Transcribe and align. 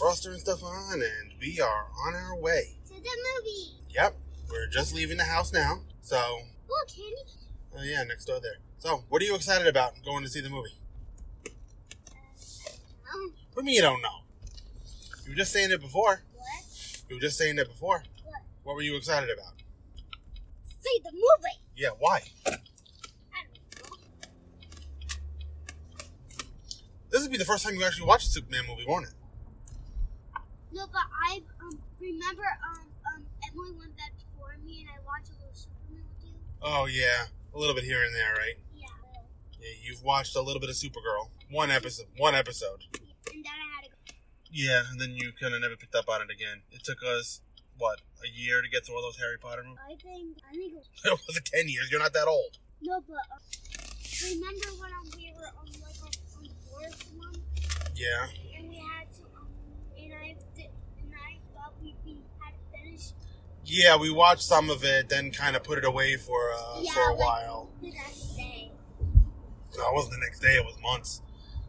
defroster 0.00 0.30
and 0.30 0.40
stuff 0.40 0.62
on, 0.62 0.94
and 0.94 1.32
we 1.40 1.60
are 1.60 1.86
on 2.06 2.14
our 2.14 2.36
way. 2.36 2.76
To 2.88 2.94
the 2.94 3.00
movie. 3.00 3.72
Yep, 3.90 4.16
we're 4.50 4.66
just 4.68 4.94
leaving 4.94 5.16
the 5.16 5.24
house 5.24 5.52
now. 5.52 5.80
So, 6.02 6.16
Look, 6.68 6.88
Candy. 6.88 7.16
oh 7.76 7.82
yeah, 7.82 8.02
next 8.04 8.24
door 8.26 8.40
there. 8.40 8.56
So, 8.78 9.04
what 9.08 9.20
are 9.22 9.24
you 9.24 9.34
excited 9.34 9.66
about 9.66 9.92
going 10.04 10.22
to 10.24 10.30
see 10.30 10.40
the 10.40 10.48
movie? 10.50 10.76
Um, 13.12 13.34
What 13.54 13.56
do 13.56 13.60
you 13.62 13.64
mean 13.66 13.74
you 13.76 13.82
don't 13.82 14.02
know? 14.02 14.08
You 15.24 15.32
were 15.32 15.36
just 15.36 15.52
saying 15.52 15.70
it 15.70 15.80
before. 15.80 16.22
what? 16.34 17.02
You 17.08 17.16
were 17.16 17.20
just 17.20 17.36
saying 17.38 17.58
it 17.58 17.68
before. 17.68 18.02
What? 18.24 18.34
What 18.62 18.76
were 18.76 18.82
you 18.82 18.96
excited 18.96 19.28
about? 19.30 19.52
See 20.80 21.00
the 21.04 21.12
movie. 21.12 21.60
Yeah, 21.76 21.90
why? 21.98 22.22
I 22.46 22.50
don't 22.50 22.60
know. 23.90 23.96
This 27.10 27.22
would 27.22 27.32
be 27.32 27.38
the 27.38 27.44
first 27.44 27.64
time 27.64 27.74
you 27.74 27.84
actually 27.84 28.06
watched 28.06 28.28
a 28.28 28.30
Superman 28.30 28.62
movie, 28.68 28.84
won't 28.86 29.06
it? 29.06 29.12
No, 30.72 30.86
but 30.92 31.02
I 31.26 31.42
um 31.62 31.78
remember 32.00 32.44
um 32.68 32.86
um 33.14 33.26
Emily 33.48 33.72
went 33.78 33.96
back 33.96 34.12
before 34.16 34.56
me 34.64 34.80
and 34.86 34.88
I 34.90 34.98
watched 35.04 35.30
a 35.30 35.38
little 35.38 35.54
Superman 35.54 36.04
with 36.08 36.24
you. 36.24 36.34
Oh 36.62 36.86
yeah, 36.86 37.26
a 37.54 37.58
little 37.58 37.74
bit 37.74 37.84
here 37.84 38.02
and 38.04 38.14
there, 38.14 38.32
right? 38.34 38.56
Yeah. 38.74 38.86
Yeah, 39.60 39.74
you've 39.82 40.02
watched 40.02 40.36
a 40.36 40.40
little 40.40 40.60
bit 40.60 40.70
of 40.70 40.76
Supergirl. 40.76 41.28
One 41.50 41.70
episode. 41.70 42.06
One 42.16 42.34
episode. 42.34 42.84
And 43.32 43.44
then 43.44 43.52
I 43.52 43.66
had 43.76 43.84
to 43.84 43.90
go. 43.90 44.14
Yeah, 44.52 44.82
and 44.90 45.00
then 45.00 45.14
you 45.16 45.32
kind 45.40 45.54
of 45.54 45.60
never 45.60 45.76
picked 45.76 45.94
up 45.94 46.08
on 46.08 46.22
it 46.22 46.30
again. 46.30 46.62
It 46.70 46.82
took 46.84 46.98
us 47.02 47.40
what 47.78 48.00
a 48.24 48.28
year 48.28 48.62
to 48.62 48.68
get 48.68 48.84
through 48.86 48.96
all 48.96 49.02
those 49.02 49.18
Harry 49.18 49.38
Potter 49.38 49.62
movies. 49.64 49.78
I 49.84 49.94
think 49.96 50.38
I 50.48 50.52
think 50.54 50.72
it 50.72 50.76
was 50.76 50.88
It 51.04 51.20
wasn't 51.28 51.44
ten 51.46 51.68
years. 51.68 51.88
You're 51.90 52.00
not 52.00 52.12
that 52.14 52.26
old. 52.28 52.58
no, 52.82 53.00
but 53.08 53.16
um, 53.32 53.40
remember 54.30 54.68
when 54.78 54.90
we 55.16 55.32
were 55.34 55.50
on 55.58 55.66
like 55.80 55.98
on, 56.02 56.12
on 56.38 56.44
the 56.44 56.54
forest 56.68 57.04
Yeah. 57.96 58.26
and 58.56 58.68
we 58.68 58.76
had 58.76 59.08
to 59.16 59.22
um 59.38 59.48
and 59.96 60.12
I 60.14 60.36
did, 60.56 60.68
and 61.00 61.12
I 61.14 61.38
thought 61.54 61.72
we, 61.80 61.94
we 62.04 62.20
had 63.00 63.12
Yeah, 63.64 63.96
we 63.96 64.10
watched 64.10 64.42
some 64.42 64.70
of 64.70 64.84
it, 64.84 65.08
then 65.08 65.30
kind 65.30 65.56
of 65.56 65.62
put 65.64 65.78
it 65.78 65.84
away 65.84 66.16
for 66.16 66.52
uh, 66.52 66.80
Yeah, 66.80 66.92
for 66.92 67.00
a 67.10 67.14
like- 67.14 67.18
while. 67.20 67.70
the 67.82 67.90
next 67.90 68.36
day. 68.36 68.72
No, 69.76 69.88
it 69.88 69.94
wasn't 69.94 70.14
the 70.14 70.20
next 70.20 70.40
day. 70.40 70.56
It 70.56 70.64
was 70.64 70.76
months. 70.82 71.22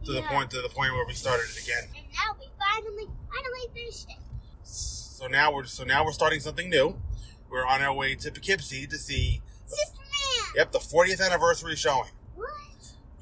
To 0.04 0.10
the 0.12 0.22
point 0.22 0.50
to 0.50 0.60
the 0.60 0.68
point 0.68 0.92
where 0.94 1.06
we 1.06 1.14
started 1.14 1.44
it 1.44 1.62
again. 1.62 1.84
And 1.96 2.06
now 2.12 2.34
we 2.38 2.48
finally 2.58 3.06
finally 3.32 3.68
finished 3.72 4.08
it. 4.10 4.16
So 4.64 5.28
now 5.28 5.52
we're 5.52 5.64
so 5.64 5.84
now 5.84 6.04
we're 6.04 6.10
starting 6.12 6.40
something 6.40 6.68
new. 6.68 7.00
We're 7.48 7.64
on 7.64 7.80
our 7.82 7.94
way 7.94 8.16
to 8.16 8.32
Poughkeepsie 8.32 8.88
to 8.88 8.98
see. 8.98 9.40
Superman. 9.66 10.52
Yep, 10.56 10.72
the 10.72 10.78
40th 10.80 11.24
anniversary 11.24 11.76
showing. 11.76 12.10
What? 12.34 12.48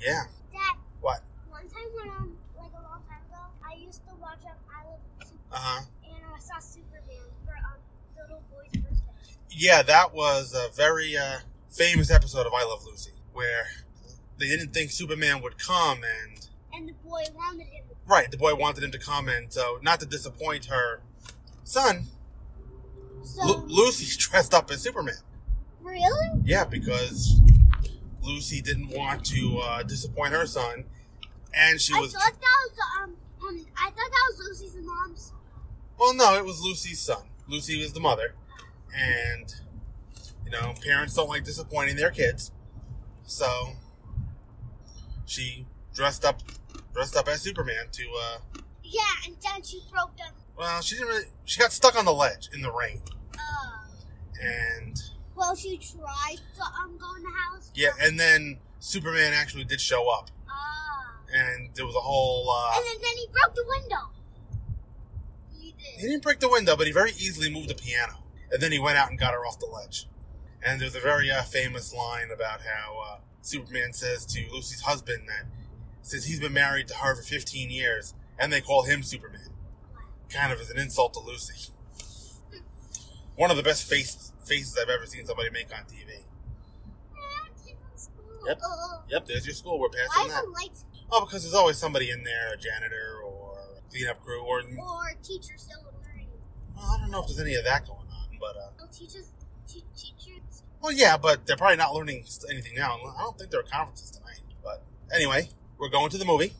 Yeah. 0.00 0.22
Dad. 0.53 0.77
What? 1.03 1.20
One 1.50 1.69
time 1.69 1.83
when 1.94 2.08
um 2.16 2.36
like 2.56 2.70
a 2.72 2.83
long 2.83 3.03
time 3.06 3.20
ago, 3.28 3.42
I 3.62 3.75
used 3.77 4.00
to 4.08 4.14
watch 4.14 4.41
um 4.47 4.56
I 4.75 4.88
Love 4.88 5.00
Superman 5.19 5.44
Uh 5.53 5.56
huh. 5.58 5.83
and 6.05 6.25
I 6.34 6.38
saw 6.38 6.58
Superman 6.61 7.28
for 7.44 7.53
um 7.58 7.78
the 8.16 8.22
little 8.22 8.42
boy's 8.50 8.72
birthday. 8.81 9.36
Yeah, 9.61 9.83
that 9.83 10.14
was 10.14 10.55
a 10.55 10.75
very 10.75 11.19
uh, 11.19 11.41
famous 11.70 12.11
episode 12.11 12.47
of 12.47 12.53
I 12.55 12.64
Love 12.64 12.83
Lucy, 12.86 13.11
where 13.34 13.66
they 14.39 14.47
didn't 14.48 14.70
think 14.72 14.91
Superman 14.91 15.42
would 15.42 15.58
come, 15.58 15.98
and 16.03 16.48
And 16.72 16.89
the 16.89 16.94
boy 17.06 17.22
wanted 17.34 17.66
him. 17.66 17.84
right, 18.06 18.31
the 18.31 18.38
boy 18.38 18.55
wanted 18.55 18.83
him 18.83 18.91
to 18.92 18.98
come, 18.98 19.28
and 19.28 19.53
so 19.53 19.78
not 19.83 20.00
to 20.00 20.06
disappoint 20.06 20.64
her 20.66 21.03
son, 21.62 22.06
So 23.22 23.44
Lu- 23.44 23.64
Lucy's 23.66 24.16
dressed 24.27 24.55
up 24.55 24.70
as 24.70 24.81
Superman. 24.81 25.16
really? 25.83 26.41
Yeah, 26.42 26.64
because 26.64 27.38
Lucy 28.22 28.62
didn't 28.62 28.88
want 28.88 29.27
to 29.27 29.58
uh, 29.62 29.83
disappoint 29.83 30.33
her 30.33 30.47
son, 30.47 30.84
and 31.55 31.78
she 31.78 31.92
I 31.94 32.00
was 32.00 32.14
thought 32.14 32.33
that 32.33 32.41
was 32.41 32.78
um 33.03 33.16
um 33.47 33.66
I 33.77 33.91
thought 33.91 33.94
that 33.97 34.27
was 34.31 34.38
Lucy's 34.48 34.77
mom's. 34.83 35.34
well, 35.98 36.14
no, 36.14 36.34
it 36.36 36.47
was 36.47 36.62
Lucy's 36.62 36.98
son. 37.00 37.25
Lucy 37.47 37.78
was 37.83 37.92
the 37.92 38.00
mother, 38.00 38.34
and 38.97 39.55
you 40.45 40.51
know, 40.51 40.75
parents 40.85 41.15
don't 41.15 41.29
like 41.29 41.45
disappointing 41.45 41.97
their 41.97 42.11
kids, 42.11 42.51
so 43.25 43.75
she 45.27 45.67
dressed 45.95 46.25
up 46.25 46.41
dressed 46.93 47.17
up 47.17 47.29
as 47.29 47.41
Superman 47.43 47.87
to 47.93 48.05
uh 48.21 48.39
Yeah, 48.83 49.03
and 49.27 49.37
then 49.43 49.62
she 49.62 49.81
broke 49.93 50.17
the. 50.17 50.25
well, 50.56 50.81
she 50.83 50.97
didn't 50.97 51.09
really 51.09 51.25
she 51.45 51.61
got 51.61 51.73
stuck 51.73 51.97
on 51.97 52.05
the 52.05 52.12
ledge 52.15 52.49
in 52.53 52.62
the 52.62 52.73
rain, 52.73 53.00
Uh, 53.34 53.87
and 54.43 54.97
well, 55.37 55.55
she 55.55 55.79
tried 55.79 56.39
to 56.56 56.62
um 56.62 56.99
go 56.99 57.15
in 57.17 57.23
the 57.23 57.31
house. 57.31 57.71
yeah, 57.75 57.91
and 58.00 58.19
then 58.19 58.59
Superman 58.81 59.33
actually 59.34 59.65
did 59.65 59.81
show 59.81 60.09
up, 60.11 60.31
Ah. 60.49 61.17
and 61.33 61.71
there 61.75 61.87
was 61.87 61.95
a 61.95 62.00
whole. 62.00 62.50
Uh, 62.50 62.73
and 62.77 62.84
then, 62.87 62.97
then 63.03 63.17
he 63.17 63.27
broke 63.31 63.55
the 63.55 63.65
window. 63.69 64.11
He 65.59 65.73
did. 65.73 66.00
He 66.00 66.06
didn't 66.09 66.23
break 66.23 66.41
the 66.41 66.49
window, 66.49 66.77
but 66.77 66.87
he 66.87 66.93
very 66.93 67.11
easily 67.12 67.50
moved 67.53 67.69
the 67.69 67.75
piano. 67.75 68.19
And 68.50 68.61
then 68.61 68.72
he 68.72 68.78
went 68.78 68.99
out 68.99 69.11
and 69.11 69.19
got 69.19 69.33
her 69.33 69.47
off 69.47 69.59
the 69.59 69.66
ledge. 69.66 70.06
And 70.65 70.81
there's 70.81 70.97
a 70.97 71.00
very 71.00 71.31
uh, 71.31 71.43
famous 71.43 71.94
line 71.94 72.31
about 72.34 72.61
how 72.62 72.99
uh, 73.00 73.19
Superman 73.43 73.93
says 73.93 74.27
to 74.27 74.47
Lucy's 74.53 74.83
husband 74.83 75.28
that 75.28 75.47
since 76.03 76.25
he's 76.25 76.41
been 76.41 76.53
married 76.53 76.88
to 76.88 76.94
her 76.94 77.15
for 77.15 77.22
15 77.22 77.71
years, 77.71 78.15
and 78.38 78.53
they 78.53 78.61
call 78.61 78.84
him 78.84 79.03
Superman, 79.03 79.50
kind 80.28 80.53
of 80.53 80.61
as 80.61 80.71
an 80.71 80.78
insult 80.78 81.15
to 81.15 81.21
Lucy. 81.21 81.72
One 83.37 83.50
of 83.50 83.56
the 83.56 83.62
best 83.62 83.88
face, 83.88 84.33
faces 84.44 84.77
I've 84.81 84.91
ever 84.91 85.06
seen 85.06 85.25
somebody 85.25 85.50
make 85.50 85.69
on 85.75 85.84
TV. 85.84 86.25
Yep. 88.47 88.61
Yep, 89.11 89.27
there's 89.27 89.47
your 89.47 89.55
school. 89.55 89.78
We're 89.78 89.88
why 89.88 90.06
passing 90.09 90.27
is 90.27 90.34
that. 90.34 90.50
lights 90.50 90.84
Oh, 91.12 91.25
because 91.25 91.43
there's 91.43 91.55
always 91.55 91.77
somebody 91.77 92.11
in 92.11 92.22
there, 92.22 92.55
a 92.55 92.56
janitor 92.56 93.21
or 93.25 93.59
a 93.78 93.91
cleanup 93.91 94.21
crew, 94.22 94.43
or 94.43 94.61
or 94.61 95.12
teacher 95.22 95.55
still 95.56 95.78
learning? 96.06 96.28
well, 96.77 96.87
I 96.87 97.00
don't 97.00 97.11
know 97.11 97.21
if 97.21 97.27
there's 97.27 97.41
any 97.41 97.56
of 97.56 97.65
that 97.65 97.84
going 97.84 97.99
on, 97.99 98.06
but 98.41 98.56
uh, 98.56 98.71
No 98.78 98.87
teachers, 98.93 99.31
te- 99.69 99.84
teachers. 99.97 100.62
Well, 100.83 100.93
yeah, 100.93 101.17
but 101.17 101.47
they're 101.47 101.56
probably 101.56 101.77
not 101.77 101.95
learning 101.95 102.25
anything 102.51 102.75
now. 102.77 102.95
I 103.17 103.21
don't 103.21 103.39
think 103.39 103.51
there 103.51 103.61
are 103.61 103.65
conferences 103.65 104.11
tonight. 104.11 104.41
But 104.65 104.83
anyway, 105.15 105.51
we're 105.78 105.91
going 105.91 106.11
to 106.11 106.19
the 106.19 106.25
movie, 106.25 106.55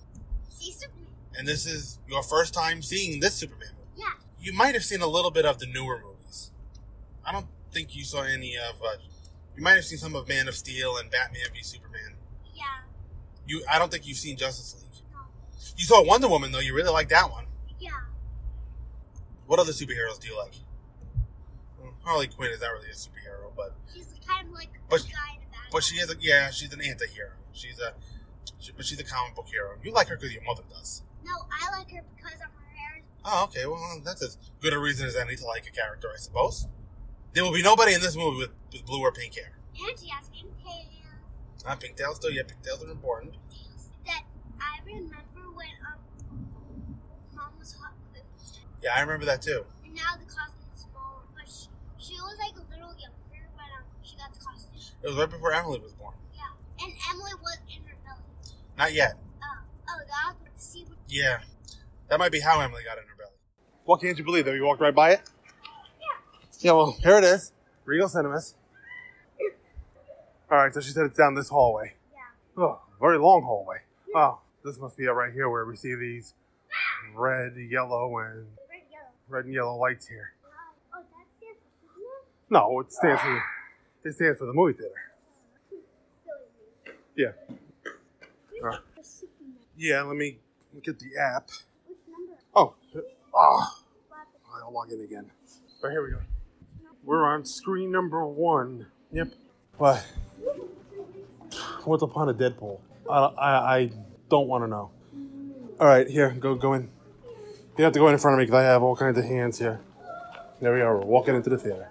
See 0.51 0.73
Superman. 0.73 1.07
and 1.39 1.49
this 1.49 1.67
is 1.67 1.99
your 2.09 2.23
first 2.23 2.53
time 2.55 2.83
seeing 2.83 3.21
this 3.21 3.35
Superman 3.35 3.69
movie. 3.79 3.89
Yeah. 3.97 4.13
You 4.41 4.53
might 4.53 4.75
have 4.75 4.85
seen 4.85 5.01
a 5.01 5.07
little 5.07 5.31
bit 5.31 5.45
of 5.47 5.59
the 5.59 5.67
newer 5.67 6.01
movies. 6.05 6.51
I 7.25 7.33
don't 7.33 7.47
think 7.73 7.95
you 7.97 8.05
saw 8.05 8.23
any 8.23 8.57
of. 8.57 8.83
Uh, 8.83 8.97
you 9.57 9.63
might 9.63 9.75
have 9.75 9.85
seen 9.85 9.99
some 9.99 10.15
of 10.15 10.29
Man 10.29 10.49
of 10.49 10.55
Steel 10.55 10.97
and 10.97 11.11
Batman 11.11 11.43
v 11.53 11.63
Superman. 11.63 12.15
Yeah. 12.55 12.63
You, 13.47 13.63
I 13.71 13.79
don't 13.79 13.91
think 13.91 14.07
you've 14.07 14.17
seen 14.19 14.37
Justice 14.37 14.75
League. 14.81 15.03
No. 15.13 15.19
You 15.77 15.85
saw 15.85 16.05
Wonder 16.05 16.29
Woman 16.29 16.53
though. 16.53 16.61
You 16.61 16.75
really 16.75 16.91
like 16.93 17.09
that 17.11 17.31
one. 17.31 17.47
Yeah. 17.79 17.91
What 19.47 19.59
other 19.59 19.73
superheroes 19.73 20.19
do 20.21 20.29
you 20.29 20.37
like? 20.39 20.55
Harley 22.11 22.27
Quinn 22.27 22.51
is 22.51 22.61
not 22.61 22.73
really 22.73 22.91
a 22.91 22.93
superhero, 22.95 23.55
but 23.57 23.73
She's 23.95 24.13
kind 24.27 24.49
of 24.49 24.53
like 24.53 24.69
But- 24.89 25.01
a 25.05 25.05
guy 25.05 25.35
in 25.37 25.43
a 25.47 25.51
bad. 25.53 25.71
But 25.71 25.85
she 25.85 25.97
is 25.97 26.11
a 26.11 26.17
yeah, 26.21 26.51
she's 26.51 26.73
an 26.73 26.81
anti-hero. 26.81 27.35
She's 27.53 27.79
a 27.79 27.95
she, 28.59 28.73
but 28.73 28.85
she's 28.85 28.99
a 28.99 29.05
comic 29.05 29.37
book 29.37 29.47
hero. 29.47 29.79
You 29.83 29.93
like 29.93 30.09
her 30.09 30.17
because 30.17 30.33
your 30.33 30.43
mother 30.43 30.65
does. 30.69 31.03
No, 31.25 31.31
I 31.53 31.71
like 31.79 31.89
her 31.93 32.03
because 32.17 32.35
of 32.35 32.51
her 32.51 32.69
hair. 32.75 33.03
Oh, 33.25 33.45
okay. 33.45 33.65
Well, 33.67 34.01
that's 34.05 34.23
as 34.25 34.37
good 34.61 34.73
a 34.73 34.79
reason 34.81 35.07
as 35.07 35.15
any 35.15 35.37
to 35.37 35.45
like 35.47 35.67
a 35.69 35.71
character, 35.71 36.09
I 36.13 36.19
suppose. 36.19 36.67
There 37.33 37.45
will 37.45 37.53
be 37.53 37.63
nobody 37.63 37.95
in 37.95 38.01
this 38.01 38.17
movie 38.17 38.39
with, 38.39 38.51
with 38.73 38.85
blue 38.85 39.01
or 39.03 39.13
pink 39.13 39.37
hair. 39.37 39.53
And 39.87 39.97
she 39.97 40.09
has 40.09 40.29
pink 40.31 40.51
hair. 40.67 40.87
Not 41.65 41.79
pink 41.79 41.95
tails, 41.97 42.17
still. 42.17 42.33
Yeah, 42.33 42.43
pink 42.43 42.63
tails 42.63 42.83
are 42.85 42.91
important. 42.91 43.35
That 44.07 44.25
I 44.61 44.81
remember 44.85 45.47
when 45.55 45.69
um 45.87 46.01
mom 47.37 47.53
was 47.59 47.75
hot 47.75 47.93
Yeah, 48.83 48.95
I 48.97 49.01
remember 49.03 49.27
that 49.27 49.43
too. 49.43 49.65
and 49.85 49.95
now 49.95 50.17
the 50.19 50.25
costume 50.25 50.67
is 50.75 50.81
smaller, 50.91 51.23
but 51.37 51.47
she, 51.49 51.69
she 51.99 52.10
was 52.23 52.39
like 52.39 52.57
a 52.57 52.65
little 52.71 52.93
younger 52.99 53.49
when 53.55 53.67
um 53.77 53.85
she 54.03 54.17
got 54.17 54.33
the 54.33 54.41
costume. 54.41 54.81
It 55.03 55.07
was 55.09 55.17
right 55.17 55.31
before 55.31 55.53
Emily 55.53 55.79
was 55.81 55.93
born. 55.93 56.15
Yeah, 56.35 56.85
and 56.85 56.93
Emily 57.11 57.33
was 57.43 57.59
in 57.69 57.83
her 57.89 57.97
belly. 58.05 58.55
Not 58.77 58.93
yet. 58.93 59.15
Oh, 59.43 59.47
oh, 59.89 59.99
that 60.07 60.37
was 60.41 60.77
what. 60.89 60.99
Yeah, 61.09 61.41
that 62.09 62.19
might 62.19 62.33
be 62.33 62.41
how 62.41 62.61
Emily 62.61 62.83
got 62.85 62.99
in 62.99 63.05
her 63.05 63.15
belly. 63.19 63.31
What 63.85 64.01
can't 64.01 64.17
you 64.19 64.25
believe 64.25 64.45
that 64.45 64.53
we 64.53 64.61
walked 64.61 64.81
right 64.81 64.95
by 64.95 65.13
it? 65.13 65.23
Yeah. 66.61 66.73
Well, 66.73 66.97
here 67.03 67.17
it 67.19 67.25
is, 67.25 67.53
Regal 67.85 68.09
Cinemas. 68.09 68.55
All 70.51 70.59
right, 70.59 70.75
so 70.75 70.81
she 70.81 70.91
said 70.91 71.07
it's 71.07 71.17
down 71.17 71.35
this 71.35 71.49
hallway. 71.49 71.95
Yeah. 72.13 72.63
Oh, 72.63 72.81
very 73.01 73.19
long 73.19 73.43
hallway. 73.43 73.79
Oh, 74.15 74.41
this 74.65 74.79
must 74.79 74.97
be 74.97 75.05
it 75.05 75.11
right 75.11 75.33
here 75.33 75.49
where 75.49 75.65
we 75.65 75.77
see 75.77 75.95
these 75.95 76.35
red, 77.15 77.55
yellow, 77.57 78.19
and 78.19 78.47
Red, 78.69 78.83
yellow. 78.91 79.07
red 79.29 79.45
and 79.45 79.55
yellow 79.55 79.77
lights 79.77 80.09
here. 80.09 80.33
No, 82.51 82.81
it 82.81 82.93
stands 82.93 83.23
for 83.23 83.43
it 84.05 84.15
stands 84.15 84.39
for 84.39 84.47
the 84.47 84.53
movie 84.53 84.73
theater. 84.73 84.95
Yeah. 87.17 87.33
Uh, 88.65 88.79
yeah, 89.77 90.03
let 90.03 90.17
me 90.17 90.39
get 90.83 90.99
the 90.99 91.17
app. 91.17 91.49
Oh, 92.55 92.75
oh, 93.33 93.83
I'll 94.65 94.73
log 94.73 94.91
in 94.91 95.01
again. 95.01 95.31
Right 95.83 95.93
here 95.93 96.05
we 96.05 96.11
go. 96.11 96.19
We're 97.05 97.25
on 97.25 97.45
screen 97.45 97.93
number 97.93 98.27
one. 98.27 98.87
Yep. 99.13 99.29
What? 99.79 100.05
What's 101.85 102.03
upon 102.03 102.29
a 102.29 102.35
Deadpool? 102.35 102.81
I, 103.09 103.19
I, 103.19 103.77
I 103.77 103.91
don't 104.29 104.49
want 104.49 104.65
to 104.65 104.69
know. 104.69 104.91
All 105.79 105.87
right, 105.87 106.09
here, 106.09 106.31
go 106.31 106.55
go 106.55 106.75
in. 106.75 106.91
You 107.79 107.85
have 107.85 107.93
to 107.95 107.99
go 107.99 108.09
in 108.09 108.19
front 108.19 108.35
of 108.35 108.39
me 108.39 108.45
because 108.45 108.59
I 108.59 108.65
have 108.65 108.83
all 108.83 108.97
kinds 108.97 109.17
of 109.17 109.25
hands 109.25 109.59
here. 109.59 109.81
There 110.61 110.75
we 110.75 110.83
are. 110.83 110.99
We're 110.99 111.07
walking 111.07 111.35
into 111.35 111.49
the 111.49 111.57
theater. 111.57 111.89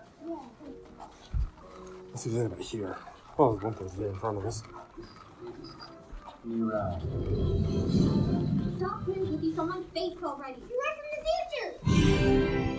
Let's 2.20 2.26
see 2.26 2.32
if 2.32 2.36
there's 2.36 2.52
anybody 2.52 2.64
here. 2.68 2.98
Oh, 3.38 3.54
there's 3.54 3.64
one 3.64 3.74
person 3.76 3.98
here 3.98 4.10
in 4.10 4.16
front 4.16 4.40
of 4.40 4.46
us. 4.46 4.62
Uh, 6.44 7.00
Stop 8.78 9.06
putting 9.06 9.26
cookies 9.26 9.58
on 9.58 9.70
my 9.70 9.82
face 9.94 10.18
already. 10.22 10.62
You're 10.68 10.80
right 10.82 10.98
from 10.98 11.08
the 11.16 11.96
future. 11.96 12.76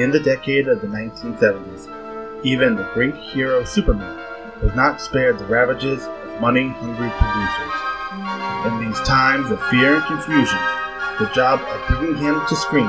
In 0.00 0.10
the 0.10 0.18
decade 0.18 0.66
of 0.66 0.80
the 0.80 0.86
1970s, 0.86 2.42
even 2.42 2.74
the 2.74 2.88
great 2.94 3.14
hero 3.14 3.64
Superman 3.64 4.16
was 4.62 4.74
not 4.74 4.98
spared 4.98 5.38
the 5.38 5.44
ravages 5.44 6.06
of 6.06 6.40
money 6.40 6.68
hungry 6.68 7.10
producers. 7.20 8.72
In 8.72 8.88
these 8.88 8.98
times 9.06 9.50
of 9.50 9.62
fear 9.68 9.96
and 9.96 10.04
confusion, 10.06 10.58
the 11.18 11.30
job 11.34 11.60
of 11.60 11.88
bringing 11.88 12.16
him 12.16 12.40
to 12.48 12.56
screen 12.56 12.88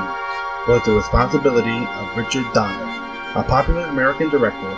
was 0.66 0.82
the 0.86 0.92
responsibility 0.92 1.84
of 1.84 2.16
Richard 2.16 2.50
Donner, 2.54 3.38
a 3.38 3.42
popular 3.42 3.84
American 3.88 4.30
director 4.30 4.74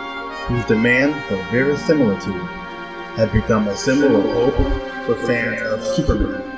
whose 0.48 0.64
demand 0.64 1.14
for 1.28 1.36
verisimilitude 1.52 2.34
had 3.14 3.32
become 3.32 3.68
a 3.68 3.76
symbol 3.76 4.16
of 4.16 4.24
hope 4.34 5.06
for 5.06 5.14
fans 5.24 5.62
of 5.62 5.84
Superman. 5.84 6.53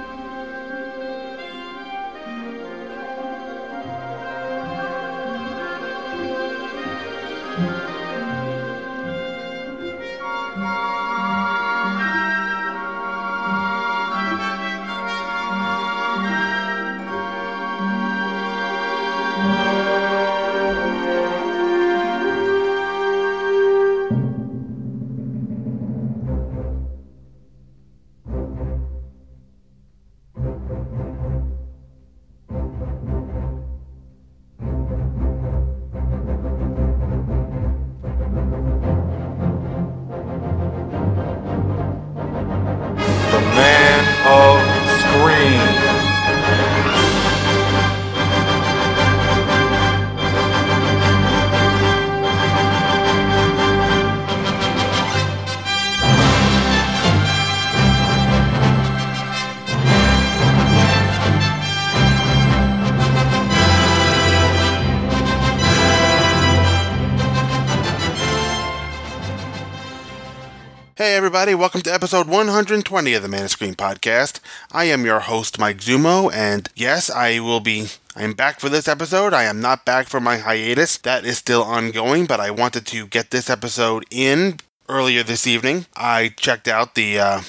Everybody, 71.37 71.55
welcome 71.55 71.83
to 71.83 71.93
episode 71.93 72.29
120 72.29 73.13
of 73.13 73.23
the 73.23 73.29
Man 73.29 73.45
of 73.45 73.51
Screen 73.51 73.75
podcast. 73.75 74.41
I 74.73 74.85
am 74.85 75.05
your 75.05 75.21
host, 75.21 75.59
Mike 75.59 75.81
Zummo, 75.81 76.33
and 76.33 76.67
yes, 76.75 77.11
I 77.11 77.41
will 77.41 77.61
be. 77.61 77.89
I'm 78.17 78.33
back 78.33 78.59
for 78.59 78.71
this 78.71 78.89
episode. 78.89 79.35
I 79.35 79.43
am 79.43 79.61
not 79.61 79.85
back 79.85 80.09
for 80.09 80.19
my 80.19 80.39
hiatus. 80.39 80.97
That 80.97 81.27
is 81.27 81.37
still 81.37 81.63
ongoing, 81.63 82.25
but 82.25 82.41
I 82.41 82.51
wanted 82.51 82.87
to 82.87 83.07
get 83.07 83.33
this 83.33 83.51
episode 83.51 84.07
in 84.11 84.61
earlier 84.89 85.23
this 85.23 85.47
evening. 85.47 85.85
I 85.95 86.29
checked 86.39 86.69
out 86.69 86.95
the 86.95 87.19
uh, 87.19 87.41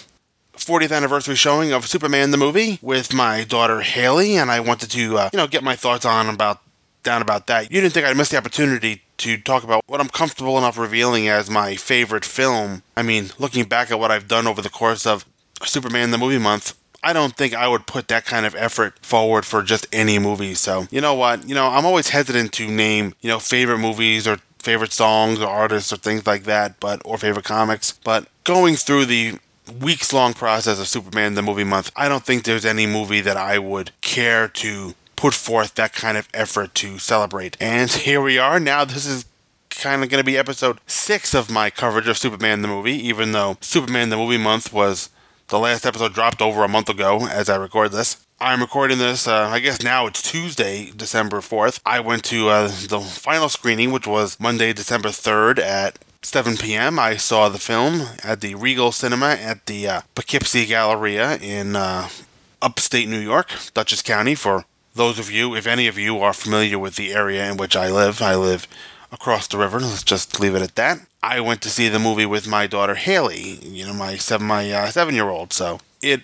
40th 0.58 0.92
anniversary 0.92 1.36
showing 1.36 1.72
of 1.72 1.88
Superman 1.88 2.32
the 2.32 2.38
movie 2.38 2.80
with 2.82 3.14
my 3.14 3.46
daughter 3.46 3.80
Haley, 3.80 4.36
and 4.36 4.52
I 4.52 4.60
wanted 4.60 4.92
to, 4.92 5.18
uh, 5.18 5.30
you 5.32 5.38
know, 5.38 5.48
get 5.48 5.64
my 5.64 5.78
thoughts 5.78 6.06
on 6.06 6.28
about 6.28 6.62
down 7.04 7.22
about 7.22 7.48
that. 7.48 7.72
You 7.72 7.80
didn't 7.80 7.94
think 7.94 8.06
I'd 8.06 8.18
miss 8.18 8.28
the 8.28 8.38
opportunity 8.38 9.04
to 9.18 9.38
talk 9.38 9.64
about 9.64 9.84
what 9.88 10.00
I'm 10.00 10.10
comfortable 10.10 10.58
enough 10.58 10.78
revealing 10.78 11.28
as 11.28 11.50
my 11.50 11.76
favorite 11.76 12.26
film. 12.26 12.84
I 12.96 13.02
mean, 13.02 13.32
looking 13.40 13.66
back 13.66 13.92
at 13.92 14.00
what 14.00 14.12
I've 14.12 14.28
done 14.28 14.48
over 14.48 14.62
the 14.62 14.70
course 14.70 15.06
of 15.06 15.26
Superman 15.64 16.12
the 16.12 16.18
movie 16.18 16.38
month, 16.38 16.78
I 17.04 17.14
don't 17.14 17.36
think 17.36 17.54
I 17.54 17.68
would 17.68 17.88
put 17.88 18.08
that 18.10 18.26
kind 18.26 18.46
of 18.46 18.56
effort 18.56 19.00
forward 19.06 19.46
for 19.46 19.64
just 19.64 19.88
any 19.92 20.20
movie. 20.20 20.56
So, 20.56 20.88
you 20.92 21.02
know 21.02 21.14
what? 21.14 21.48
You 21.48 21.56
know, 21.56 21.68
I'm 21.68 21.86
always 21.86 22.10
hesitant 22.10 22.52
to 22.54 22.68
name, 22.68 23.14
you 23.22 23.30
know, 23.30 23.40
favorite 23.40 23.78
movies 23.80 24.28
or 24.28 24.40
favorite 24.60 24.94
songs 24.94 25.40
or 25.40 25.48
artists 25.48 25.94
or 25.94 25.98
things 25.98 26.28
like 26.28 26.44
that, 26.44 26.80
but 26.80 27.02
or 27.06 27.18
favorite 27.18 27.46
comics. 27.46 27.94
But 28.04 28.28
going 28.44 28.76
through 28.76 29.06
the 29.06 29.40
weeks 29.82 30.12
long 30.12 30.34
process 30.34 30.80
of 30.80 30.88
Superman 30.88 31.36
the 31.36 31.42
movie 31.42 31.64
month, 31.64 31.92
I 31.96 32.10
don't 32.10 32.26
think 32.26 32.44
there's 32.44 32.66
any 32.66 32.86
movie 32.86 33.22
that 33.22 33.38
I 33.38 33.60
would 33.60 33.92
care 34.02 34.48
to 34.48 34.94
put 35.18 35.34
forth 35.34 35.76
that 35.76 35.92
kind 35.92 36.18
of 36.18 36.30
effort 36.34 36.74
to 36.76 36.98
celebrate. 37.00 37.58
And 37.60 37.92
here 38.08 38.22
we 38.22 38.38
are. 38.38 38.58
Now 38.60 38.86
this 38.86 39.06
is 39.06 39.26
kind 39.70 40.02
of 40.04 40.10
going 40.10 40.22
to 40.22 40.26
be 40.26 40.38
episode 40.38 40.80
6 40.88 41.34
of 41.36 41.52
my 41.52 41.70
coverage 41.70 42.08
of 42.08 42.18
Superman 42.18 42.62
the 42.62 42.68
movie, 42.70 42.96
even 42.96 43.34
though 43.34 43.58
Superman 43.60 44.10
the 44.10 44.18
movie 44.18 44.38
month 44.38 44.72
was 44.72 45.10
the 45.50 45.60
last 45.60 45.86
episode 45.86 46.14
dropped 46.14 46.42
over 46.42 46.64
a 46.64 46.68
month 46.68 46.90
ago 46.90 47.28
as 47.28 47.50
I 47.50 47.58
record 47.58 47.92
this. 47.92 48.26
I'm 48.40 48.62
recording 48.62 49.00
this, 49.00 49.28
uh, 49.28 49.48
I 49.48 49.60
guess 49.60 49.82
now 49.82 50.06
it's 50.06 50.22
Tuesday, 50.22 50.92
December 50.96 51.38
4th. 51.38 51.80
I 51.86 52.00
went 52.00 52.24
to 52.26 52.50
uh, 52.50 52.68
the 52.68 53.00
final 53.00 53.50
screening, 53.50 53.92
which 53.92 54.06
was 54.06 54.40
Monday, 54.40 54.74
December 54.74 55.10
3rd 55.10 55.58
at 55.58 55.98
7 56.22 56.58
p.m. 56.58 57.00
I 57.00 57.18
saw 57.18 57.50
the 57.50 57.58
film 57.58 58.04
at 58.24 58.42
the 58.42 58.54
Regal 58.54 58.92
Cinema 58.92 59.30
at 59.30 59.66
the 59.66 59.88
uh, 59.88 60.02
Poughkeepsie 60.14 60.68
Galleria 60.68 61.38
in 61.38 61.76
uh, 61.76 62.10
upstate 62.62 63.08
New 63.10 63.20
York, 63.20 63.50
Dutchess 63.74 64.04
County. 64.04 64.36
For 64.36 64.66
those 64.98 65.20
of 65.20 65.32
you, 65.32 65.56
if 65.56 65.66
any 65.66 65.88
of 65.88 65.98
you 65.98 66.20
are 66.20 66.34
familiar 66.34 66.78
with 66.78 66.96
the 66.96 67.14
area 67.14 67.50
in 67.50 67.58
which 67.58 67.76
I 67.76 67.90
live, 67.90 68.22
I 68.22 68.36
live 68.36 68.68
across 69.12 69.48
the 69.48 69.58
river. 69.58 69.80
Let's 69.80 70.04
just 70.04 70.40
leave 70.40 70.56
it 70.56 70.62
at 70.62 70.76
that. 70.76 71.00
I 71.24 71.40
went 71.40 71.62
to 71.62 71.70
see 71.70 71.88
the 71.90 72.00
movie 72.00 72.26
with 72.26 72.48
my 72.48 72.68
daughter 72.68 72.96
Haley, 72.96 73.60
you 73.64 73.86
know, 73.86 73.94
my 73.94 74.18
seven 74.18 74.48
my 74.48 74.72
uh, 74.72 74.92
seven 74.92 75.16
year 75.16 75.30
old. 75.30 75.54
So 75.54 75.80
it 76.02 76.22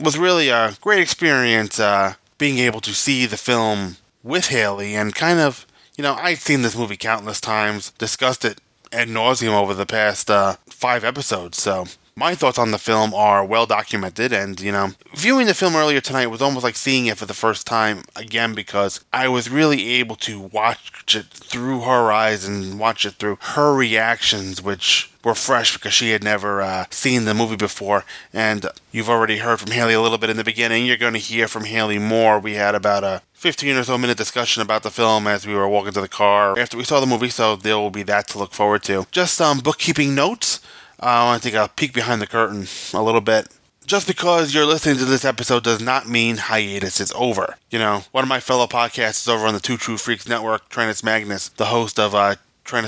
was 0.00 0.18
really 0.18 0.48
a 0.48 0.76
great 0.80 1.00
experience 1.00 1.80
uh, 1.80 2.14
being 2.38 2.58
able 2.58 2.80
to 2.82 2.94
see 2.94 3.26
the 3.26 3.36
film 3.36 3.96
with 4.22 4.46
Haley 4.48 4.94
and 4.94 5.14
kind 5.14 5.40
of, 5.40 5.66
you 5.96 6.02
know, 6.02 6.14
I'd 6.14 6.38
seen 6.38 6.62
this 6.62 6.76
movie 6.76 6.96
countless 6.96 7.40
times, 7.40 7.90
discussed 7.92 8.44
it 8.44 8.60
ad 8.92 9.08
nauseum 9.08 9.52
over 9.52 9.74
the 9.74 9.86
past 9.86 10.30
uh, 10.30 10.56
five 10.66 11.04
episodes. 11.04 11.60
So 11.60 11.86
my 12.16 12.34
thoughts 12.34 12.58
on 12.58 12.70
the 12.70 12.78
film 12.78 13.12
are 13.12 13.44
well 13.44 13.66
documented, 13.66 14.32
and 14.32 14.60
you 14.60 14.70
know, 14.70 14.92
viewing 15.14 15.46
the 15.46 15.54
film 15.54 15.74
earlier 15.74 16.00
tonight 16.00 16.28
was 16.28 16.42
almost 16.42 16.64
like 16.64 16.76
seeing 16.76 17.06
it 17.06 17.18
for 17.18 17.26
the 17.26 17.34
first 17.34 17.66
time 17.66 18.02
again 18.14 18.54
because 18.54 19.04
I 19.12 19.28
was 19.28 19.50
really 19.50 19.90
able 19.94 20.16
to 20.16 20.38
watch 20.38 21.16
it 21.16 21.26
through 21.26 21.80
her 21.80 22.12
eyes 22.12 22.44
and 22.44 22.78
watch 22.78 23.04
it 23.04 23.14
through 23.14 23.38
her 23.40 23.74
reactions, 23.74 24.62
which 24.62 25.10
were 25.24 25.34
fresh 25.34 25.74
because 25.74 25.94
she 25.94 26.10
had 26.10 26.22
never 26.22 26.60
uh, 26.62 26.84
seen 26.90 27.24
the 27.24 27.34
movie 27.34 27.56
before. 27.56 28.04
And 28.32 28.66
you've 28.92 29.10
already 29.10 29.38
heard 29.38 29.58
from 29.58 29.72
Haley 29.72 29.94
a 29.94 30.00
little 30.00 30.18
bit 30.18 30.30
in 30.30 30.36
the 30.36 30.44
beginning. 30.44 30.86
You're 30.86 30.96
going 30.96 31.14
to 31.14 31.18
hear 31.18 31.48
from 31.48 31.64
Haley 31.64 31.98
more. 31.98 32.38
We 32.38 32.54
had 32.54 32.74
about 32.74 33.02
a 33.04 33.22
15 33.32 33.76
or 33.76 33.84
so 33.84 33.98
minute 33.98 34.16
discussion 34.16 34.62
about 34.62 34.82
the 34.82 34.90
film 34.90 35.26
as 35.26 35.46
we 35.46 35.54
were 35.54 35.68
walking 35.68 35.92
to 35.94 36.00
the 36.00 36.08
car 36.08 36.58
after 36.58 36.76
we 36.76 36.84
saw 36.84 37.00
the 37.00 37.06
movie, 37.06 37.30
so 37.30 37.56
there 37.56 37.78
will 37.78 37.90
be 37.90 38.02
that 38.04 38.28
to 38.28 38.38
look 38.38 38.52
forward 38.52 38.82
to. 38.84 39.06
Just 39.10 39.34
some 39.34 39.58
bookkeeping 39.58 40.14
notes. 40.14 40.60
Uh, 41.04 41.08
I 41.08 41.24
want 41.24 41.42
to 41.42 41.50
take 41.50 41.58
a 41.58 41.68
peek 41.68 41.92
behind 41.92 42.22
the 42.22 42.26
curtain 42.26 42.66
a 42.94 43.02
little 43.02 43.20
bit. 43.20 43.48
Just 43.84 44.06
because 44.06 44.54
you're 44.54 44.64
listening 44.64 44.96
to 44.96 45.04
this 45.04 45.26
episode 45.26 45.62
does 45.62 45.82
not 45.82 46.08
mean 46.08 46.38
hiatus 46.38 46.98
is 46.98 47.12
over. 47.14 47.56
You 47.68 47.78
know, 47.78 48.04
one 48.10 48.24
of 48.24 48.28
my 48.28 48.40
fellow 48.40 48.66
podcasts 48.66 49.20
is 49.20 49.28
over 49.28 49.46
on 49.46 49.52
the 49.52 49.60
Two 49.60 49.76
True 49.76 49.98
Freaks 49.98 50.26
Network, 50.26 50.70
Tranus 50.70 51.04
Magnus, 51.04 51.50
the 51.50 51.66
host 51.66 52.00
of 52.00 52.14
uh, 52.14 52.36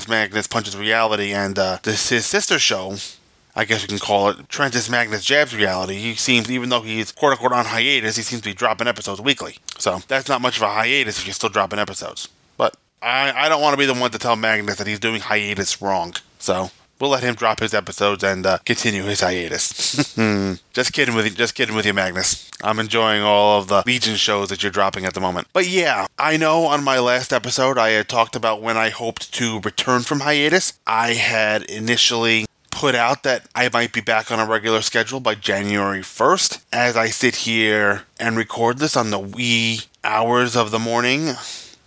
Magnus 0.09 0.47
Punches 0.47 0.75
Reality, 0.75 1.35
and 1.35 1.59
uh, 1.59 1.79
this 1.83 2.09
his 2.09 2.25
sister 2.25 2.59
show, 2.59 2.97
I 3.55 3.67
guess 3.67 3.83
you 3.83 3.89
can 3.89 3.99
call 3.99 4.31
it 4.31 4.49
Trantis 4.49 4.89
Magnus 4.89 5.23
Jabs 5.23 5.55
Reality. 5.55 5.97
He 5.97 6.15
seems, 6.15 6.51
even 6.51 6.71
though 6.71 6.81
he's 6.81 7.13
quote 7.13 7.33
unquote 7.33 7.53
on 7.53 7.67
hiatus, 7.67 8.17
he 8.17 8.23
seems 8.23 8.41
to 8.41 8.49
be 8.49 8.55
dropping 8.55 8.89
episodes 8.89 9.21
weekly. 9.21 9.59
So 9.77 10.01
that's 10.09 10.31
not 10.31 10.41
much 10.41 10.57
of 10.57 10.63
a 10.63 10.69
hiatus 10.69 11.19
if 11.19 11.27
you're 11.27 11.35
still 11.35 11.51
dropping 11.51 11.79
episodes. 11.79 12.31
But 12.57 12.79
I, 13.03 13.31
I 13.33 13.49
don't 13.51 13.61
want 13.61 13.75
to 13.75 13.79
be 13.79 13.85
the 13.85 13.93
one 13.93 14.11
to 14.13 14.19
tell 14.19 14.37
Magnus 14.37 14.77
that 14.77 14.87
he's 14.87 15.01
doing 15.01 15.21
hiatus 15.21 15.83
wrong. 15.83 16.15
So 16.39 16.71
we'll 17.01 17.11
let 17.11 17.23
him 17.23 17.35
drop 17.35 17.61
his 17.61 17.75
episodes 17.75 18.23
and 18.25 18.47
uh, 18.47 18.59
continue 18.65 19.03
his 19.03 19.21
hiatus. 19.21 20.15
just 20.73 20.93
kidding 20.93 21.15
with 21.15 21.27
you, 21.27 21.31
just 21.33 21.55
kidding 21.55 21.75
with 21.75 21.87
you, 21.87 21.95
Magnus. 21.95 22.51
I'm 22.63 22.79
enjoying 22.79 23.23
all 23.23 23.59
of 23.59 23.69
the 23.69 23.83
Legion 23.87 24.17
shows 24.17 24.49
that 24.49 24.63
you're 24.63 24.73
dropping 24.73 25.05
at 25.05 25.15
the 25.15 25.21
moment. 25.21 25.49
But 25.53 25.69
yeah, 25.69 26.07
I 26.19 26.37
know 26.37 26.65
on 26.65 26.83
my 26.83 26.99
last 26.99 27.33
episode 27.33 27.79
I 27.79 27.91
had 27.91 28.09
talked 28.09 28.37
about 28.37 28.63
when 28.63 28.77
I 28.77 28.91
hoped 28.91 29.33
to 29.35 29.61
return 29.61 30.03
from 30.03 30.21
hiatus. 30.21 30.73
I 30.87 31.15
had 31.15 31.63
initially 31.65 32.47
put 32.71 32.95
out 32.95 33.23
that 33.23 33.47
I 33.55 33.71
might 33.73 33.93
be 33.93 34.03
back 34.03 34.31
on 34.31 34.39
a 34.39 34.47
regular 34.47 34.83
schedule 34.83 35.19
by 35.19 35.35
January 35.35 36.03
1st. 36.03 36.63
As 36.73 36.97
I 36.97 37.07
sit 37.07 37.37
here 37.37 38.03
and 38.21 38.37
record 38.37 38.79
this 38.79 38.97
on 38.97 39.11
the 39.11 39.19
wee 39.19 39.81
hours 40.05 40.55
of 40.57 40.71
the 40.71 40.79
morning 40.79 41.35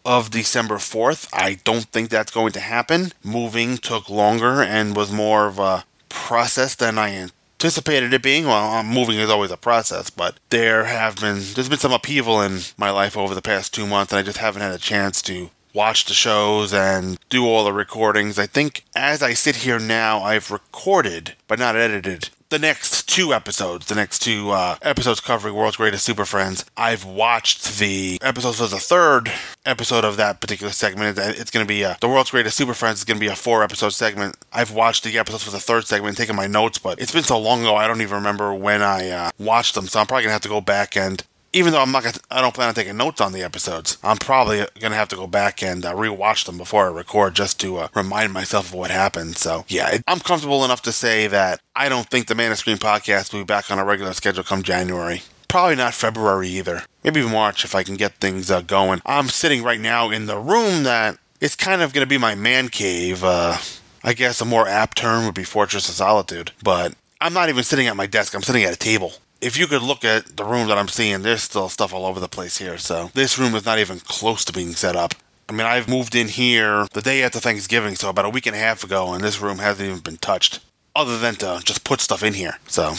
of 0.05 0.31
December 0.31 0.75
4th, 0.75 1.29
I 1.33 1.59
don't 1.63 1.85
think 1.85 2.09
that's 2.09 2.31
going 2.31 2.51
to 2.53 2.59
happen. 2.59 3.13
Moving 3.23 3.77
took 3.77 4.09
longer 4.09 4.61
and 4.61 4.95
was 4.95 5.11
more 5.11 5.47
of 5.47 5.59
a 5.59 5.85
process 6.09 6.75
than 6.75 6.97
I 6.97 7.29
anticipated 7.59 8.13
it 8.13 8.23
being. 8.23 8.45
Well, 8.45 8.73
uh, 8.73 8.83
moving 8.83 9.17
is 9.19 9.29
always 9.29 9.51
a 9.51 9.57
process, 9.57 10.09
but 10.09 10.39
there 10.49 10.85
have 10.85 11.17
been 11.17 11.41
there's 11.53 11.69
been 11.69 11.77
some 11.79 11.93
upheaval 11.93 12.41
in 12.41 12.59
my 12.77 12.89
life 12.89 13.17
over 13.17 13.35
the 13.35 13.41
past 13.41 13.73
two 13.73 13.85
months, 13.85 14.11
and 14.11 14.19
I 14.19 14.23
just 14.23 14.37
haven't 14.37 14.61
had 14.61 14.71
a 14.71 14.77
chance 14.77 15.21
to 15.23 15.49
watch 15.73 16.05
the 16.05 16.13
shows 16.13 16.73
and 16.73 17.19
do 17.29 17.45
all 17.45 17.63
the 17.63 17.73
recordings. 17.73 18.39
I 18.39 18.47
think 18.47 18.85
as 18.95 19.21
I 19.21 19.33
sit 19.33 19.57
here 19.57 19.79
now, 19.79 20.21
I've 20.21 20.51
recorded, 20.51 21.35
but 21.47 21.59
not 21.59 21.75
edited, 21.75 22.29
the 22.49 22.59
next 22.59 23.07
two 23.07 23.33
episodes, 23.33 23.85
the 23.85 23.95
next 23.95 24.19
two 24.19 24.49
uh, 24.49 24.75
episodes 24.81 25.19
covering 25.19 25.53
World's 25.53 25.77
Greatest 25.77 26.03
Super 26.03 26.25
Friends. 26.25 26.65
I've 26.75 27.05
watched 27.05 27.77
the 27.77 28.17
episodes 28.21 28.57
for 28.57 28.67
the 28.67 28.79
third 28.79 29.31
episode 29.65 30.03
of 30.03 30.17
that 30.17 30.41
particular 30.41 30.73
segment. 30.73 31.17
It's 31.19 31.51
going 31.51 31.65
to 31.65 31.67
be 31.67 31.83
the 31.83 32.07
World's 32.07 32.31
Greatest 32.31 32.57
Super 32.57 32.73
Friends 32.73 32.99
is 32.99 33.05
going 33.05 33.17
to 33.17 33.25
be 33.25 33.31
a 33.31 33.35
four 33.35 33.63
episode 33.63 33.89
segment. 33.89 34.35
I've 34.51 34.71
watched 34.71 35.03
the 35.03 35.17
episodes 35.19 35.43
for 35.43 35.51
the 35.51 35.59
third 35.59 35.85
segment 35.85 36.17
taken 36.17 36.35
my 36.35 36.47
notes, 36.47 36.79
but 36.79 36.99
it's 36.99 37.11
been 37.11 37.23
so 37.23 37.39
long 37.39 37.61
ago 37.61 37.75
I 37.75 37.87
don't 37.87 38.01
even 38.01 38.15
remember 38.15 38.53
when 38.53 38.81
I 38.81 39.09
uh, 39.09 39.31
watched 39.37 39.75
them. 39.75 39.87
So 39.87 39.99
I'm 39.99 40.07
probably 40.07 40.23
going 40.23 40.29
to 40.29 40.33
have 40.33 40.41
to 40.41 40.49
go 40.49 40.61
back 40.61 40.97
and 40.97 41.23
even 41.53 41.73
though 41.73 41.81
I'm 41.81 41.91
not 41.91 42.03
gonna, 42.03 42.15
I 42.29 42.41
don't 42.41 42.53
plan 42.53 42.67
on 42.67 42.75
taking 42.75 42.97
notes 42.97 43.21
on 43.21 43.33
the 43.33 43.43
episodes, 43.43 43.97
I'm 44.03 44.17
probably 44.17 44.65
gonna 44.79 44.95
have 44.95 45.09
to 45.09 45.15
go 45.15 45.27
back 45.27 45.63
and 45.63 45.85
uh, 45.85 45.93
rewatch 45.93 46.45
them 46.45 46.57
before 46.57 46.85
I 46.85 46.91
record 46.91 47.35
just 47.35 47.59
to 47.61 47.77
uh, 47.77 47.87
remind 47.95 48.33
myself 48.33 48.67
of 48.67 48.73
what 48.73 48.91
happened. 48.91 49.37
So 49.37 49.65
yeah, 49.67 49.97
I'm 50.07 50.19
comfortable 50.19 50.63
enough 50.63 50.81
to 50.83 50.91
say 50.91 51.27
that 51.27 51.59
I 51.75 51.89
don't 51.89 52.09
think 52.09 52.27
the 52.27 52.35
Man 52.35 52.51
of 52.51 52.57
Screen 52.57 52.77
podcast 52.77 53.33
will 53.33 53.41
be 53.41 53.45
back 53.45 53.71
on 53.71 53.79
a 53.79 53.85
regular 53.85 54.13
schedule 54.13 54.43
come 54.43 54.63
January. 54.63 55.23
Probably 55.47 55.75
not 55.75 55.95
February 55.95 56.47
either. 56.49 56.83
Maybe 57.03 57.23
March 57.23 57.65
if 57.65 57.73
I 57.73 57.83
can 57.83 57.95
get 57.95 58.15
things 58.15 58.51
uh, 58.51 58.61
going. 58.61 59.01
I'm 59.05 59.29
sitting 59.29 59.63
right 59.63 59.79
now 59.79 60.11
in 60.11 60.27
the 60.27 60.37
room 60.37 60.83
that 60.83 61.17
it's 61.41 61.55
kind 61.55 61.81
of 61.81 61.93
gonna 61.93 62.05
be 62.05 62.17
my 62.17 62.35
man 62.35 62.69
cave. 62.69 63.23
Uh, 63.23 63.57
I 64.03 64.13
guess 64.13 64.39
a 64.39 64.45
more 64.45 64.67
apt 64.67 64.97
term 64.97 65.25
would 65.25 65.35
be 65.35 65.43
Fortress 65.43 65.89
of 65.89 65.95
Solitude, 65.95 66.51
but 66.63 66.93
I'm 67.19 67.33
not 67.33 67.49
even 67.49 67.63
sitting 67.63 67.87
at 67.87 67.97
my 67.97 68.05
desk. 68.05 68.33
I'm 68.33 68.43
sitting 68.43 68.63
at 68.63 68.73
a 68.73 68.77
table 68.77 69.13
if 69.41 69.57
you 69.57 69.67
could 69.67 69.81
look 69.81 70.03
at 70.03 70.37
the 70.37 70.43
room 70.43 70.67
that 70.67 70.77
I'm 70.77 70.87
seeing, 70.87 71.21
there's 71.21 71.43
still 71.43 71.69
stuff 71.69 71.93
all 71.93 72.05
over 72.05 72.19
the 72.19 72.27
place 72.27 72.57
here. 72.57 72.77
So 72.77 73.11
this 73.13 73.37
room 73.37 73.55
is 73.55 73.65
not 73.65 73.79
even 73.79 73.99
close 73.99 74.43
to 74.45 74.53
being 74.53 74.73
set 74.73 74.95
up. 74.95 75.13
I 75.47 75.51
mean, 75.53 75.65
I've 75.65 75.87
moved 75.89 76.15
in 76.15 76.27
here 76.27 76.87
the 76.93 77.01
day 77.01 77.23
after 77.23 77.39
Thanksgiving, 77.39 77.95
so 77.95 78.09
about 78.09 78.25
a 78.25 78.29
week 78.29 78.45
and 78.45 78.55
a 78.55 78.59
half 78.59 78.83
ago, 78.83 79.13
and 79.13 79.23
this 79.23 79.41
room 79.41 79.57
hasn't 79.57 79.87
even 79.87 80.01
been 80.01 80.17
touched, 80.17 80.59
other 80.95 81.17
than 81.17 81.35
to 81.35 81.61
just 81.63 81.83
put 81.83 82.01
stuff 82.01 82.21
in 82.21 82.35
here. 82.35 82.59
So 82.67 82.93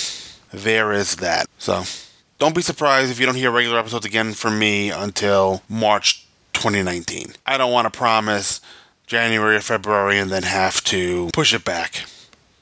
there 0.53 0.93
is 0.93 1.17
that. 1.17 1.47
So 1.59 1.85
don't 2.39 2.55
be 2.55 2.63
surprised 2.63 3.13
if 3.13 3.21
you 3.21 3.27
don't 3.27 3.37
hear 3.37 3.53
regular 3.53 3.79
episodes 3.79 4.05
again 4.05 4.33
from 4.33 4.59
me 4.59 4.91
until 4.91 5.63
March 5.69 6.27
2019. 6.55 7.35
I 7.47 7.57
don't 7.57 7.71
want 7.71 7.93
to 7.93 7.97
promise 7.97 8.61
January 9.07 9.57
or 9.57 9.61
February 9.61 10.19
and 10.19 10.31
then 10.31 10.43
have 10.43 10.83
to 10.85 11.31
push 11.33 11.55
it 11.55 11.65
back. 11.65 12.05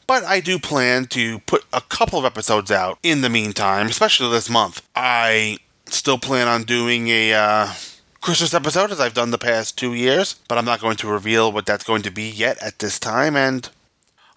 But 0.08 0.24
I 0.24 0.40
do 0.40 0.58
plan 0.58 1.04
to 1.08 1.40
put 1.40 1.66
a 1.70 1.82
couple 1.82 2.18
of 2.18 2.24
episodes 2.24 2.70
out 2.70 2.98
in 3.02 3.20
the 3.20 3.28
meantime, 3.28 3.88
especially 3.88 4.30
this 4.30 4.48
month. 4.48 4.80
I 4.96 5.58
still 5.84 6.18
plan 6.18 6.48
on 6.48 6.62
doing 6.62 7.08
a 7.08 7.34
uh, 7.34 7.72
Christmas 8.22 8.54
episode 8.54 8.90
as 8.90 9.00
I've 9.00 9.12
done 9.12 9.32
the 9.32 9.38
past 9.38 9.76
two 9.76 9.92
years, 9.92 10.36
but 10.48 10.56
I'm 10.56 10.64
not 10.64 10.80
going 10.80 10.96
to 10.96 11.08
reveal 11.08 11.52
what 11.52 11.66
that's 11.66 11.84
going 11.84 12.00
to 12.02 12.10
be 12.10 12.26
yet 12.26 12.56
at 12.62 12.78
this 12.78 12.98
time. 12.98 13.36
And 13.36 13.68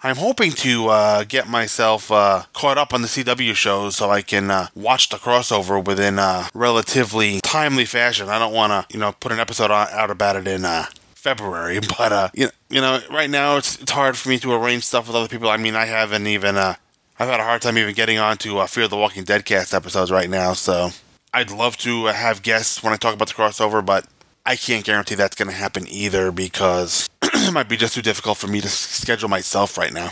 I'm 0.04 0.18
hoping 0.18 0.52
to 0.52 0.90
uh, 0.90 1.24
get 1.24 1.48
myself 1.48 2.12
uh, 2.12 2.44
caught 2.52 2.78
up 2.78 2.94
on 2.94 3.02
the 3.02 3.08
CW 3.08 3.56
shows 3.56 3.96
so 3.96 4.10
I 4.10 4.24
can 4.24 4.52
uh, 4.52 4.68
watch 4.76 5.08
the 5.08 5.16
crossover 5.16 5.82
within 5.82 6.20
a 6.20 6.50
relatively 6.54 7.40
timely 7.40 7.86
fashion. 7.86 8.28
I 8.28 8.40
don't 8.40 8.54
want 8.54 8.72
to, 8.72 8.94
you 8.94 9.00
know, 9.00 9.14
put 9.14 9.32
an 9.32 9.40
episode 9.40 9.72
out 9.72 10.12
about 10.12 10.36
it 10.36 10.50
in 10.50 10.66
uh, 10.66 10.88
February, 11.22 11.80
but 11.98 12.12
uh, 12.12 12.30
you 12.34 12.46
know, 12.46 12.52
you 12.70 12.82
know, 12.82 13.00
right 13.12 13.30
now 13.30 13.58
it's 13.58 13.80
it's 13.82 13.92
hard 13.92 14.18
for 14.18 14.30
me 14.30 14.40
to 14.40 14.52
arrange 14.54 14.84
stuff 14.84 15.08
with 15.08 15.16
other 15.16 15.28
people. 15.28 15.50
I 15.50 15.58
mean, 15.58 15.76
I 15.76 15.86
haven't 15.86 16.28
even 16.28 16.58
uh, 16.58 16.76
I've 17.20 17.30
had 17.30 17.40
a 17.40 17.44
hard 17.44 17.62
time 17.62 17.78
even 17.78 17.94
getting 17.94 18.18
on 18.18 18.38
to 18.40 18.60
uh, 18.60 18.68
Fear 18.68 18.88
the 18.88 18.98
Walking 18.98 19.24
Dead 19.24 19.46
cast 19.46 19.74
episodes 19.74 20.12
right 20.12 20.30
now. 20.30 20.54
So 20.54 20.90
I'd 21.34 21.52
love 21.52 21.78
to 21.78 22.08
uh, 22.08 22.14
have 22.14 22.42
guests 22.42 22.84
when 22.84 22.94
I 22.94 22.98
talk 22.98 23.14
about 23.14 23.28
the 23.28 23.36
crossover, 23.36 23.86
but 23.86 24.06
I 24.46 24.56
can't 24.56 24.84
guarantee 24.84 25.16
that's 25.16 25.36
going 25.36 25.50
to 25.50 25.56
happen 25.56 25.88
either 25.88 26.32
because 26.32 27.08
it 27.22 27.54
might 27.54 27.70
be 27.70 27.78
just 27.78 27.94
too 27.94 28.02
difficult 28.02 28.38
for 28.38 28.48
me 28.48 28.60
to 28.60 28.70
schedule 28.70 29.30
myself 29.30 29.78
right 29.78 29.94
now 29.94 30.10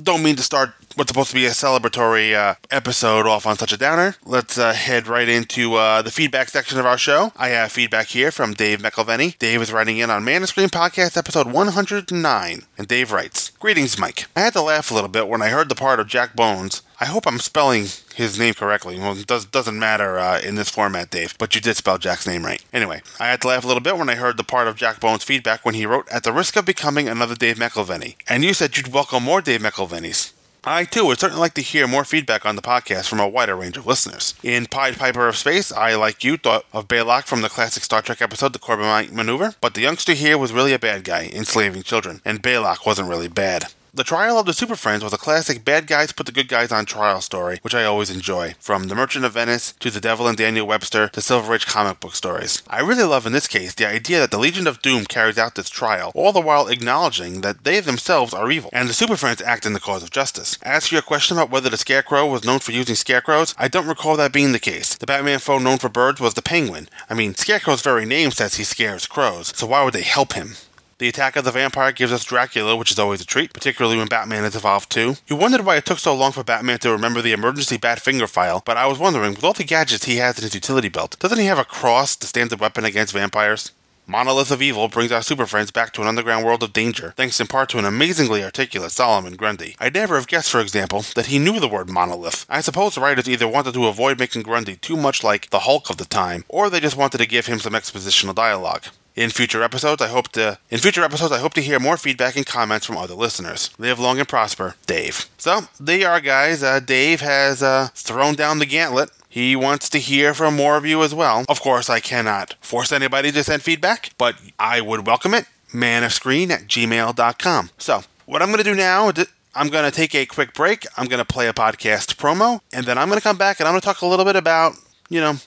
don't 0.00 0.22
mean 0.22 0.36
to 0.36 0.42
start 0.42 0.74
what's 0.94 1.10
supposed 1.10 1.30
to 1.30 1.34
be 1.34 1.46
a 1.46 1.50
celebratory 1.50 2.34
uh, 2.34 2.54
episode 2.70 3.26
off 3.26 3.46
on 3.46 3.56
such 3.56 3.72
a 3.72 3.76
downer. 3.76 4.16
Let's 4.24 4.58
uh, 4.58 4.72
head 4.72 5.06
right 5.06 5.28
into 5.28 5.74
uh, 5.74 6.02
the 6.02 6.10
feedback 6.10 6.48
section 6.48 6.78
of 6.78 6.86
our 6.86 6.98
show. 6.98 7.32
I 7.36 7.48
have 7.48 7.70
feedback 7.70 8.08
here 8.08 8.30
from 8.32 8.54
Dave 8.54 8.80
McElveny. 8.80 9.38
Dave 9.38 9.62
is 9.62 9.72
writing 9.72 9.98
in 9.98 10.10
on 10.10 10.24
Man 10.24 10.42
of 10.42 10.48
Screen 10.48 10.68
Podcast 10.68 11.16
episode 11.16 11.52
109, 11.52 12.62
and 12.76 12.88
Dave 12.88 13.12
writes, 13.12 13.50
Greetings, 13.60 13.98
Mike. 13.98 14.26
I 14.34 14.40
had 14.40 14.54
to 14.54 14.62
laugh 14.62 14.90
a 14.90 14.94
little 14.94 15.08
bit 15.08 15.28
when 15.28 15.42
I 15.42 15.48
heard 15.48 15.68
the 15.68 15.74
part 15.74 16.00
of 16.00 16.08
Jack 16.08 16.34
Bones 16.34 16.82
I 17.00 17.04
hope 17.04 17.28
I'm 17.28 17.38
spelling 17.38 17.86
his 18.16 18.40
name 18.40 18.54
correctly. 18.54 18.98
Well, 18.98 19.16
it 19.16 19.26
does, 19.26 19.44
doesn't 19.44 19.78
matter 19.78 20.18
uh, 20.18 20.40
in 20.40 20.56
this 20.56 20.68
format, 20.68 21.10
Dave, 21.10 21.38
but 21.38 21.54
you 21.54 21.60
did 21.60 21.76
spell 21.76 21.96
Jack's 21.96 22.26
name 22.26 22.44
right. 22.44 22.64
Anyway, 22.72 23.02
I 23.20 23.28
had 23.28 23.40
to 23.42 23.48
laugh 23.48 23.62
a 23.62 23.68
little 23.68 23.80
bit 23.80 23.96
when 23.96 24.08
I 24.08 24.16
heard 24.16 24.36
the 24.36 24.42
part 24.42 24.66
of 24.66 24.74
Jack 24.74 24.98
Bones' 24.98 25.22
feedback 25.22 25.64
when 25.64 25.76
he 25.76 25.86
wrote, 25.86 26.08
At 26.08 26.24
the 26.24 26.32
risk 26.32 26.56
of 26.56 26.64
becoming 26.64 27.08
another 27.08 27.36
Dave 27.36 27.56
McElveny. 27.56 28.16
And 28.28 28.42
you 28.42 28.52
said 28.52 28.76
you'd 28.76 28.92
welcome 28.92 29.22
more 29.22 29.40
Dave 29.40 29.60
McElvenys. 29.60 30.32
I 30.64 30.84
too 30.84 31.04
would 31.06 31.20
certainly 31.20 31.40
like 31.40 31.54
to 31.54 31.62
hear 31.62 31.86
more 31.86 32.04
feedback 32.04 32.44
on 32.44 32.56
the 32.56 32.62
podcast 32.62 33.08
from 33.08 33.20
a 33.20 33.28
wider 33.28 33.54
range 33.54 33.76
of 33.76 33.86
listeners. 33.86 34.34
In 34.42 34.66
Pied 34.66 34.98
Piper 34.98 35.28
of 35.28 35.36
Space, 35.36 35.70
I, 35.70 35.94
like 35.94 36.24
you, 36.24 36.36
thought 36.36 36.66
of 36.72 36.88
Balok 36.88 37.26
from 37.26 37.42
the 37.42 37.48
classic 37.48 37.84
Star 37.84 38.02
Trek 38.02 38.20
episode 38.20 38.52
The 38.52 38.58
Corbomite 38.58 39.12
Maneuver, 39.12 39.54
but 39.60 39.74
the 39.74 39.82
youngster 39.82 40.14
here 40.14 40.36
was 40.36 40.52
really 40.52 40.72
a 40.72 40.80
bad 40.80 41.04
guy, 41.04 41.30
enslaving 41.32 41.84
children, 41.84 42.20
and 42.24 42.42
Balok 42.42 42.84
wasn't 42.84 43.08
really 43.08 43.28
bad. 43.28 43.72
The 43.94 44.04
Trial 44.04 44.38
of 44.38 44.44
the 44.44 44.52
Super 44.52 44.76
Friends 44.76 45.02
was 45.02 45.14
a 45.14 45.18
classic 45.18 45.64
bad 45.64 45.86
guys 45.86 46.12
put 46.12 46.26
the 46.26 46.32
good 46.32 46.46
guys 46.46 46.70
on 46.70 46.84
trial 46.84 47.22
story, 47.22 47.58
which 47.62 47.74
I 47.74 47.84
always 47.84 48.10
enjoy. 48.10 48.54
From 48.60 48.88
The 48.88 48.94
Merchant 48.94 49.24
of 49.24 49.32
Venice 49.32 49.72
to 49.80 49.90
The 49.90 50.00
Devil 50.00 50.28
and 50.28 50.36
Daniel 50.36 50.66
Webster 50.66 51.08
to 51.08 51.22
Silver 51.22 51.54
Age 51.54 51.64
comic 51.64 51.98
book 51.98 52.14
stories. 52.14 52.62
I 52.68 52.80
really 52.80 53.04
love 53.04 53.24
in 53.24 53.32
this 53.32 53.48
case 53.48 53.74
the 53.74 53.88
idea 53.88 54.20
that 54.20 54.30
the 54.30 54.38
Legion 54.38 54.66
of 54.66 54.82
Doom 54.82 55.06
carries 55.06 55.38
out 55.38 55.54
this 55.54 55.70
trial, 55.70 56.12
all 56.14 56.32
the 56.32 56.40
while 56.40 56.68
acknowledging 56.68 57.40
that 57.40 57.64
they 57.64 57.80
themselves 57.80 58.34
are 58.34 58.50
evil, 58.50 58.68
and 58.74 58.90
the 58.90 58.94
Super 58.94 59.16
Friends 59.16 59.40
act 59.40 59.64
in 59.64 59.72
the 59.72 59.80
cause 59.80 60.02
of 60.02 60.10
justice. 60.10 60.58
As 60.62 60.86
for 60.86 60.94
your 60.94 61.02
question 61.02 61.38
about 61.38 61.50
whether 61.50 61.70
the 61.70 61.78
Scarecrow 61.78 62.30
was 62.30 62.44
known 62.44 62.58
for 62.58 62.72
using 62.72 62.94
scarecrows, 62.94 63.54
I 63.56 63.68
don't 63.68 63.88
recall 63.88 64.18
that 64.18 64.34
being 64.34 64.52
the 64.52 64.58
case. 64.58 64.96
The 64.96 65.06
Batman 65.06 65.38
foe 65.38 65.58
known 65.58 65.78
for 65.78 65.88
birds 65.88 66.20
was 66.20 66.34
the 66.34 66.42
Penguin. 66.42 66.90
I 67.08 67.14
mean, 67.14 67.34
Scarecrow's 67.34 67.80
very 67.80 68.04
name 68.04 68.32
says 68.32 68.56
he 68.56 68.64
scares 68.64 69.06
crows, 69.06 69.50
so 69.56 69.66
why 69.66 69.82
would 69.82 69.94
they 69.94 70.02
help 70.02 70.34
him? 70.34 70.56
The 70.98 71.08
attack 71.08 71.36
of 71.36 71.44
the 71.44 71.52
vampire 71.52 71.92
gives 71.92 72.10
us 72.10 72.24
Dracula, 72.24 72.74
which 72.74 72.90
is 72.90 72.98
always 72.98 73.20
a 73.20 73.24
treat, 73.24 73.52
particularly 73.52 73.96
when 73.96 74.08
Batman 74.08 74.44
is 74.44 74.56
evolved 74.56 74.90
too. 74.90 75.14
You 75.28 75.36
wondered 75.36 75.64
why 75.64 75.76
it 75.76 75.86
took 75.86 76.00
so 76.00 76.12
long 76.12 76.32
for 76.32 76.42
Batman 76.42 76.80
to 76.80 76.90
remember 76.90 77.22
the 77.22 77.30
emergency 77.30 77.76
bat 77.76 78.00
finger 78.00 78.26
file, 78.26 78.64
but 78.64 78.76
I 78.76 78.88
was 78.88 78.98
wondering, 78.98 79.34
with 79.34 79.44
all 79.44 79.52
the 79.52 79.62
gadgets 79.62 80.06
he 80.06 80.16
has 80.16 80.38
in 80.38 80.42
his 80.42 80.56
utility 80.56 80.88
belt, 80.88 81.16
doesn't 81.20 81.38
he 81.38 81.46
have 81.46 81.58
a 81.58 81.64
cross, 81.64 82.16
to 82.16 82.26
stand 82.26 82.50
the 82.50 82.56
weapon 82.56 82.84
against 82.84 83.12
vampires? 83.12 83.70
Monolith 84.08 84.50
of 84.50 84.60
Evil 84.60 84.88
brings 84.88 85.12
our 85.12 85.22
super 85.22 85.46
friends 85.46 85.70
back 85.70 85.92
to 85.92 86.02
an 86.02 86.08
underground 86.08 86.44
world 86.44 86.64
of 86.64 86.72
danger, 86.72 87.12
thanks 87.16 87.40
in 87.40 87.46
part 87.46 87.68
to 87.68 87.78
an 87.78 87.84
amazingly 87.84 88.42
articulate 88.42 88.90
Solomon 88.90 89.36
Grundy. 89.36 89.76
I'd 89.78 89.94
never 89.94 90.16
have 90.16 90.26
guessed, 90.26 90.50
for 90.50 90.60
example, 90.60 91.04
that 91.14 91.26
he 91.26 91.38
knew 91.38 91.60
the 91.60 91.68
word 91.68 91.88
monolith. 91.88 92.44
I 92.48 92.60
suppose 92.60 92.96
the 92.96 93.02
writers 93.02 93.28
either 93.28 93.46
wanted 93.46 93.74
to 93.74 93.86
avoid 93.86 94.18
making 94.18 94.42
Grundy 94.42 94.74
too 94.74 94.96
much 94.96 95.22
like 95.22 95.50
the 95.50 95.60
Hulk 95.60 95.90
of 95.90 95.98
the 95.98 96.06
time, 96.06 96.44
or 96.48 96.68
they 96.68 96.80
just 96.80 96.96
wanted 96.96 97.18
to 97.18 97.26
give 97.26 97.46
him 97.46 97.60
some 97.60 97.74
expositional 97.74 98.34
dialogue. 98.34 98.86
In 99.18 99.30
future 99.30 99.64
episodes, 99.64 100.00
I 100.00 100.06
hope 100.06 100.28
to 100.34 100.60
in 100.70 100.78
future 100.78 101.02
episodes 101.02 101.32
I 101.32 101.40
hope 101.40 101.52
to 101.54 101.60
hear 101.60 101.80
more 101.80 101.96
feedback 101.96 102.36
and 102.36 102.46
comments 102.46 102.86
from 102.86 102.96
other 102.96 103.14
listeners. 103.14 103.70
Live 103.76 103.98
long 103.98 104.20
and 104.20 104.28
prosper, 104.28 104.76
Dave. 104.86 105.28
So 105.38 105.62
there 105.80 105.98
you 105.98 106.06
are, 106.06 106.20
guys. 106.20 106.62
Uh, 106.62 106.78
Dave 106.78 107.20
has 107.20 107.60
uh, 107.60 107.88
thrown 107.94 108.36
down 108.36 108.60
the 108.60 108.64
gauntlet. 108.64 109.10
He 109.28 109.56
wants 109.56 109.88
to 109.88 109.98
hear 109.98 110.34
from 110.34 110.54
more 110.54 110.76
of 110.76 110.86
you 110.86 111.02
as 111.02 111.16
well. 111.16 111.44
Of 111.48 111.60
course, 111.60 111.90
I 111.90 111.98
cannot 111.98 112.54
force 112.60 112.92
anybody 112.92 113.32
to 113.32 113.42
send 113.42 113.62
feedback, 113.62 114.10
but 114.18 114.36
I 114.56 114.80
would 114.80 115.04
welcome 115.04 115.34
it. 115.34 115.46
Manofscreen 115.72 116.50
at 116.50 116.68
gmail.com. 116.68 117.70
So, 117.76 118.04
what 118.26 118.40
I'm 118.40 118.50
going 118.50 118.58
to 118.58 118.70
do 118.70 118.76
now, 118.76 119.10
I'm 119.52 119.68
going 119.68 119.84
to 119.84 119.90
take 119.90 120.14
a 120.14 120.26
quick 120.26 120.54
break. 120.54 120.86
I'm 120.96 121.08
going 121.08 121.18
to 121.18 121.24
play 121.24 121.48
a 121.48 121.52
podcast 121.52 122.14
promo, 122.14 122.60
and 122.72 122.86
then 122.86 122.96
I'm 122.96 123.08
going 123.08 123.18
to 123.18 123.24
come 123.24 123.36
back 123.36 123.58
and 123.58 123.66
I'm 123.66 123.72
going 123.72 123.80
to 123.80 123.84
talk 123.84 124.02
a 124.02 124.06
little 124.06 124.24
bit 124.24 124.36
about, 124.36 124.74
you 125.08 125.20
know, 125.20 125.38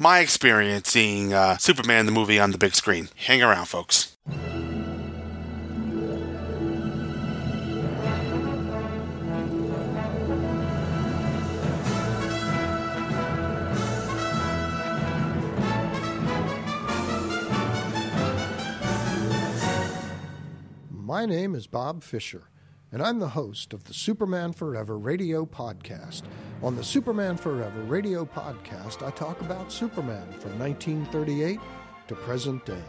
my 0.00 0.20
experience 0.20 0.88
seeing 0.88 1.34
uh, 1.34 1.58
Superman 1.58 2.06
the 2.06 2.12
movie 2.12 2.40
on 2.40 2.52
the 2.52 2.58
big 2.58 2.74
screen. 2.74 3.10
Hang 3.16 3.42
around, 3.42 3.66
folks. 3.66 4.16
My 20.90 21.26
name 21.26 21.54
is 21.54 21.66
Bob 21.66 22.02
Fisher 22.02 22.44
and 22.92 23.02
I'm 23.02 23.20
the 23.20 23.28
host 23.28 23.72
of 23.72 23.84
the 23.84 23.94
Superman 23.94 24.52
Forever 24.52 24.98
radio 24.98 25.46
podcast. 25.46 26.22
On 26.62 26.74
the 26.74 26.82
Superman 26.82 27.36
Forever 27.36 27.82
radio 27.82 28.24
podcast, 28.24 29.06
I 29.06 29.10
talk 29.12 29.40
about 29.40 29.70
Superman 29.70 30.26
from 30.40 30.58
1938 30.58 31.60
to 32.08 32.14
present 32.16 32.66
day. 32.66 32.82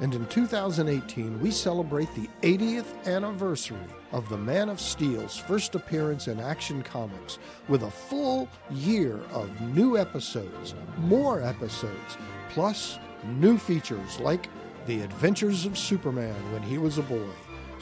And 0.00 0.14
in 0.14 0.26
2018, 0.26 1.40
we 1.40 1.50
celebrate 1.50 2.12
the 2.14 2.28
80th 2.42 3.06
anniversary 3.06 3.76
of 4.12 4.28
the 4.28 4.38
Man 4.38 4.68
of 4.68 4.80
Steel's 4.80 5.36
first 5.36 5.74
appearance 5.74 6.26
in 6.26 6.40
Action 6.40 6.82
Comics 6.82 7.38
with 7.68 7.82
a 7.82 7.90
full 7.90 8.48
year 8.70 9.20
of 9.30 9.60
new 9.60 9.98
episodes, 9.98 10.74
more 10.98 11.42
episodes, 11.42 12.16
plus 12.48 12.98
new 13.36 13.58
features 13.58 14.18
like 14.20 14.48
The 14.86 15.02
Adventures 15.02 15.66
of 15.66 15.78
Superman 15.78 16.34
when 16.52 16.62
he 16.62 16.78
was 16.78 16.98
a 16.98 17.02
boy. 17.02 17.28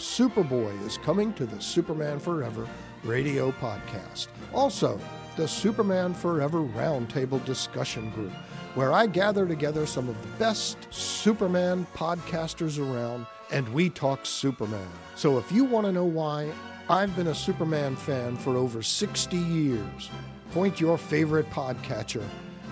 Superboy 0.02 0.84
is 0.84 0.98
coming 0.98 1.32
to 1.34 1.46
the 1.46 1.60
Superman 1.60 2.18
Forever 2.18 2.66
radio 3.04 3.52
podcast. 3.52 4.26
Also, 4.52 4.98
the 5.36 5.46
Superman 5.46 6.12
Forever 6.12 6.58
Roundtable 6.58 7.44
Discussion 7.44 8.10
Group, 8.10 8.32
where 8.74 8.92
I 8.92 9.06
gather 9.06 9.46
together 9.46 9.86
some 9.86 10.08
of 10.08 10.20
the 10.20 10.26
best 10.38 10.76
Superman 10.90 11.86
podcasters 11.94 12.80
around 12.80 13.26
and 13.52 13.72
we 13.72 13.90
talk 13.90 14.26
Superman. 14.26 14.88
So 15.14 15.38
if 15.38 15.52
you 15.52 15.64
want 15.64 15.86
to 15.86 15.92
know 15.92 16.04
why 16.04 16.50
I've 16.90 17.14
been 17.14 17.28
a 17.28 17.34
Superman 17.34 17.94
fan 17.94 18.36
for 18.36 18.56
over 18.56 18.82
60 18.82 19.36
years, 19.36 20.10
point 20.50 20.80
your 20.80 20.98
favorite 20.98 21.48
podcatcher 21.50 22.24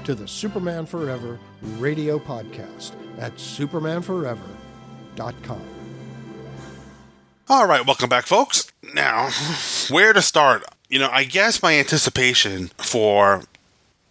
to 0.02 0.16
the 0.16 0.26
Superman 0.26 0.84
Forever 0.84 1.38
radio 1.78 2.18
podcast 2.18 2.94
at 3.18 3.37
supermanforever.com. 3.37 5.79
All 7.52 7.66
right, 7.66 7.85
welcome 7.85 8.09
back, 8.09 8.26
folks. 8.26 8.71
Now, 8.95 9.30
where 9.90 10.12
to 10.12 10.23
start? 10.23 10.62
You 10.88 11.00
know, 11.00 11.09
I 11.11 11.25
guess 11.25 11.64
my 11.64 11.76
anticipation 11.76 12.69
for 12.78 13.42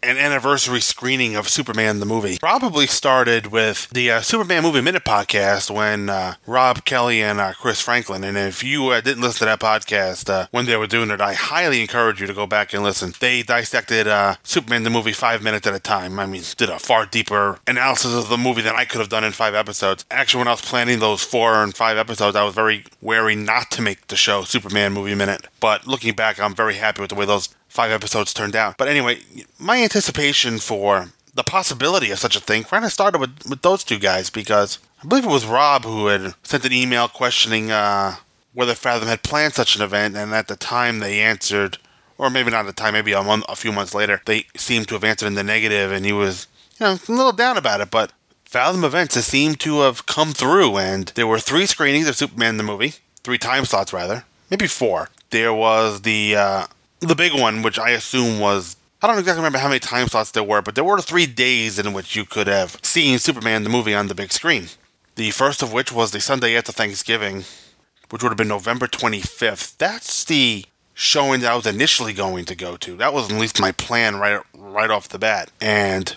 an 0.01 0.17
anniversary 0.17 0.79
screening 0.79 1.35
of 1.35 1.49
Superman 1.49 1.99
the 1.99 2.05
movie 2.05 2.37
probably 2.39 2.87
started 2.87 3.47
with 3.47 3.89
the 3.89 4.11
uh, 4.11 4.21
Superman 4.21 4.63
Movie 4.63 4.81
Minute 4.81 5.03
podcast 5.03 5.69
when 5.69 6.09
uh, 6.09 6.35
Rob 6.45 6.85
Kelly 6.85 7.21
and 7.21 7.39
uh, 7.39 7.53
Chris 7.53 7.81
Franklin. 7.81 8.23
And 8.23 8.37
if 8.37 8.63
you 8.63 8.89
uh, 8.89 9.01
didn't 9.01 9.21
listen 9.21 9.39
to 9.39 9.45
that 9.45 9.59
podcast 9.59 10.29
uh, 10.29 10.47
when 10.51 10.65
they 10.65 10.77
were 10.77 10.87
doing 10.87 11.09
it, 11.09 11.21
I 11.21 11.33
highly 11.33 11.81
encourage 11.81 12.21
you 12.21 12.27
to 12.27 12.33
go 12.33 12.47
back 12.47 12.73
and 12.73 12.83
listen. 12.83 13.13
They 13.19 13.43
dissected 13.43 14.07
uh, 14.07 14.35
Superman 14.43 14.83
the 14.83 14.89
movie 14.89 15.13
five 15.13 15.43
minutes 15.43 15.67
at 15.67 15.73
a 15.73 15.79
time. 15.79 16.19
I 16.19 16.25
mean, 16.25 16.43
did 16.57 16.69
a 16.69 16.79
far 16.79 17.05
deeper 17.05 17.59
analysis 17.67 18.13
of 18.13 18.29
the 18.29 18.37
movie 18.37 18.61
than 18.61 18.75
I 18.75 18.85
could 18.85 18.99
have 18.99 19.09
done 19.09 19.23
in 19.23 19.31
five 19.31 19.53
episodes. 19.55 20.05
Actually, 20.09 20.39
when 20.39 20.47
I 20.47 20.51
was 20.51 20.61
planning 20.61 20.99
those 20.99 21.23
four 21.23 21.61
and 21.63 21.75
five 21.75 21.97
episodes, 21.97 22.35
I 22.35 22.43
was 22.43 22.55
very 22.55 22.85
wary 23.01 23.35
not 23.35 23.71
to 23.71 23.81
make 23.81 24.07
the 24.07 24.15
show 24.15 24.43
Superman 24.43 24.93
Movie 24.93 25.15
Minute. 25.15 25.47
But 25.59 25.87
looking 25.87 26.13
back, 26.15 26.39
I'm 26.39 26.55
very 26.55 26.75
happy 26.75 27.01
with 27.01 27.09
the 27.09 27.15
way 27.15 27.25
those 27.25 27.49
five 27.69 27.91
episodes 27.91 28.33
turned 28.33 28.55
out. 28.55 28.77
But 28.77 28.89
anyway, 28.89 29.21
my 29.57 29.81
anticipation 29.81 30.57
for 30.57 31.09
the 31.33 31.43
possibility 31.43 32.11
of 32.11 32.19
such 32.19 32.35
a 32.35 32.41
thing 32.41 32.63
kind 32.65 32.83
of 32.83 32.91
started 32.91 33.19
with, 33.19 33.47
with 33.47 33.61
those 33.61 33.83
two 33.83 33.99
guys 33.99 34.29
because 34.29 34.79
I 35.01 35.07
believe 35.07 35.23
it 35.23 35.29
was 35.29 35.45
Rob 35.45 35.85
who 35.85 36.07
had 36.07 36.33
sent 36.43 36.65
an 36.65 36.73
email 36.73 37.07
questioning 37.07 37.71
uh, 37.71 38.15
whether 38.53 38.75
Fathom 38.75 39.07
had 39.07 39.23
planned 39.23 39.53
such 39.53 39.75
an 39.75 39.81
event, 39.81 40.17
and 40.17 40.33
at 40.33 40.47
the 40.47 40.55
time 40.55 40.99
they 40.99 41.21
answered, 41.21 41.77
or 42.17 42.29
maybe 42.29 42.51
not 42.51 42.61
at 42.61 42.65
the 42.65 42.73
time, 42.73 42.93
maybe 42.93 43.13
a, 43.13 43.23
month, 43.23 43.45
a 43.47 43.55
few 43.55 43.71
months 43.71 43.93
later, 43.93 44.21
they 44.25 44.47
seemed 44.57 44.87
to 44.89 44.95
have 44.95 45.03
answered 45.03 45.27
in 45.27 45.35
the 45.35 45.43
negative, 45.43 45.91
and 45.91 46.05
he 46.05 46.11
was, 46.11 46.47
you 46.77 46.85
know, 46.85 46.93
a 46.93 47.11
little 47.11 47.31
down 47.31 47.55
about 47.55 47.79
it. 47.79 47.91
But 47.91 48.11
Fathom 48.43 48.83
events 48.83 49.15
seemed 49.15 49.59
to 49.61 49.81
have 49.81 50.05
come 50.05 50.33
through, 50.33 50.77
and 50.77 51.07
there 51.15 51.27
were 51.27 51.39
three 51.39 51.65
screenings 51.65 52.09
of 52.09 52.17
Superman 52.17 52.57
the 52.57 52.63
movie, 52.63 52.95
three 53.23 53.37
time 53.37 53.63
slots 53.63 53.93
rather, 53.93 54.25
maybe 54.49 54.67
four. 54.67 55.09
There 55.29 55.53
was 55.53 56.01
the 56.01 56.35
uh, 56.35 56.65
the 56.99 57.15
big 57.15 57.33
one, 57.33 57.61
which 57.61 57.79
I 57.79 57.91
assume 57.91 58.39
was 58.39 58.75
I 59.01 59.07
don't 59.07 59.17
exactly 59.17 59.39
remember 59.39 59.59
how 59.59 59.69
many 59.69 59.79
time 59.79 60.07
slots 60.07 60.31
there 60.31 60.43
were, 60.43 60.61
but 60.61 60.75
there 60.75 60.83
were 60.83 60.99
three 60.99 61.25
days 61.25 61.79
in 61.79 61.93
which 61.93 62.15
you 62.15 62.25
could 62.25 62.47
have 62.47 62.77
seen 62.83 63.17
Superman 63.17 63.63
the 63.63 63.69
movie 63.69 63.95
on 63.95 64.07
the 64.07 64.15
big 64.15 64.33
screen. 64.33 64.67
The 65.15 65.31
first 65.31 65.61
of 65.63 65.71
which 65.71 65.91
was 65.91 66.11
the 66.11 66.19
Sunday 66.19 66.57
after 66.57 66.73
Thanksgiving, 66.73 67.45
which 68.09 68.21
would 68.21 68.29
have 68.29 68.37
been 68.37 68.49
November 68.49 68.87
25th. 68.87 69.77
That's 69.77 70.25
the 70.25 70.65
showing 70.93 71.39
that 71.41 71.51
I 71.51 71.55
was 71.55 71.65
initially 71.65 72.11
going 72.11 72.43
to 72.45 72.55
go 72.55 72.75
to. 72.75 72.97
That 72.97 73.13
was 73.13 73.31
at 73.31 73.39
least 73.39 73.61
my 73.61 73.71
plan 73.71 74.17
right 74.17 74.41
right 74.53 74.89
off 74.89 75.07
the 75.07 75.19
bat. 75.19 75.49
And 75.61 76.13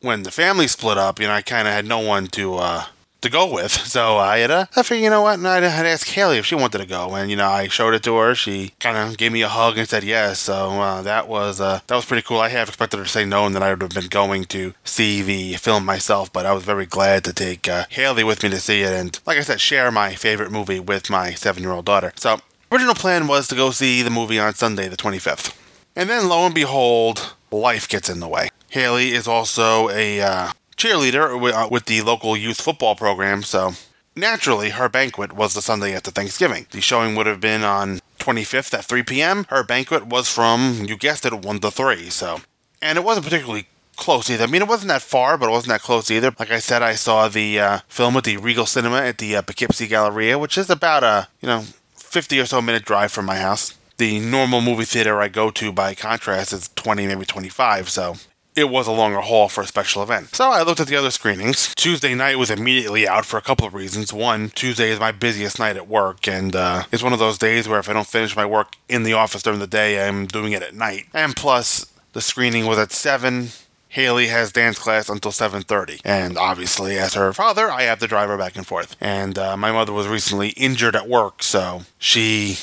when 0.00 0.22
the 0.22 0.30
family 0.30 0.68
split 0.68 0.96
up, 0.96 1.20
you 1.20 1.26
know, 1.26 1.34
I 1.34 1.42
kind 1.42 1.68
of 1.68 1.74
had 1.74 1.84
no 1.84 1.98
one 1.98 2.28
to 2.28 2.54
uh, 2.54 2.84
to 3.26 3.32
go 3.32 3.52
with. 3.52 3.72
So 3.96 4.18
I 4.18 4.38
had 4.38 4.50
uh, 4.50 4.66
I 4.76 4.82
figured, 4.82 5.04
you 5.04 5.10
know 5.10 5.22
what, 5.22 5.38
and 5.38 5.48
I 5.48 5.60
had 5.68 5.86
asked 5.86 6.10
Haley 6.10 6.36
if 6.36 6.44
she 6.44 6.54
wanted 6.54 6.78
to 6.78 6.86
go, 6.86 7.14
and 7.14 7.30
you 7.30 7.36
know, 7.36 7.48
I 7.48 7.68
showed 7.68 7.94
it 7.94 8.02
to 8.02 8.16
her. 8.16 8.34
She 8.34 8.72
kind 8.78 8.98
of 8.98 9.16
gave 9.16 9.32
me 9.32 9.40
a 9.40 9.48
hug 9.48 9.78
and 9.78 9.88
said 9.88 10.04
yes. 10.04 10.38
So 10.38 10.82
uh, 10.82 11.00
that 11.02 11.26
was 11.28 11.60
uh, 11.60 11.80
that 11.86 11.94
was 11.94 12.04
pretty 12.04 12.20
cool. 12.20 12.40
I 12.40 12.50
have 12.50 12.68
expected 12.68 12.98
her 12.98 13.04
to 13.04 13.10
say 13.10 13.24
no, 13.24 13.46
and 13.46 13.54
then 13.54 13.62
I 13.62 13.70
would 13.70 13.80
have 13.80 13.92
been 13.92 14.08
going 14.08 14.44
to 14.46 14.74
see 14.84 15.22
the 15.22 15.54
film 15.54 15.86
myself, 15.86 16.30
but 16.30 16.44
I 16.44 16.52
was 16.52 16.64
very 16.64 16.84
glad 16.84 17.24
to 17.24 17.32
take 17.32 17.68
uh, 17.68 17.84
Haley 17.88 18.22
with 18.22 18.42
me 18.42 18.50
to 18.50 18.60
see 18.60 18.82
it, 18.82 18.92
and 18.92 19.18
like 19.24 19.38
I 19.38 19.42
said, 19.42 19.60
share 19.60 19.90
my 19.90 20.14
favorite 20.14 20.52
movie 20.52 20.80
with 20.80 21.08
my 21.08 21.30
seven-year-old 21.32 21.86
daughter. 21.86 22.12
So 22.16 22.38
original 22.70 22.94
plan 22.94 23.28
was 23.28 23.48
to 23.48 23.54
go 23.54 23.70
see 23.70 24.02
the 24.02 24.10
movie 24.10 24.38
on 24.38 24.52
Sunday, 24.54 24.88
the 24.88 24.96
25th, 24.96 25.56
and 25.94 26.10
then 26.10 26.28
lo 26.28 26.44
and 26.44 26.54
behold, 26.54 27.34
life 27.50 27.88
gets 27.88 28.10
in 28.10 28.20
the 28.20 28.28
way. 28.28 28.50
Haley 28.68 29.12
is 29.12 29.26
also 29.26 29.88
a 29.88 30.20
uh, 30.20 30.52
cheerleader 30.76 31.40
with, 31.40 31.54
uh, 31.54 31.68
with 31.70 31.86
the 31.86 32.02
local 32.02 32.36
youth 32.36 32.60
football 32.60 32.94
program, 32.94 33.42
so 33.42 33.72
naturally 34.14 34.70
her 34.70 34.88
banquet 34.88 35.32
was 35.32 35.54
the 35.54 35.62
Sunday 35.62 35.94
after 35.94 36.10
Thanksgiving. 36.10 36.66
The 36.70 36.80
showing 36.80 37.14
would 37.16 37.26
have 37.26 37.40
been 37.40 37.62
on 37.62 38.00
25th 38.18 38.74
at 38.74 38.84
3 38.84 39.02
p.m. 39.02 39.44
Her 39.48 39.62
banquet 39.62 40.06
was 40.06 40.30
from, 40.32 40.84
you 40.86 40.96
guessed 40.96 41.26
it, 41.26 41.32
1 41.32 41.58
to 41.60 41.70
3, 41.70 42.10
so. 42.10 42.40
And 42.82 42.98
it 42.98 43.04
wasn't 43.04 43.24
particularly 43.26 43.68
close 43.96 44.28
either. 44.28 44.44
I 44.44 44.46
mean, 44.46 44.62
it 44.62 44.68
wasn't 44.68 44.88
that 44.88 45.02
far, 45.02 45.38
but 45.38 45.48
it 45.48 45.52
wasn't 45.52 45.70
that 45.70 45.82
close 45.82 46.10
either. 46.10 46.32
Like 46.38 46.50
I 46.50 46.58
said, 46.58 46.82
I 46.82 46.94
saw 46.94 47.28
the 47.28 47.58
uh, 47.58 47.78
film 47.88 48.16
at 48.16 48.24
the 48.24 48.36
Regal 48.36 48.66
Cinema 48.66 48.98
at 48.98 49.18
the 49.18 49.36
uh, 49.36 49.42
Poughkeepsie 49.42 49.86
Galleria, 49.86 50.38
which 50.38 50.58
is 50.58 50.70
about 50.70 51.02
a, 51.02 51.28
you 51.40 51.48
know, 51.48 51.64
50 51.94 52.40
or 52.40 52.46
so 52.46 52.60
minute 52.60 52.84
drive 52.84 53.12
from 53.12 53.26
my 53.26 53.36
house. 53.38 53.74
The 53.96 54.20
normal 54.20 54.60
movie 54.60 54.84
theater 54.84 55.20
I 55.20 55.28
go 55.28 55.50
to, 55.52 55.72
by 55.72 55.94
contrast, 55.94 56.52
is 56.52 56.68
20, 56.74 57.06
maybe 57.06 57.24
25, 57.24 57.88
so 57.88 58.16
it 58.56 58.70
was 58.70 58.86
a 58.86 58.92
longer 58.92 59.20
haul 59.20 59.48
for 59.48 59.60
a 59.60 59.66
special 59.66 60.02
event. 60.02 60.34
So 60.34 60.50
I 60.50 60.62
looked 60.62 60.80
at 60.80 60.86
the 60.88 60.96
other 60.96 61.10
screenings. 61.10 61.74
Tuesday 61.74 62.14
night 62.14 62.38
was 62.38 62.50
immediately 62.50 63.06
out 63.06 63.26
for 63.26 63.36
a 63.36 63.42
couple 63.42 63.66
of 63.66 63.74
reasons. 63.74 64.12
One, 64.12 64.48
Tuesday 64.50 64.90
is 64.90 64.98
my 64.98 65.12
busiest 65.12 65.58
night 65.58 65.76
at 65.76 65.86
work, 65.86 66.26
and 66.26 66.56
uh, 66.56 66.84
it's 66.90 67.02
one 67.02 67.12
of 67.12 67.18
those 67.18 67.36
days 67.36 67.68
where 67.68 67.78
if 67.78 67.88
I 67.88 67.92
don't 67.92 68.06
finish 68.06 68.34
my 68.34 68.46
work 68.46 68.74
in 68.88 69.02
the 69.02 69.12
office 69.12 69.42
during 69.42 69.60
the 69.60 69.66
day, 69.66 70.08
I'm 70.08 70.26
doing 70.26 70.52
it 70.52 70.62
at 70.62 70.74
night. 70.74 71.04
And 71.12 71.36
plus, 71.36 71.84
the 72.14 72.22
screening 72.22 72.64
was 72.64 72.78
at 72.78 72.92
7. 72.92 73.48
Haley 73.90 74.26
has 74.28 74.52
dance 74.52 74.78
class 74.78 75.08
until 75.08 75.32
7:30, 75.32 76.00
and 76.04 76.36
obviously, 76.36 76.98
as 76.98 77.14
her 77.14 77.32
father, 77.32 77.70
I 77.70 77.82
have 77.82 77.98
to 78.00 78.06
drive 78.06 78.28
her 78.28 78.36
back 78.36 78.54
and 78.56 78.66
forth. 78.66 78.94
And 79.00 79.38
uh, 79.38 79.56
my 79.56 79.72
mother 79.72 79.92
was 79.92 80.06
recently 80.06 80.48
injured 80.50 80.94
at 80.94 81.08
work, 81.08 81.42
so 81.42 81.82
she 81.98 82.58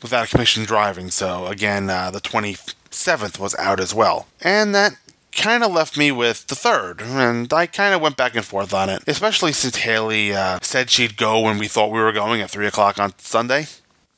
was 0.00 0.14
out 0.14 0.24
of 0.24 0.30
commission 0.30 0.64
driving. 0.64 1.10
So 1.10 1.46
again, 1.46 1.90
uh, 1.90 2.10
the 2.10 2.22
27th 2.22 3.38
was 3.38 3.54
out 3.56 3.80
as 3.80 3.92
well, 3.92 4.28
and 4.40 4.74
that 4.74 4.96
kind 5.32 5.62
of 5.62 5.72
left 5.72 5.96
me 5.96 6.10
with 6.12 6.46
the 6.46 6.54
third, 6.54 7.00
and 7.00 7.52
I 7.52 7.66
kind 7.66 7.94
of 7.94 8.00
went 8.00 8.16
back 8.16 8.34
and 8.34 8.44
forth 8.44 8.74
on 8.74 8.88
it, 8.88 9.02
especially 9.06 9.52
since 9.52 9.76
Haley 9.76 10.34
uh, 10.34 10.58
said 10.62 10.90
she'd 10.90 11.16
go 11.16 11.40
when 11.40 11.58
we 11.58 11.68
thought 11.68 11.90
we 11.92 12.00
were 12.00 12.12
going 12.12 12.40
at 12.40 12.50
3 12.50 12.66
o'clock 12.66 12.98
on 12.98 13.12
Sunday. 13.18 13.66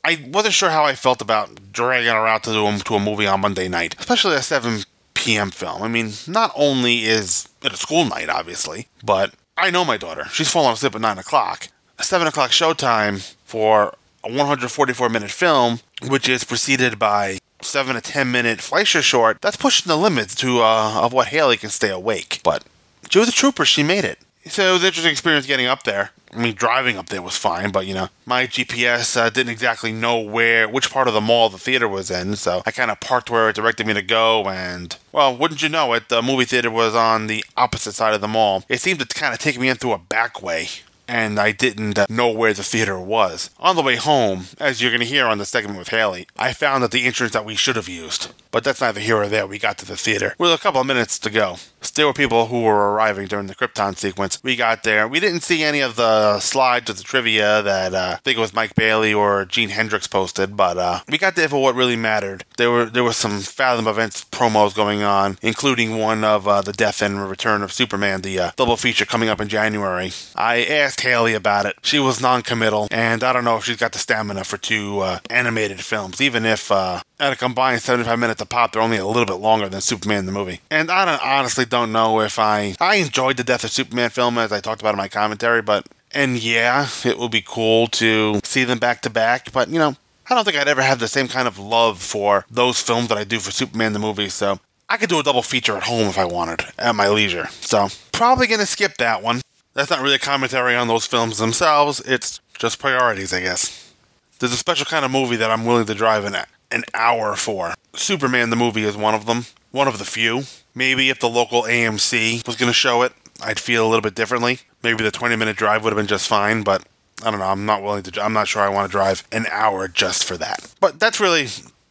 I 0.02 0.24
wasn't 0.32 0.54
sure 0.54 0.70
how 0.70 0.84
I 0.84 0.94
felt 0.94 1.20
about 1.20 1.72
dragging 1.72 2.10
her 2.10 2.26
out 2.26 2.44
to, 2.44 2.52
do, 2.52 2.78
to 2.78 2.94
a 2.94 3.00
movie 3.00 3.26
on 3.26 3.40
Monday 3.40 3.68
night, 3.68 3.96
especially 3.98 4.34
a 4.34 4.42
7 4.42 4.84
p.m. 5.14 5.50
film. 5.50 5.82
I 5.82 5.88
mean, 5.88 6.12
not 6.26 6.52
only 6.54 7.04
is 7.04 7.48
it 7.62 7.72
a 7.72 7.76
school 7.76 8.06
night, 8.06 8.30
obviously, 8.30 8.88
but 9.04 9.34
I 9.58 9.70
know 9.70 9.84
my 9.84 9.98
daughter. 9.98 10.26
She's 10.32 10.50
falling 10.50 10.72
asleep 10.72 10.94
at 10.94 11.00
9 11.02 11.18
o'clock. 11.18 11.68
A 11.98 12.02
7 12.02 12.26
o'clock 12.26 12.50
showtime 12.50 13.34
for 13.44 13.94
a 14.24 14.28
144 14.28 15.08
minute 15.10 15.30
film, 15.30 15.80
which 16.08 16.28
is 16.28 16.44
preceded 16.44 16.98
by 16.98 17.38
seven 17.64 17.94
to 17.94 18.00
ten 18.00 18.30
minute 18.30 18.60
Fleischer 18.60 19.02
short, 19.02 19.40
that's 19.40 19.56
pushing 19.56 19.88
the 19.88 19.96
limits 19.96 20.34
to 20.36 20.62
uh, 20.62 21.00
of 21.02 21.12
what 21.12 21.28
Haley 21.28 21.56
can 21.56 21.70
stay 21.70 21.90
awake. 21.90 22.40
But 22.44 22.64
she 23.08 23.18
was 23.18 23.28
a 23.28 23.32
trooper; 23.32 23.64
she 23.64 23.82
made 23.82 24.04
it. 24.04 24.18
So 24.46 24.70
it 24.70 24.72
was 24.72 24.82
an 24.82 24.86
interesting 24.86 25.12
experience 25.12 25.46
getting 25.46 25.66
up 25.66 25.82
there. 25.82 26.10
I 26.32 26.38
mean, 26.38 26.54
driving 26.54 26.96
up 26.96 27.06
there 27.06 27.22
was 27.22 27.36
fine, 27.36 27.72
but 27.72 27.86
you 27.86 27.94
know, 27.94 28.08
my 28.24 28.46
GPS 28.46 29.16
uh, 29.16 29.30
didn't 29.30 29.50
exactly 29.50 29.92
know 29.92 30.20
where, 30.20 30.68
which 30.68 30.90
part 30.90 31.08
of 31.08 31.14
the 31.14 31.20
mall 31.20 31.48
the 31.48 31.58
theater 31.58 31.88
was 31.88 32.10
in, 32.10 32.36
so 32.36 32.62
I 32.64 32.70
kind 32.70 32.90
of 32.90 33.00
parked 33.00 33.30
where 33.30 33.48
it 33.48 33.56
directed 33.56 33.86
me 33.86 33.94
to 33.94 34.02
go, 34.02 34.48
and 34.48 34.96
well, 35.12 35.36
wouldn't 35.36 35.62
you 35.62 35.68
know 35.68 35.92
it, 35.92 36.08
the 36.08 36.22
movie 36.22 36.44
theater 36.44 36.70
was 36.70 36.94
on 36.94 37.26
the 37.26 37.44
opposite 37.56 37.92
side 37.92 38.14
of 38.14 38.20
the 38.20 38.28
mall. 38.28 38.64
It 38.68 38.80
seemed 38.80 39.00
to 39.00 39.06
kind 39.06 39.34
of 39.34 39.40
take 39.40 39.58
me 39.58 39.68
in 39.68 39.76
through 39.76 39.92
a 39.92 39.98
back 39.98 40.40
way, 40.40 40.68
and 41.10 41.40
I 41.40 41.50
didn't 41.50 41.98
uh, 41.98 42.06
know 42.08 42.30
where 42.30 42.52
the 42.52 42.62
theater 42.62 42.98
was. 42.98 43.50
On 43.58 43.74
the 43.74 43.82
way 43.82 43.96
home, 43.96 44.44
as 44.60 44.80
you're 44.80 44.92
going 44.92 45.00
to 45.00 45.06
hear 45.06 45.26
on 45.26 45.38
the 45.38 45.44
segment 45.44 45.76
with 45.76 45.88
Haley, 45.88 46.28
I 46.36 46.52
found 46.52 46.84
that 46.84 46.92
the 46.92 47.04
entrance 47.04 47.32
that 47.32 47.44
we 47.44 47.56
should 47.56 47.74
have 47.74 47.88
used. 47.88 48.32
But 48.52 48.62
that's 48.62 48.80
neither 48.80 49.00
here 49.00 49.16
or 49.16 49.26
there. 49.26 49.46
We 49.46 49.58
got 49.58 49.76
to 49.78 49.86
the 49.86 49.96
theater 49.96 50.36
with 50.38 50.52
a 50.52 50.58
couple 50.58 50.80
of 50.80 50.86
minutes 50.86 51.18
to 51.20 51.30
go. 51.30 51.56
There 51.90 52.06
were 52.06 52.12
people 52.12 52.46
who 52.46 52.62
were 52.62 52.92
arriving 52.92 53.26
during 53.26 53.46
the 53.46 53.54
Krypton 53.54 53.96
sequence. 53.96 54.40
We 54.42 54.56
got 54.56 54.82
there. 54.82 55.06
We 55.08 55.20
didn't 55.20 55.42
see 55.42 55.62
any 55.62 55.80
of 55.80 55.96
the 55.96 56.40
slides 56.40 56.90
or 56.90 56.94
the 56.94 57.02
trivia 57.02 57.62
that 57.62 57.94
uh, 57.94 58.14
I 58.16 58.20
think 58.20 58.38
it 58.38 58.40
was 58.40 58.54
Mike 58.54 58.74
Bailey 58.74 59.12
or 59.12 59.44
Gene 59.44 59.70
Hendricks 59.70 60.06
posted, 60.06 60.56
but 60.56 60.78
uh, 60.78 61.00
we 61.08 61.18
got 61.18 61.36
there 61.36 61.48
for 61.48 61.62
what 61.62 61.74
really 61.74 61.96
mattered. 61.96 62.44
There 62.56 62.70
were 62.70 62.86
there 62.86 63.04
were 63.04 63.12
some 63.12 63.40
Fathom 63.40 63.86
events 63.86 64.24
promos 64.30 64.74
going 64.74 65.02
on, 65.02 65.38
including 65.42 65.98
one 65.98 66.24
of 66.24 66.46
uh, 66.46 66.60
the 66.62 66.72
death 66.72 67.02
and 67.02 67.28
return 67.28 67.62
of 67.62 67.72
Superman, 67.72 68.22
the 68.22 68.38
uh, 68.38 68.50
double 68.56 68.76
feature 68.76 69.06
coming 69.06 69.28
up 69.28 69.40
in 69.40 69.48
January. 69.48 70.12
I 70.34 70.64
asked 70.64 71.00
Haley 71.00 71.34
about 71.34 71.66
it. 71.66 71.76
She 71.82 71.98
was 71.98 72.20
non-committal, 72.20 72.88
and 72.90 73.22
I 73.22 73.32
don't 73.32 73.44
know 73.44 73.56
if 73.56 73.64
she's 73.64 73.76
got 73.76 73.92
the 73.92 73.98
stamina 73.98 74.44
for 74.44 74.56
two 74.56 75.00
uh, 75.00 75.18
animated 75.28 75.80
films, 75.80 76.20
even 76.20 76.44
if 76.44 76.70
uh, 76.70 77.02
at 77.20 77.32
a 77.32 77.36
combined 77.36 77.82
75 77.82 78.18
minutes 78.18 78.40
a 78.40 78.46
pop, 78.46 78.72
they're 78.72 78.82
only 78.82 78.96
a 78.96 79.06
little 79.06 79.26
bit 79.26 79.34
longer 79.34 79.68
than 79.68 79.80
Superman 79.80 80.26
the 80.26 80.32
movie. 80.32 80.60
And 80.70 80.90
I 80.90 81.04
don't, 81.04 81.24
honestly 81.24 81.64
don't 81.64 81.92
know 81.92 82.20
if 82.20 82.38
I 82.38 82.74
I 82.80 82.96
enjoyed 82.96 83.36
the 83.36 83.44
Death 83.44 83.64
of 83.64 83.70
Superman 83.70 84.10
film 84.10 84.38
as 84.38 84.52
I 84.52 84.60
talked 84.60 84.80
about 84.80 84.94
in 84.94 84.98
my 84.98 85.08
commentary, 85.08 85.62
but 85.62 85.86
and 86.12 86.42
yeah, 86.42 86.88
it 87.04 87.18
would 87.18 87.30
be 87.30 87.42
cool 87.42 87.86
to 87.88 88.40
see 88.42 88.64
them 88.64 88.78
back 88.78 89.02
to 89.02 89.10
back, 89.10 89.52
but 89.52 89.68
you 89.68 89.78
know, 89.78 89.96
I 90.28 90.34
don't 90.34 90.44
think 90.44 90.56
I'd 90.56 90.68
ever 90.68 90.82
have 90.82 91.00
the 91.00 91.08
same 91.08 91.28
kind 91.28 91.46
of 91.46 91.58
love 91.58 92.00
for 92.00 92.46
those 92.50 92.80
films 92.80 93.08
that 93.08 93.18
I 93.18 93.24
do 93.24 93.38
for 93.38 93.50
Superman 93.50 93.92
the 93.92 93.98
movie, 93.98 94.28
so 94.28 94.58
I 94.88 94.96
could 94.96 95.08
do 95.08 95.20
a 95.20 95.22
double 95.22 95.42
feature 95.42 95.76
at 95.76 95.84
home 95.84 96.08
if 96.08 96.18
I 96.18 96.24
wanted, 96.24 96.64
at 96.78 96.94
my 96.94 97.08
leisure. 97.08 97.48
So, 97.60 97.88
probably 98.12 98.46
gonna 98.46 98.66
skip 98.66 98.96
that 98.96 99.22
one. 99.22 99.40
That's 99.74 99.90
not 99.90 100.00
really 100.00 100.16
a 100.16 100.20
commentary 100.20 100.74
on 100.74 100.88
those 100.88 101.06
films 101.06 101.38
themselves, 101.38 102.00
it's 102.00 102.40
just 102.58 102.78
priorities, 102.78 103.32
I 103.32 103.40
guess. 103.40 103.92
There's 104.38 104.52
a 104.52 104.56
special 104.56 104.86
kind 104.86 105.04
of 105.04 105.10
movie 105.10 105.36
that 105.36 105.50
I'm 105.50 105.64
willing 105.64 105.86
to 105.86 105.94
drive 105.94 106.24
an, 106.24 106.34
an 106.70 106.84
hour 106.94 107.36
for. 107.36 107.74
Superman 107.94 108.50
the 108.50 108.56
movie 108.56 108.84
is 108.84 108.96
one 108.96 109.14
of 109.14 109.26
them, 109.26 109.46
one 109.70 109.88
of 109.88 109.98
the 109.98 110.04
few. 110.04 110.42
Maybe 110.74 111.10
if 111.10 111.20
the 111.20 111.28
local 111.28 111.62
AMC 111.62 112.46
was 112.46 112.56
gonna 112.56 112.72
show 112.72 113.02
it, 113.02 113.12
I'd 113.42 113.58
feel 113.58 113.84
a 113.84 113.88
little 113.88 114.02
bit 114.02 114.14
differently. 114.14 114.60
Maybe 114.82 115.02
the 115.02 115.10
20 115.10 115.36
minute 115.36 115.56
drive 115.56 115.84
would 115.84 115.92
have 115.92 115.98
been 115.98 116.06
just 116.06 116.28
fine, 116.28 116.62
but 116.62 116.84
I 117.22 117.30
don't 117.30 117.40
know. 117.40 117.46
I'm 117.46 117.66
not 117.66 117.82
willing 117.82 118.02
to. 118.04 118.22
I'm 118.22 118.32
not 118.32 118.48
sure 118.48 118.62
I 118.62 118.68
want 118.68 118.90
to 118.90 118.92
drive 118.92 119.26
an 119.30 119.46
hour 119.50 119.88
just 119.88 120.24
for 120.24 120.36
that. 120.38 120.72
But 120.80 120.98
that's 120.98 121.20
really 121.20 121.48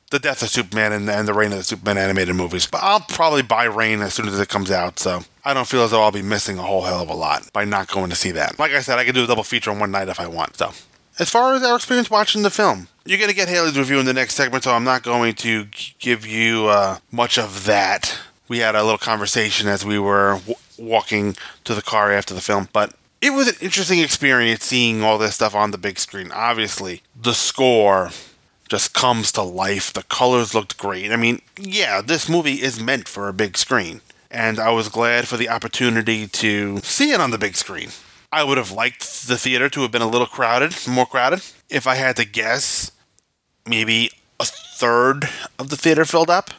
the 0.09 0.19
death 0.19 0.41
of 0.41 0.49
Superman 0.49 0.91
and, 0.91 1.09
and 1.09 1.27
the 1.27 1.33
reign 1.33 1.51
of 1.51 1.59
the 1.59 1.63
Superman 1.63 1.97
animated 1.97 2.35
movies. 2.35 2.65
But 2.65 2.81
I'll 2.81 3.01
probably 3.01 3.43
buy 3.43 3.65
Reign 3.65 4.01
as 4.01 4.13
soon 4.15 4.27
as 4.27 4.39
it 4.39 4.49
comes 4.49 4.71
out. 4.71 4.97
So 4.97 5.21
I 5.45 5.53
don't 5.53 5.67
feel 5.67 5.83
as 5.83 5.91
though 5.91 6.01
I'll 6.01 6.11
be 6.11 6.23
missing 6.23 6.57
a 6.57 6.63
whole 6.63 6.83
hell 6.83 7.01
of 7.01 7.09
a 7.09 7.13
lot 7.13 7.51
by 7.53 7.65
not 7.65 7.87
going 7.89 8.09
to 8.09 8.15
see 8.15 8.31
that. 8.31 8.57
Like 8.57 8.71
I 8.71 8.81
said, 8.81 8.97
I 8.97 9.05
could 9.05 9.15
do 9.15 9.23
a 9.23 9.27
double 9.27 9.43
feature 9.43 9.69
on 9.71 9.79
one 9.79 9.91
night 9.91 10.09
if 10.09 10.19
I 10.19 10.27
want. 10.27 10.57
So 10.57 10.71
as 11.19 11.29
far 11.29 11.53
as 11.53 11.63
our 11.63 11.75
experience 11.75 12.09
watching 12.09 12.41
the 12.43 12.49
film, 12.49 12.87
you're 13.05 13.17
going 13.17 13.29
to 13.29 13.35
get 13.35 13.49
Haley's 13.49 13.77
review 13.77 13.99
in 13.99 14.05
the 14.05 14.13
next 14.13 14.35
segment, 14.35 14.63
so 14.63 14.71
I'm 14.73 14.83
not 14.83 15.03
going 15.03 15.33
to 15.35 15.67
give 15.99 16.25
you 16.25 16.67
uh, 16.67 16.99
much 17.11 17.37
of 17.37 17.65
that. 17.65 18.17
We 18.47 18.59
had 18.59 18.75
a 18.75 18.83
little 18.83 18.97
conversation 18.97 19.67
as 19.67 19.85
we 19.85 19.99
were 19.99 20.39
w- 20.39 20.55
walking 20.77 21.35
to 21.65 21.75
the 21.75 21.81
car 21.81 22.11
after 22.11 22.33
the 22.33 22.41
film, 22.41 22.69
but 22.71 22.93
it 23.21 23.31
was 23.31 23.47
an 23.47 23.55
interesting 23.61 23.99
experience 23.99 24.63
seeing 24.63 25.03
all 25.03 25.17
this 25.17 25.35
stuff 25.35 25.53
on 25.53 25.71
the 25.71 25.77
big 25.77 25.99
screen. 25.99 26.31
Obviously, 26.31 27.01
the 27.21 27.33
score 27.33 28.11
just 28.69 28.93
comes 28.93 29.31
to 29.33 29.41
life. 29.41 29.91
The 29.91 30.03
colors 30.03 30.55
looked 30.55 30.77
great. 30.77 31.11
I 31.11 31.17
mean, 31.17 31.41
yeah, 31.59 32.01
this 32.01 32.29
movie 32.29 32.61
is 32.61 32.81
meant 32.81 33.07
for 33.07 33.27
a 33.27 33.33
big 33.33 33.57
screen, 33.57 34.01
and 34.31 34.57
I 34.59 34.71
was 34.71 34.87
glad 34.87 35.27
for 35.27 35.35
the 35.35 35.49
opportunity 35.49 36.27
to 36.27 36.79
see 36.79 37.11
it 37.11 37.19
on 37.19 37.31
the 37.31 37.37
big 37.37 37.55
screen. 37.55 37.89
I 38.31 38.43
would 38.43 38.57
have 38.57 38.71
liked 38.71 39.27
the 39.27 39.37
theater 39.37 39.69
to 39.69 39.81
have 39.81 39.91
been 39.91 40.01
a 40.01 40.07
little 40.09 40.27
crowded, 40.27 40.75
more 40.87 41.05
crowded. 41.05 41.41
If 41.69 41.87
I 41.87 41.95
had 41.95 42.15
to 42.17 42.25
guess, 42.25 42.91
maybe 43.65 44.11
a 44.39 44.45
third 44.45 45.29
of 45.57 45.69
the 45.69 45.77
theater 45.77 46.05
filled 46.05 46.29
up. 46.29 46.51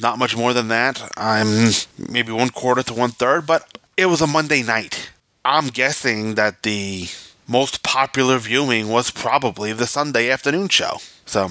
Not 0.00 0.18
much 0.18 0.36
more 0.36 0.52
than 0.52 0.68
that. 0.68 1.10
I'm 1.16 1.70
maybe 1.98 2.30
one 2.30 2.50
quarter 2.50 2.82
to 2.84 2.94
one 2.94 3.10
third, 3.10 3.46
but 3.46 3.78
it 3.96 4.06
was 4.06 4.20
a 4.20 4.26
Monday 4.26 4.62
night. 4.62 5.10
I'm 5.44 5.68
guessing 5.68 6.34
that 6.34 6.62
the 6.62 7.08
most 7.46 7.82
popular 7.82 8.38
viewing 8.38 8.88
was 8.88 9.10
probably 9.10 9.72
the 9.72 9.86
Sunday 9.86 10.30
afternoon 10.30 10.68
show. 10.68 10.98
So 11.24 11.48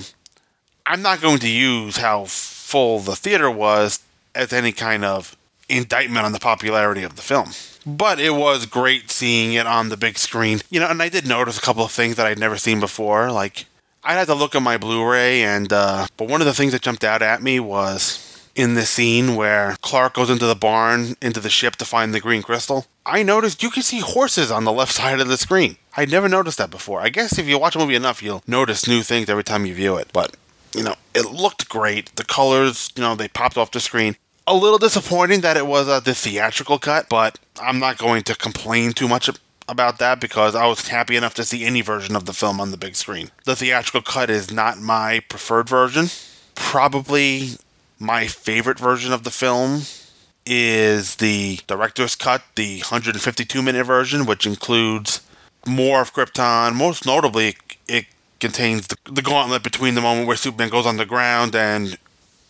I'm 0.86 1.02
not 1.02 1.22
going 1.22 1.40
to 1.40 1.50
use 1.50 1.98
how 1.98 2.26
full 2.26 3.00
the 3.00 3.16
theater 3.16 3.50
was 3.50 4.02
as 4.36 4.54
any 4.54 4.72
kind 4.72 5.04
of 5.04 5.36
indictment 5.68 6.26
on 6.26 6.32
the 6.32 6.40
popularity 6.40 7.04
of 7.04 7.16
the 7.16 7.22
film. 7.24 7.52
But 7.88 8.20
it 8.20 8.32
was 8.32 8.66
great 8.66 9.10
seeing 9.10 9.54
it 9.54 9.66
on 9.66 9.88
the 9.88 9.96
big 9.96 10.18
screen. 10.18 10.60
You 10.70 10.82
know, 10.82 10.90
and 10.90 11.02
I 11.02 11.08
did 11.08 11.26
notice 11.26 11.58
a 11.58 11.62
couple 11.62 11.86
of 11.86 11.92
things 11.92 12.18
that 12.18 12.28
I'd 12.28 12.38
never 12.38 12.58
seen 12.58 12.82
before. 12.82 13.32
Like, 13.32 13.66
I 14.04 14.12
had 14.14 14.28
to 14.28 14.36
look 14.36 14.56
at 14.56 14.62
my 14.62 14.78
Blu 14.78 15.10
ray, 15.10 15.42
and, 15.42 15.72
uh, 15.72 16.08
but 16.18 16.28
one 16.28 16.42
of 16.42 16.48
the 16.48 16.54
things 16.54 16.74
that 16.74 16.82
jumped 16.82 17.06
out 17.06 17.22
at 17.22 17.42
me 17.42 17.62
was 17.62 18.46
in 18.56 18.74
the 18.74 18.86
scene 18.86 19.38
where 19.38 19.78
Clark 19.82 20.16
goes 20.16 20.30
into 20.30 20.46
the 20.46 20.56
barn, 20.56 21.16
into 21.22 21.40
the 21.40 21.50
ship 21.50 21.78
to 21.78 21.86
find 21.86 22.14
the 22.14 22.20
green 22.20 22.42
crystal. 22.42 22.88
I 23.06 23.24
noticed 23.24 23.64
you 23.64 23.70
can 23.70 23.84
see 23.84 24.00
horses 24.00 24.52
on 24.52 24.66
the 24.66 24.74
left 24.74 24.92
side 25.00 25.22
of 25.22 25.30
the 25.30 25.38
screen. 25.38 25.78
I'd 25.96 26.12
never 26.12 26.28
noticed 26.28 26.58
that 26.58 26.70
before. 26.70 27.00
I 27.00 27.08
guess 27.08 27.40
if 27.40 27.48
you 27.48 27.58
watch 27.58 27.78
a 27.78 27.80
movie 27.80 27.96
enough, 27.96 28.22
you'll 28.22 28.44
notice 28.46 28.86
new 28.86 29.02
things 29.02 29.30
every 29.30 29.46
time 29.46 29.66
you 29.66 29.74
view 29.74 29.96
it. 29.96 30.10
But, 30.12 30.36
you 30.74 30.84
know, 30.84 30.96
it 31.16 31.32
looked 31.32 31.70
great. 31.70 32.14
The 32.18 32.26
colors, 32.26 32.92
you 32.98 33.02
know, 33.02 33.16
they 33.16 33.30
popped 33.30 33.58
off 33.58 33.72
the 33.72 33.80
screen 33.80 34.18
a 34.48 34.56
little 34.56 34.80
disappointing 34.80 35.42
that 35.42 35.58
it 35.58 35.68
was 35.68 35.90
uh, 35.90 36.00
the 36.00 36.16
theatrical 36.16 36.80
cut, 36.80 37.10
but 37.10 37.38
I'm 37.62 37.80
not 37.80 37.98
going 37.98 38.24
to 38.24 38.36
complain 38.36 38.94
too 38.94 39.08
much 39.08 39.30
about 39.68 40.00
that 40.00 40.20
because 40.20 40.56
I 40.56 40.66
was 40.68 40.88
happy 40.88 41.16
enough 41.16 41.34
to 41.36 41.44
see 41.44 41.66
any 41.66 41.82
version 41.82 42.16
of 42.16 42.26
the 42.26 42.34
film 42.34 42.62
on 42.62 42.72
the 42.72 42.78
big 42.78 42.96
screen. 42.96 43.32
The 43.46 43.56
theatrical 43.56 44.02
cut 44.02 44.30
is 44.30 44.52
not 44.52 44.80
my 44.80 45.22
preferred 45.28 45.68
version. 45.68 46.08
Probably 46.56 47.52
my 48.00 48.28
favorite 48.28 48.80
version 48.80 49.12
of 49.12 49.24
the 49.24 49.32
film 49.32 49.82
is 50.46 51.16
the 51.16 51.60
director's 51.68 52.16
cut, 52.16 52.44
the 52.56 52.80
152 52.80 53.62
minute 53.62 53.86
version, 53.86 54.26
which 54.26 54.46
includes 54.46 55.22
more 55.66 56.02
of 56.02 56.14
Krypton. 56.14 56.76
Most 56.76 57.06
notably, 57.06 57.58
it 57.88 58.06
contains 58.40 58.88
the, 58.88 58.96
the 59.12 59.22
gauntlet 59.22 59.64
between 59.64 59.96
the 59.96 60.02
moment 60.02 60.28
where 60.28 60.38
Superman 60.38 60.70
goes 60.70 60.86
on 60.86 60.98
the 60.98 61.06
ground 61.06 61.56
and 61.56 61.98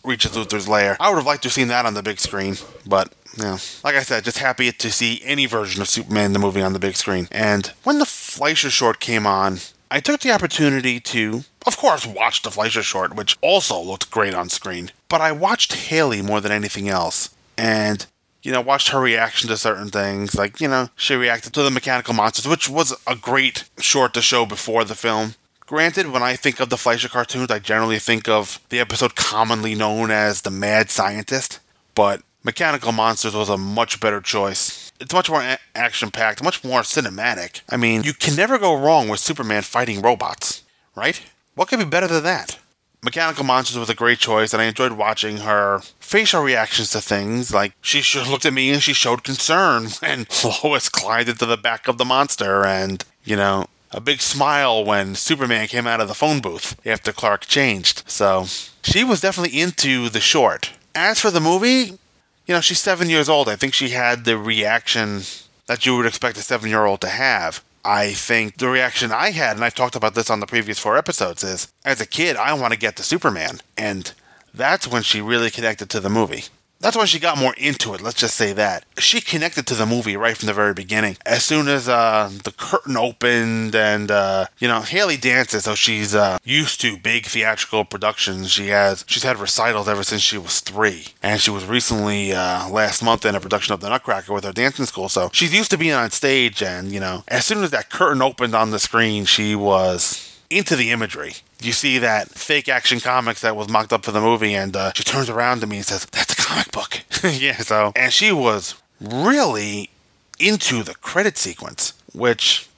reaches 0.08 0.32
Luthor's 0.32 0.68
lair. 0.68 0.96
I 0.98 1.10
would 1.10 1.16
have 1.16 1.26
liked 1.26 1.42
to 1.42 1.48
have 1.48 1.54
seen 1.54 1.68
that 1.68 1.86
on 1.86 1.94
the 1.94 2.02
big 2.02 2.18
screen, 2.18 2.56
but 2.86 3.12
yeah, 3.36 3.58
like 3.84 3.94
I 3.94 4.02
said, 4.02 4.24
just 4.24 4.38
happy 4.38 4.72
to 4.72 4.90
see 4.90 5.20
any 5.24 5.46
version 5.46 5.80
of 5.80 5.88
Superman 5.88 6.32
the 6.32 6.38
movie 6.38 6.62
on 6.62 6.72
the 6.72 6.78
big 6.78 6.96
screen. 6.96 7.28
And 7.30 7.72
when 7.84 7.98
the 7.98 8.06
Fleischer 8.06 8.70
short 8.70 8.98
came 8.98 9.26
on, 9.26 9.58
I 9.90 10.00
took 10.00 10.20
the 10.20 10.32
opportunity 10.32 10.98
to, 11.00 11.44
of 11.66 11.76
course, 11.76 12.06
watch 12.06 12.42
the 12.42 12.50
Fleischer 12.50 12.82
short, 12.82 13.14
which 13.14 13.38
also 13.40 13.80
looked 13.80 14.10
great 14.10 14.34
on 14.34 14.48
screen. 14.48 14.90
But 15.08 15.20
I 15.20 15.32
watched 15.32 15.74
Haley 15.74 16.22
more 16.22 16.40
than 16.40 16.52
anything 16.52 16.88
else, 16.88 17.30
and 17.56 18.06
you 18.42 18.52
know, 18.52 18.60
watched 18.60 18.90
her 18.90 19.00
reaction 19.00 19.48
to 19.48 19.56
certain 19.56 19.88
things. 19.88 20.34
Like, 20.34 20.60
you 20.60 20.68
know, 20.68 20.88
she 20.96 21.14
reacted 21.14 21.52
to 21.54 21.62
the 21.62 21.70
mechanical 21.70 22.14
monsters, 22.14 22.46
which 22.46 22.68
was 22.68 22.94
a 23.06 23.16
great 23.16 23.64
short 23.78 24.14
to 24.14 24.22
show 24.22 24.46
before 24.46 24.84
the 24.84 24.94
film. 24.94 25.34
Granted, 25.68 26.06
when 26.06 26.22
I 26.22 26.34
think 26.34 26.60
of 26.60 26.70
the 26.70 26.78
Fleischer 26.78 27.10
cartoons, 27.10 27.50
I 27.50 27.58
generally 27.58 27.98
think 27.98 28.26
of 28.26 28.58
the 28.70 28.80
episode 28.80 29.14
commonly 29.16 29.74
known 29.74 30.10
as 30.10 30.40
The 30.40 30.50
Mad 30.50 30.88
Scientist, 30.88 31.60
but 31.94 32.22
Mechanical 32.42 32.90
Monsters 32.90 33.34
was 33.34 33.50
a 33.50 33.58
much 33.58 34.00
better 34.00 34.22
choice. 34.22 34.90
It's 34.98 35.12
much 35.12 35.28
more 35.28 35.42
a- 35.42 35.58
action 35.74 36.10
packed, 36.10 36.42
much 36.42 36.64
more 36.64 36.80
cinematic. 36.80 37.60
I 37.68 37.76
mean, 37.76 38.02
you 38.02 38.14
can 38.14 38.34
never 38.34 38.56
go 38.58 38.74
wrong 38.80 39.08
with 39.08 39.20
Superman 39.20 39.60
fighting 39.60 40.00
robots, 40.00 40.62
right? 40.96 41.20
What 41.54 41.68
could 41.68 41.80
be 41.80 41.84
better 41.84 42.06
than 42.06 42.24
that? 42.24 42.58
Mechanical 43.02 43.44
Monsters 43.44 43.76
was 43.76 43.90
a 43.90 43.94
great 43.94 44.20
choice, 44.20 44.54
and 44.54 44.62
I 44.62 44.64
enjoyed 44.64 44.92
watching 44.92 45.36
her 45.38 45.82
facial 46.00 46.42
reactions 46.42 46.92
to 46.92 47.02
things. 47.02 47.52
Like, 47.52 47.74
she 47.82 48.02
looked 48.20 48.46
at 48.46 48.54
me 48.54 48.70
and 48.70 48.82
she 48.82 48.94
showed 48.94 49.22
concern 49.22 49.88
when 50.00 50.26
Lois 50.64 50.88
climbed 50.88 51.28
into 51.28 51.44
the 51.44 51.58
back 51.58 51.88
of 51.88 51.98
the 51.98 52.06
monster, 52.06 52.64
and, 52.64 53.04
you 53.22 53.36
know, 53.36 53.66
a 53.90 54.00
big 54.00 54.20
smile 54.20 54.84
when 54.84 55.14
Superman 55.14 55.68
came 55.68 55.86
out 55.86 56.00
of 56.00 56.08
the 56.08 56.14
phone 56.14 56.40
booth 56.40 56.78
after 56.86 57.12
Clark 57.12 57.46
changed. 57.46 58.02
So 58.06 58.46
she 58.82 59.04
was 59.04 59.20
definitely 59.20 59.60
into 59.60 60.08
the 60.08 60.20
short. 60.20 60.72
As 60.94 61.20
for 61.20 61.30
the 61.30 61.40
movie, 61.40 61.98
you 62.46 62.54
know, 62.54 62.60
she's 62.60 62.80
seven 62.80 63.08
years 63.08 63.28
old. 63.28 63.48
I 63.48 63.56
think 63.56 63.74
she 63.74 63.90
had 63.90 64.24
the 64.24 64.38
reaction 64.38 65.22
that 65.66 65.86
you 65.86 65.96
would 65.96 66.06
expect 66.06 66.38
a 66.38 66.42
seven 66.42 66.70
year 66.70 66.86
old 66.86 67.00
to 67.02 67.08
have. 67.08 67.62
I 67.84 68.12
think 68.12 68.58
the 68.58 68.68
reaction 68.68 69.12
I 69.12 69.30
had, 69.30 69.56
and 69.56 69.64
I've 69.64 69.74
talked 69.74 69.94
about 69.94 70.14
this 70.14 70.30
on 70.30 70.40
the 70.40 70.46
previous 70.46 70.78
four 70.78 70.98
episodes, 70.98 71.44
is 71.44 71.72
as 71.84 72.00
a 72.00 72.06
kid, 72.06 72.36
I 72.36 72.52
want 72.54 72.72
to 72.72 72.78
get 72.78 72.96
to 72.96 73.02
Superman. 73.02 73.60
And 73.76 74.12
that's 74.52 74.88
when 74.88 75.02
she 75.02 75.20
really 75.20 75.50
connected 75.50 75.88
to 75.90 76.00
the 76.00 76.10
movie. 76.10 76.44
That's 76.80 76.96
why 76.96 77.04
she 77.04 77.18
got 77.18 77.38
more 77.38 77.54
into 77.56 77.94
it. 77.94 78.00
Let's 78.00 78.20
just 78.20 78.36
say 78.36 78.52
that 78.52 78.84
she 78.98 79.20
connected 79.20 79.66
to 79.66 79.74
the 79.74 79.86
movie 79.86 80.16
right 80.16 80.36
from 80.36 80.46
the 80.46 80.54
very 80.54 80.74
beginning. 80.74 81.16
As 81.26 81.44
soon 81.44 81.68
as 81.68 81.88
uh, 81.88 82.30
the 82.44 82.52
curtain 82.52 82.96
opened, 82.96 83.74
and 83.74 84.10
uh, 84.10 84.46
you 84.58 84.68
know 84.68 84.80
Haley 84.82 85.16
dances, 85.16 85.64
so 85.64 85.74
she's 85.74 86.14
uh, 86.14 86.38
used 86.44 86.80
to 86.82 86.96
big 86.96 87.26
theatrical 87.26 87.84
productions. 87.84 88.50
She 88.50 88.68
has 88.68 89.04
she's 89.08 89.24
had 89.24 89.38
recitals 89.38 89.88
ever 89.88 90.04
since 90.04 90.22
she 90.22 90.38
was 90.38 90.60
three, 90.60 91.08
and 91.22 91.40
she 91.40 91.50
was 91.50 91.64
recently 91.64 92.32
uh, 92.32 92.68
last 92.68 93.02
month 93.02 93.24
in 93.24 93.34
a 93.34 93.40
production 93.40 93.74
of 93.74 93.80
The 93.80 93.88
Nutcracker 93.88 94.32
with 94.32 94.44
her 94.44 94.52
dancing 94.52 94.86
school. 94.86 95.08
So 95.08 95.30
she's 95.32 95.54
used 95.54 95.70
to 95.72 95.78
being 95.78 95.92
on 95.92 96.10
stage, 96.10 96.62
and 96.62 96.92
you 96.92 97.00
know, 97.00 97.24
as 97.28 97.44
soon 97.44 97.64
as 97.64 97.70
that 97.70 97.90
curtain 97.90 98.22
opened 98.22 98.54
on 98.54 98.70
the 98.70 98.78
screen, 98.78 99.24
she 99.24 99.54
was 99.54 100.38
into 100.50 100.76
the 100.76 100.90
imagery. 100.90 101.34
You 101.60 101.72
see 101.72 101.98
that 101.98 102.30
fake 102.30 102.68
action 102.68 103.00
comics 103.00 103.40
that 103.40 103.56
was 103.56 103.68
mocked 103.68 103.92
up 103.92 104.04
for 104.04 104.12
the 104.12 104.20
movie, 104.20 104.54
and 104.54 104.76
uh, 104.76 104.92
she 104.94 105.02
turns 105.02 105.28
around 105.28 105.60
to 105.60 105.66
me 105.66 105.78
and 105.78 105.86
says, 105.86 106.06
"That's 106.06 106.32
a 106.32 106.36
comic 106.36 106.70
book." 106.70 107.00
yeah, 107.24 107.58
so 107.58 107.92
and 107.96 108.12
she 108.12 108.30
was 108.32 108.74
really 109.00 109.90
into 110.38 110.82
the 110.82 110.94
credit 110.94 111.36
sequence, 111.36 111.94
which 112.12 112.68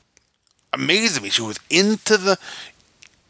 amazed 0.73 1.23
me. 1.23 1.29
She 1.29 1.43
was 1.43 1.59
into 1.69 2.17
the 2.17 2.39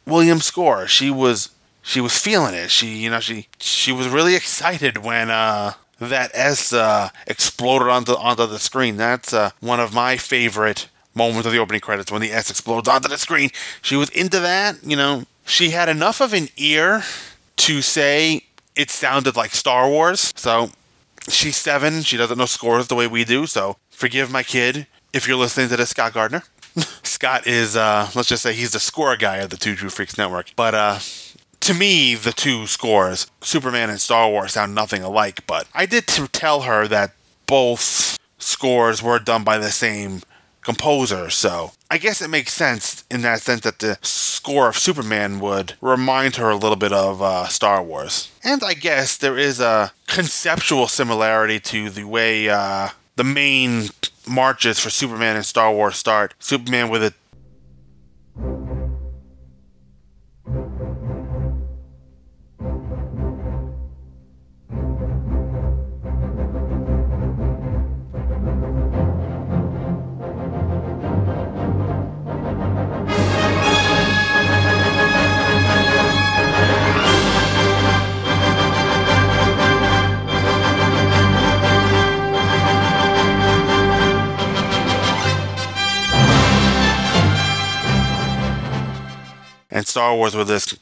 Williams 0.07 0.45
score. 0.45 0.87
She 0.87 1.11
was 1.11 1.51
she 1.83 2.01
was 2.01 2.17
feeling 2.17 2.55
it. 2.55 2.71
She 2.71 2.97
you 2.99 3.11
know 3.11 3.21
she 3.21 3.49
she 3.59 3.93
was 3.93 4.09
really 4.09 4.37
excited 4.37 4.99
when 4.99 5.31
uh 5.31 5.73
that 6.01 6.31
S 6.33 6.73
uh, 6.73 7.11
exploded 7.27 7.89
onto 7.89 8.13
onto 8.13 8.47
the 8.47 8.59
screen. 8.59 8.97
That's 8.97 9.33
uh, 9.33 9.51
one 9.61 9.81
of 9.81 9.95
my 9.95 10.17
favorite 10.17 10.89
moments 11.15 11.47
of 11.47 11.53
the 11.53 11.59
opening 11.59 11.81
credits 11.81 12.11
when 12.11 12.23
the 12.23 12.33
S 12.33 12.51
explodes 12.51 12.89
onto 12.89 13.09
the 13.09 13.19
screen. 13.19 13.51
She 13.83 13.97
was 13.97 14.09
into 14.11 14.41
that. 14.41 14.83
You 14.83 14.97
know, 14.97 15.25
she 15.51 15.71
had 15.71 15.89
enough 15.89 16.21
of 16.21 16.33
an 16.33 16.49
ear 16.57 17.03
to 17.57 17.83
say 17.83 18.45
it 18.77 18.91
sounded 18.91 19.37
like 19.37 19.51
Star 19.51 19.89
Wars. 19.89 20.33
So 20.37 20.71
she's 21.29 21.57
seven. 21.57 22.03
She 22.03 22.17
doesn't 22.17 22.39
know 22.39 22.47
scores 22.47 22.87
the 22.87 22.95
way 22.95 23.07
we 23.07 23.25
do. 23.25 23.47
So 23.47 23.77
forgive 23.91 24.31
my 24.31 24.43
kid 24.43 24.87
if 25.13 25.27
you're 25.27 25.37
listening 25.37 25.69
to 25.71 25.77
this, 25.77 25.91
Scott 25.91 26.15
Gardner. 26.15 26.45
Scott 27.03 27.47
is, 27.47 27.77
uh, 27.77 28.09
let's 28.15 28.29
just 28.29 28.43
say, 28.43 28.53
he's 28.53 28.71
the 28.71 28.81
score 28.81 29.17
guy 29.17 29.39
of 29.39 29.51
the 29.51 29.57
Two 29.57 29.75
True 29.75 29.91
Freaks 29.91 30.17
Network. 30.17 30.53
But 30.55 30.75
uh, 30.75 30.99
to 31.61 31.75
me, 31.75 32.15
the 32.15 32.33
two 32.33 32.67
scores, 32.67 33.27
Superman 33.41 33.91
and 33.91 34.01
Star 34.01 34.31
Wars, 34.31 34.53
sound 34.53 34.75
nothing 34.75 35.03
alike. 35.03 35.47
But 35.49 35.67
I 35.75 35.85
did 35.85 36.07
to 36.09 36.29
tell 36.29 36.63
her 36.63 36.87
that 36.87 37.13
both 37.47 38.17
scores 38.39 39.03
were 39.03 39.19
done 39.19 39.43
by 39.43 39.59
the 39.59 39.71
same 39.71 40.23
composer. 40.63 41.29
So 41.29 41.73
I 41.93 41.99
guess 41.99 42.23
it 42.23 42.31
makes 42.31 42.53
sense 42.53 43.05
in 43.11 43.23
that 43.23 43.41
sense 43.41 43.63
that 43.63 43.81
the 43.81 43.99
score 44.03 44.69
of 44.69 44.79
Superman 44.79 45.41
would 45.41 45.75
remind 45.81 46.37
her 46.37 46.49
a 46.49 46.57
little 46.57 46.77
bit 46.77 46.93
of 46.93 47.21
uh, 47.21 47.49
Star 47.49 47.83
Wars. 47.83 48.31
And 48.45 48.63
I 48.63 48.75
guess 48.75 49.17
there 49.17 49.37
is 49.37 49.59
a 49.59 49.93
conceptual 50.07 50.87
similarity 50.87 51.59
to 51.61 51.91
the 51.91 52.05
way 52.05 52.49
uh, 52.49 52.91
the 53.17 53.25
main 53.25 53.89
marches 54.27 54.79
for 54.79 54.89
Superman 54.89 55.35
and 55.35 55.45
Star 55.45 55.73
Wars 55.73 55.97
start. 55.97 56.35
Superman 56.39 56.91
with 56.91 57.03
a 57.03 57.13
and 89.71 89.87
Star 89.87 90.15
Wars 90.15 90.35
with 90.35 90.49
this. 90.49 90.77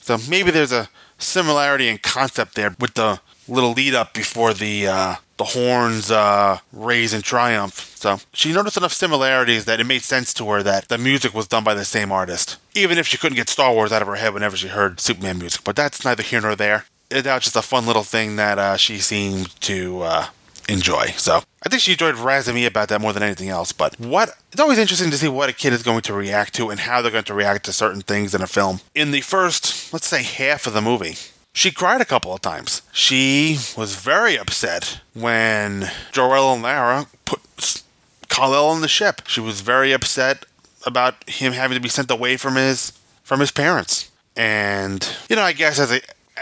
So 0.00 0.18
maybe 0.28 0.50
there's 0.50 0.72
a 0.72 0.88
similarity 1.18 1.88
in 1.88 1.98
concept 1.98 2.56
there 2.56 2.74
with 2.80 2.94
the 2.94 3.20
little 3.46 3.72
lead 3.72 3.94
up 3.94 4.12
before 4.12 4.52
the 4.52 4.88
uh, 4.88 5.14
the 5.36 5.44
horns 5.44 6.10
uh, 6.10 6.58
raise 6.72 7.14
in 7.14 7.22
triumph. 7.22 7.92
So 7.96 8.18
she 8.32 8.52
noticed 8.52 8.76
enough 8.76 8.92
similarities 8.92 9.66
that 9.66 9.78
it 9.78 9.84
made 9.84 10.02
sense 10.02 10.34
to 10.34 10.50
her 10.50 10.62
that 10.64 10.88
the 10.88 10.98
music 10.98 11.32
was 11.32 11.46
done 11.46 11.62
by 11.62 11.74
the 11.74 11.84
same 11.84 12.10
artist, 12.10 12.56
even 12.74 12.98
if 12.98 13.06
she 13.06 13.18
couldn't 13.18 13.36
get 13.36 13.48
Star 13.48 13.72
Wars 13.72 13.92
out 13.92 14.02
of 14.02 14.08
her 14.08 14.16
head 14.16 14.34
whenever 14.34 14.56
she 14.56 14.68
heard 14.68 14.98
Superman 14.98 15.38
music. 15.38 15.62
But 15.62 15.76
that's 15.76 16.04
neither 16.04 16.22
here 16.22 16.40
nor 16.40 16.56
there 16.56 16.86
that 17.10 17.34
was 17.34 17.44
just 17.44 17.56
a 17.56 17.62
fun 17.62 17.86
little 17.86 18.02
thing 18.02 18.36
that 18.36 18.58
uh, 18.58 18.76
she 18.76 18.98
seemed 18.98 19.60
to 19.62 20.02
uh, 20.02 20.26
enjoy. 20.68 21.06
So 21.16 21.42
I 21.62 21.68
think 21.68 21.82
she 21.82 21.92
enjoyed 21.92 22.14
razzing 22.14 22.54
me 22.54 22.66
about 22.66 22.88
that 22.88 23.00
more 23.00 23.12
than 23.12 23.22
anything 23.22 23.48
else. 23.48 23.72
But 23.72 23.98
what 23.98 24.30
it's 24.52 24.60
always 24.60 24.78
interesting 24.78 25.10
to 25.10 25.18
see 25.18 25.28
what 25.28 25.48
a 25.48 25.52
kid 25.52 25.72
is 25.72 25.82
going 25.82 26.02
to 26.02 26.12
react 26.12 26.54
to 26.54 26.70
and 26.70 26.80
how 26.80 27.02
they're 27.02 27.10
going 27.10 27.24
to 27.24 27.34
react 27.34 27.64
to 27.66 27.72
certain 27.72 28.00
things 28.02 28.34
in 28.34 28.42
a 28.42 28.46
film. 28.46 28.80
In 28.94 29.10
the 29.10 29.20
first, 29.20 29.92
let's 29.92 30.06
say, 30.06 30.22
half 30.22 30.66
of 30.66 30.72
the 30.72 30.80
movie, 30.80 31.16
she 31.52 31.70
cried 31.70 32.00
a 32.00 32.06
couple 32.06 32.32
of 32.32 32.40
times. 32.40 32.82
She 32.92 33.58
was 33.76 33.96
very 33.96 34.38
upset 34.38 35.00
when 35.14 35.90
Jor-El 36.12 36.54
and 36.54 36.62
Lara 36.62 37.06
put 37.24 37.82
Kal-El 38.28 38.68
on 38.68 38.80
the 38.80 38.88
ship. 38.88 39.22
She 39.26 39.40
was 39.40 39.60
very 39.60 39.92
upset 39.92 40.46
about 40.86 41.28
him 41.28 41.52
having 41.52 41.74
to 41.74 41.80
be 41.80 41.88
sent 41.88 42.10
away 42.10 42.36
from 42.36 42.56
his 42.56 42.92
from 43.22 43.40
his 43.40 43.50
parents. 43.50 44.10
And 44.36 45.06
you 45.28 45.36
know, 45.36 45.42
I 45.42 45.52
guess 45.52 45.78
as 45.78 45.92
a 45.92 46.00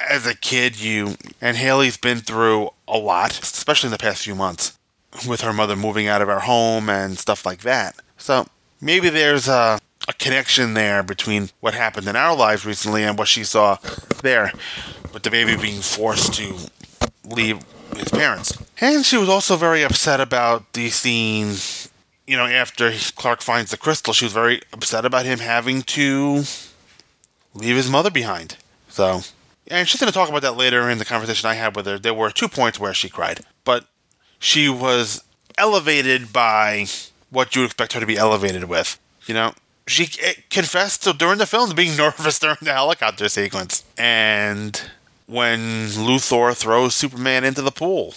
as 0.09 0.27
a 0.27 0.35
kid, 0.35 0.81
you 0.81 1.17
and 1.41 1.57
Haley's 1.57 1.97
been 1.97 2.19
through 2.19 2.71
a 2.87 2.99
lot, 2.99 3.41
especially 3.43 3.89
in 3.89 3.93
the 3.93 3.99
past 3.99 4.25
few 4.25 4.35
months, 4.35 4.79
with 5.27 5.41
her 5.41 5.53
mother 5.53 5.77
moving 5.77 6.07
out 6.07 6.23
of 6.23 6.29
our 6.29 6.41
home 6.41 6.89
and 6.89 7.19
stuff 7.19 7.45
like 7.45 7.61
that. 7.61 7.97
So 8.17 8.47
maybe 8.81 9.09
there's 9.09 9.49
a, 9.49 9.81
a 10.07 10.13
connection 10.15 10.75
there 10.75 11.03
between 11.03 11.51
what 11.61 11.75
happened 11.75 12.09
in 12.09 12.17
our 12.17 12.37
lives 12.37 12.65
recently 12.65 13.05
and 13.05 13.19
what 13.19 13.29
she 13.29 13.45
saw 13.45 13.77
there, 14.23 14.53
with 15.13 15.23
the 15.23 15.31
baby 15.31 15.57
being 15.57 15.81
forced 15.81 16.35
to 16.35 16.57
leave 17.25 17.61
his 17.97 18.09
parents. 18.09 18.57
And 18.81 19.05
she 19.05 19.17
was 19.17 19.29
also 19.29 19.57
very 19.57 19.83
upset 19.83 20.21
about 20.21 20.73
the 20.73 20.91
scene. 20.91 21.57
You 22.27 22.37
know, 22.37 22.47
after 22.47 22.93
Clark 23.17 23.41
finds 23.41 23.71
the 23.71 23.77
crystal, 23.77 24.13
she 24.13 24.25
was 24.25 24.33
very 24.33 24.61
upset 24.73 25.05
about 25.05 25.25
him 25.25 25.39
having 25.39 25.83
to 25.83 26.45
leave 27.55 27.77
his 27.77 27.91
mother 27.91 28.11
behind. 28.11 28.57
So 28.89 29.23
and 29.71 29.89
she's 29.89 30.01
going 30.01 30.11
to 30.11 30.15
talk 30.15 30.29
about 30.29 30.43
that 30.43 30.57
later 30.57 30.89
in 30.89 30.99
the 30.99 31.05
conversation 31.05 31.49
I 31.49 31.55
had 31.55 31.77
with 31.77 31.87
her. 31.87 31.99
There 31.99 32.15
were 32.15 32.31
two 32.31 32.49
points 32.49 32.79
where 32.79 32.95
she 32.95 33.09
cried, 33.09 33.41
but 33.65 33.87
she 34.39 34.69
was 34.69 35.23
elevated 35.57 36.33
by 36.33 36.87
what 37.31 37.55
you 37.55 37.63
would 37.63 37.67
expect 37.67 37.93
her 37.93 38.01
to 38.01 38.07
be 38.07 38.17
elevated 38.17 38.65
with. 38.65 38.99
You 39.27 39.35
know, 39.35 39.53
she 39.87 40.09
eh, 40.23 40.35
confessed 40.51 41.05
to 41.05 41.13
during 41.13 41.39
the 41.39 41.47
film 41.47 41.75
being 41.75 41.97
nervous 41.97 42.39
during 42.39 42.59
the 42.61 42.73
helicopter 42.73 43.29
sequence, 43.29 43.85
and 43.97 44.81
when 45.27 45.89
Luthor 45.89 46.57
throws 46.57 46.95
Superman 46.95 47.45
into 47.45 47.63
the 47.63 47.71
pool 47.71 48.15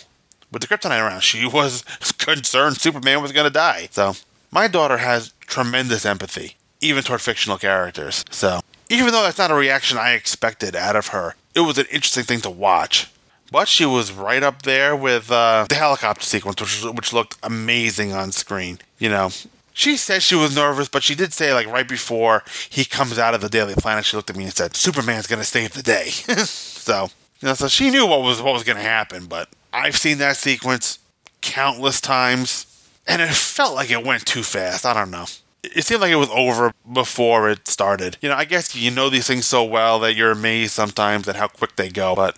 with 0.52 0.62
the 0.62 0.68
kryptonite 0.68 1.06
around, 1.06 1.22
she 1.22 1.46
was 1.54 1.84
concerned 2.18 2.78
Superman 2.78 3.22
was 3.22 3.32
going 3.32 3.46
to 3.46 3.54
die. 3.54 3.90
So 3.92 4.14
my 4.52 4.68
daughter 4.68 4.98
has 4.98 5.34
tremendous 5.42 6.06
empathy, 6.06 6.56
even 6.80 7.04
toward 7.04 7.22
fictional 7.22 7.58
characters. 7.58 8.24
So 8.30 8.62
even 8.90 9.12
though 9.12 9.24
that's 9.24 9.38
not 9.38 9.52
a 9.52 9.56
reaction 9.56 9.98
I 9.98 10.12
expected 10.12 10.76
out 10.76 10.96
of 10.96 11.08
her, 11.08 11.36
it 11.56 11.62
was 11.62 11.78
an 11.78 11.86
interesting 11.92 12.24
thing 12.24 12.42
to 12.42 12.50
watch. 12.50 13.12
But 13.52 13.68
she 13.68 13.86
was 13.86 14.14
right 14.14 14.44
up 14.44 14.62
there 14.62 14.96
with 14.96 15.30
uh, 15.30 15.66
the 15.68 15.76
helicopter 15.76 16.24
sequence, 16.24 16.62
which, 16.62 16.84
which 16.96 17.14
looked 17.14 17.38
amazing 17.44 18.14
on 18.14 18.32
screen. 18.32 18.80
You 18.98 19.10
know, 19.10 19.30
she 19.74 19.98
said 19.98 20.24
she 20.24 20.36
was 20.36 20.56
nervous, 20.56 20.88
but 20.88 21.04
she 21.04 21.16
did 21.16 21.34
say, 21.34 21.54
like, 21.54 21.68
right 21.68 21.88
before 21.88 22.44
he 22.70 22.86
comes 22.86 23.20
out 23.20 23.34
of 23.34 23.42
the 23.42 23.50
Daily 23.50 23.74
Planet, 23.76 24.06
she 24.06 24.16
looked 24.16 24.30
at 24.30 24.38
me 24.38 24.46
and 24.46 24.54
said, 24.54 24.78
Superman's 24.78 25.28
going 25.28 25.42
to 25.42 25.46
save 25.46 25.74
the 25.74 25.84
day. 25.84 26.06
so, 26.10 27.10
you 27.42 27.48
know, 27.50 27.54
so 27.54 27.68
she 27.68 27.92
knew 27.92 28.08
what 28.08 28.22
was 28.22 28.42
what 28.42 28.54
was 28.54 28.64
going 28.64 28.78
to 28.78 28.84
happen, 28.84 29.26
but 29.26 29.50
I've 29.74 29.98
seen 29.98 30.18
that 30.20 30.38
sequence 30.38 31.00
countless 31.42 32.00
times, 32.00 32.66
and 33.06 33.22
it 33.22 33.32
felt 33.32 33.76
like 33.76 33.92
it 33.92 34.06
went 34.06 34.26
too 34.26 34.44
fast. 34.44 34.86
I 34.86 34.94
don't 34.94 35.12
know 35.12 35.26
it 35.64 35.86
seemed 35.86 36.02
like 36.02 36.12
it 36.12 36.16
was 36.16 36.30
over 36.30 36.74
before 36.92 37.50
it 37.50 37.68
started. 37.68 38.18
You 38.22 38.30
know, 38.30 38.36
I 38.36 38.46
guess 38.46 38.76
you 38.76 38.92
know 38.92 39.10
these 39.10 39.28
things 39.28 39.46
so 39.46 39.64
well 39.64 40.00
that 40.00 40.16
you're 40.16 40.32
amazed 40.32 40.74
sometimes 40.74 41.28
at 41.28 41.36
how 41.36 41.48
quick 41.48 41.76
they 41.76 41.90
go, 41.90 42.16
but 42.16 42.38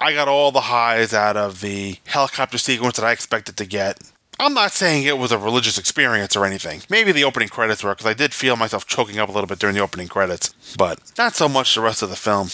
I 0.00 0.12
got 0.12 0.28
all 0.28 0.50
the 0.50 0.62
highs 0.62 1.14
out 1.14 1.36
of 1.36 1.60
the 1.60 1.98
helicopter 2.06 2.58
sequence 2.58 2.96
that 2.96 3.06
I 3.06 3.12
expected 3.12 3.56
to 3.58 3.66
get. 3.66 3.98
I'm 4.38 4.54
not 4.54 4.72
saying 4.72 5.04
it 5.04 5.18
was 5.18 5.30
a 5.30 5.38
religious 5.38 5.78
experience 5.78 6.34
or 6.34 6.44
anything. 6.44 6.82
Maybe 6.90 7.12
the 7.12 7.24
opening 7.24 7.48
credits 7.48 7.84
were, 7.84 7.90
because 7.94 8.06
I 8.06 8.14
did 8.14 8.34
feel 8.34 8.56
myself 8.56 8.86
choking 8.86 9.18
up 9.18 9.28
a 9.28 9.32
little 9.32 9.46
bit 9.46 9.60
during 9.60 9.76
the 9.76 9.82
opening 9.82 10.08
credits, 10.08 10.52
but 10.76 10.98
not 11.16 11.34
so 11.34 11.48
much 11.48 11.74
the 11.74 11.80
rest 11.80 12.02
of 12.02 12.10
the 12.10 12.16
film. 12.16 12.48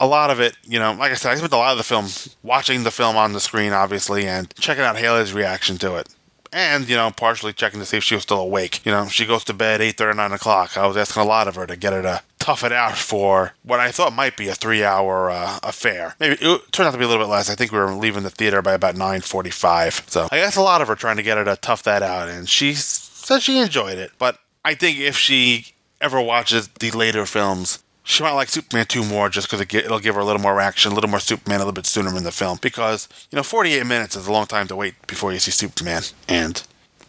A 0.00 0.06
lot 0.06 0.30
of 0.30 0.40
it, 0.40 0.56
you 0.64 0.78
know, 0.78 0.92
like 0.92 1.12
I 1.12 1.14
said, 1.14 1.32
I 1.32 1.36
spent 1.36 1.52
a 1.52 1.56
lot 1.56 1.72
of 1.72 1.78
the 1.78 1.84
film 1.84 2.06
watching 2.42 2.84
the 2.84 2.90
film 2.90 3.16
on 3.16 3.32
the 3.32 3.40
screen, 3.40 3.72
obviously, 3.72 4.26
and 4.26 4.54
checking 4.56 4.84
out 4.84 4.96
Haley's 4.96 5.32
reaction 5.32 5.78
to 5.78 5.96
it. 5.96 6.08
And 6.52 6.88
you 6.88 6.96
know, 6.96 7.10
partially 7.10 7.52
checking 7.52 7.80
to 7.80 7.86
see 7.86 7.96
if 7.96 8.04
she 8.04 8.14
was 8.14 8.22
still 8.22 8.40
awake. 8.40 8.84
You 8.84 8.92
know, 8.92 9.06
she 9.08 9.26
goes 9.26 9.44
to 9.44 9.54
bed 9.54 9.80
eight 9.80 9.96
thirty, 9.96 10.16
nine 10.16 10.32
o'clock. 10.32 10.76
I 10.76 10.86
was 10.86 10.96
asking 10.96 11.22
a 11.22 11.26
lot 11.26 11.48
of 11.48 11.54
her 11.54 11.66
to 11.66 11.76
get 11.76 11.92
her 11.92 12.02
to 12.02 12.22
tough 12.38 12.62
it 12.62 12.72
out 12.72 12.96
for 12.96 13.54
what 13.64 13.80
I 13.80 13.90
thought 13.90 14.12
might 14.12 14.36
be 14.36 14.46
a 14.48 14.54
three-hour 14.54 15.30
uh, 15.30 15.58
affair. 15.64 16.14
Maybe 16.20 16.36
it 16.40 16.72
turned 16.72 16.86
out 16.86 16.92
to 16.92 16.98
be 16.98 17.04
a 17.04 17.08
little 17.08 17.24
bit 17.24 17.30
less. 17.30 17.50
I 17.50 17.56
think 17.56 17.72
we 17.72 17.78
were 17.78 17.92
leaving 17.92 18.22
the 18.22 18.30
theater 18.30 18.62
by 18.62 18.74
about 18.74 18.96
nine 18.96 19.20
forty-five. 19.20 20.04
So 20.06 20.28
I 20.30 20.38
asked 20.38 20.56
a 20.56 20.62
lot 20.62 20.80
of 20.80 20.88
her 20.88 20.94
trying 20.94 21.16
to 21.16 21.22
get 21.22 21.38
her 21.38 21.44
to 21.44 21.56
tough 21.56 21.82
that 21.84 22.02
out, 22.02 22.28
and 22.28 22.48
she 22.48 22.74
said 22.74 23.42
she 23.42 23.58
enjoyed 23.58 23.98
it. 23.98 24.12
But 24.18 24.38
I 24.64 24.74
think 24.74 24.98
if 24.98 25.16
she 25.16 25.74
ever 26.00 26.20
watches 26.20 26.68
the 26.68 26.90
later 26.90 27.26
films, 27.26 27.82
she 28.08 28.22
might 28.22 28.34
like 28.34 28.48
Superman 28.48 28.86
2 28.86 29.04
more 29.04 29.28
just 29.28 29.48
because 29.48 29.60
it 29.60 29.74
it'll 29.74 29.98
give 29.98 30.14
her 30.14 30.20
a 30.20 30.24
little 30.24 30.40
more 30.40 30.60
action, 30.60 30.92
a 30.92 30.94
little 30.94 31.10
more 31.10 31.18
Superman 31.18 31.56
a 31.56 31.64
little 31.64 31.72
bit 31.72 31.86
sooner 31.86 32.16
in 32.16 32.22
the 32.22 32.30
film. 32.30 32.56
Because, 32.62 33.08
you 33.32 33.36
know, 33.36 33.42
48 33.42 33.84
minutes 33.84 34.14
is 34.14 34.28
a 34.28 34.32
long 34.32 34.46
time 34.46 34.68
to 34.68 34.76
wait 34.76 34.94
before 35.08 35.32
you 35.32 35.40
see 35.40 35.50
Superman. 35.50 36.02
And 36.28 36.62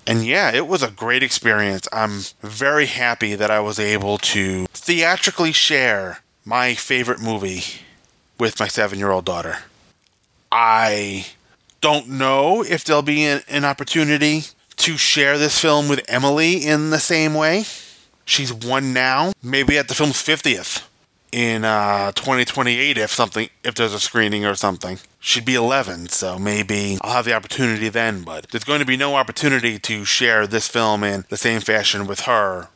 and 0.08 0.26
yeah, 0.26 0.52
it 0.52 0.68
was 0.68 0.82
a 0.82 0.90
great 0.90 1.22
experience. 1.22 1.88
I'm 1.94 2.22
very 2.42 2.88
happy 2.88 3.36
that 3.36 3.52
I 3.52 3.60
was 3.60 3.78
able 3.78 4.18
to 4.18 4.66
theatrically 4.74 5.52
share 5.52 6.24
my 6.44 6.74
favorite 6.74 7.22
movie 7.22 7.62
with 8.40 8.60
my 8.60 8.68
seven 8.68 8.98
year 8.98 9.12
old 9.12 9.26
daughter. 9.26 9.60
I 10.52 11.28
don't 11.80 12.10
know 12.10 12.64
if 12.64 12.84
there'll 12.84 13.04
be 13.04 13.24
an, 13.24 13.44
an 13.48 13.66
opportunity 13.66 14.46
to 14.78 14.98
share 14.98 15.38
this 15.38 15.60
film 15.60 15.90
with 15.90 16.04
Emily 16.08 16.66
in 16.66 16.90
the 16.90 17.00
same 17.00 17.36
way. 17.36 17.66
She's 18.28 18.54
one 18.54 18.92
now, 18.92 19.32
maybe 19.42 19.78
at 19.78 19.88
the 19.88 19.96
film's 19.96 20.22
50th 20.22 20.86
in 21.32 21.64
uh, 21.64 22.12
2028 22.12 22.98
if 22.98 23.10
something 23.10 23.50
if 23.64 23.74
there's 23.74 23.94
a 23.94 24.02
screening 24.02 24.46
or 24.46 24.54
something. 24.54 25.00
She'd 25.20 25.46
be 25.46 25.56
11 25.56 26.10
so 26.10 26.38
maybe 26.38 26.98
i'll 27.02 27.14
have 27.14 27.26
the 27.26 27.34
opportunity 27.34 27.90
then 27.90 28.24
but 28.24 28.48
there's 28.50 28.64
going 28.64 28.80
to 28.82 28.86
be 28.86 28.96
no 28.98 29.16
opportunity 29.16 29.80
to 29.80 30.06
share 30.06 30.46
this 30.46 30.68
film 30.68 31.04
in 31.04 31.26
the 31.30 31.38
same 31.38 31.60
fashion 31.62 32.06
with 32.06 32.22
her 32.22 32.68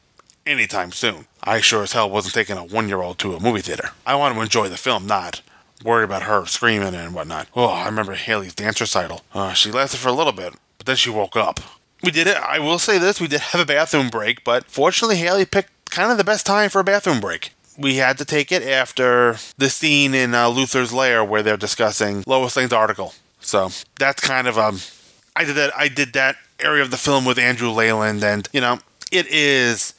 anytime 0.45 0.91
soon. 0.93 1.27
I 1.43 1.59
sure 1.59 1.83
as 1.83 1.91
hell 1.93 2.09
wasn't 2.09 2.33
taking 2.33 2.57
a 2.57 2.63
one 2.63 2.87
year 2.87 3.01
old 3.01 3.19
to 3.19 3.35
a 3.35 3.39
movie 3.39 3.61
theater. 3.61 3.91
I 4.05 4.15
want 4.15 4.35
to 4.35 4.41
enjoy 4.41 4.69
the 4.69 4.77
film 4.77 5.05
not 5.05 5.41
worry 5.83 6.05
about 6.05 6.23
her 6.23 6.45
screaming 6.45 6.95
and 6.95 7.13
whatnot. 7.13 7.47
Oh 7.57 7.67
i 7.67 7.85
remember 7.85 8.13
haley's 8.13 8.55
dance 8.55 8.79
recital. 8.79 9.21
Uh, 9.33 9.51
she 9.51 9.69
lasted 9.69 9.97
for 9.97 10.07
a 10.07 10.13
little 10.13 10.33
bit 10.33 10.53
but 10.77 10.85
then 10.87 10.95
she 10.95 11.09
woke 11.09 11.35
up 11.35 11.59
we 12.03 12.11
did 12.11 12.27
it 12.27 12.37
i 12.37 12.59
will 12.59 12.79
say 12.79 12.97
this 12.97 13.19
we 13.21 13.27
did 13.27 13.41
have 13.41 13.61
a 13.61 13.65
bathroom 13.65 14.09
break 14.09 14.43
but 14.43 14.65
fortunately 14.65 15.17
haley 15.17 15.45
picked 15.45 15.71
kind 15.89 16.11
of 16.11 16.17
the 16.17 16.23
best 16.23 16.45
time 16.45 16.69
for 16.69 16.79
a 16.79 16.83
bathroom 16.83 17.19
break 17.19 17.53
we 17.77 17.95
had 17.95 18.17
to 18.17 18.25
take 18.25 18.51
it 18.51 18.63
after 18.63 19.37
the 19.57 19.69
scene 19.69 20.13
in 20.13 20.33
uh, 20.33 20.49
Luthor's 20.49 20.93
lair 20.93 21.23
where 21.23 21.41
they're 21.41 21.57
discussing 21.57 22.23
Lois 22.27 22.55
Lane's 22.55 22.73
article. 22.73 23.13
So 23.39 23.69
that's 23.97 24.21
kind 24.21 24.47
of 24.47 24.57
um, 24.57 24.79
I 25.35 25.45
did 25.45 25.55
that. 25.55 25.75
I 25.75 25.87
did 25.87 26.13
that 26.13 26.35
area 26.59 26.83
of 26.83 26.91
the 26.91 26.97
film 26.97 27.25
with 27.25 27.39
Andrew 27.39 27.69
Leyland, 27.69 28.23
and 28.23 28.47
you 28.53 28.61
know, 28.61 28.79
it 29.11 29.27
is 29.27 29.93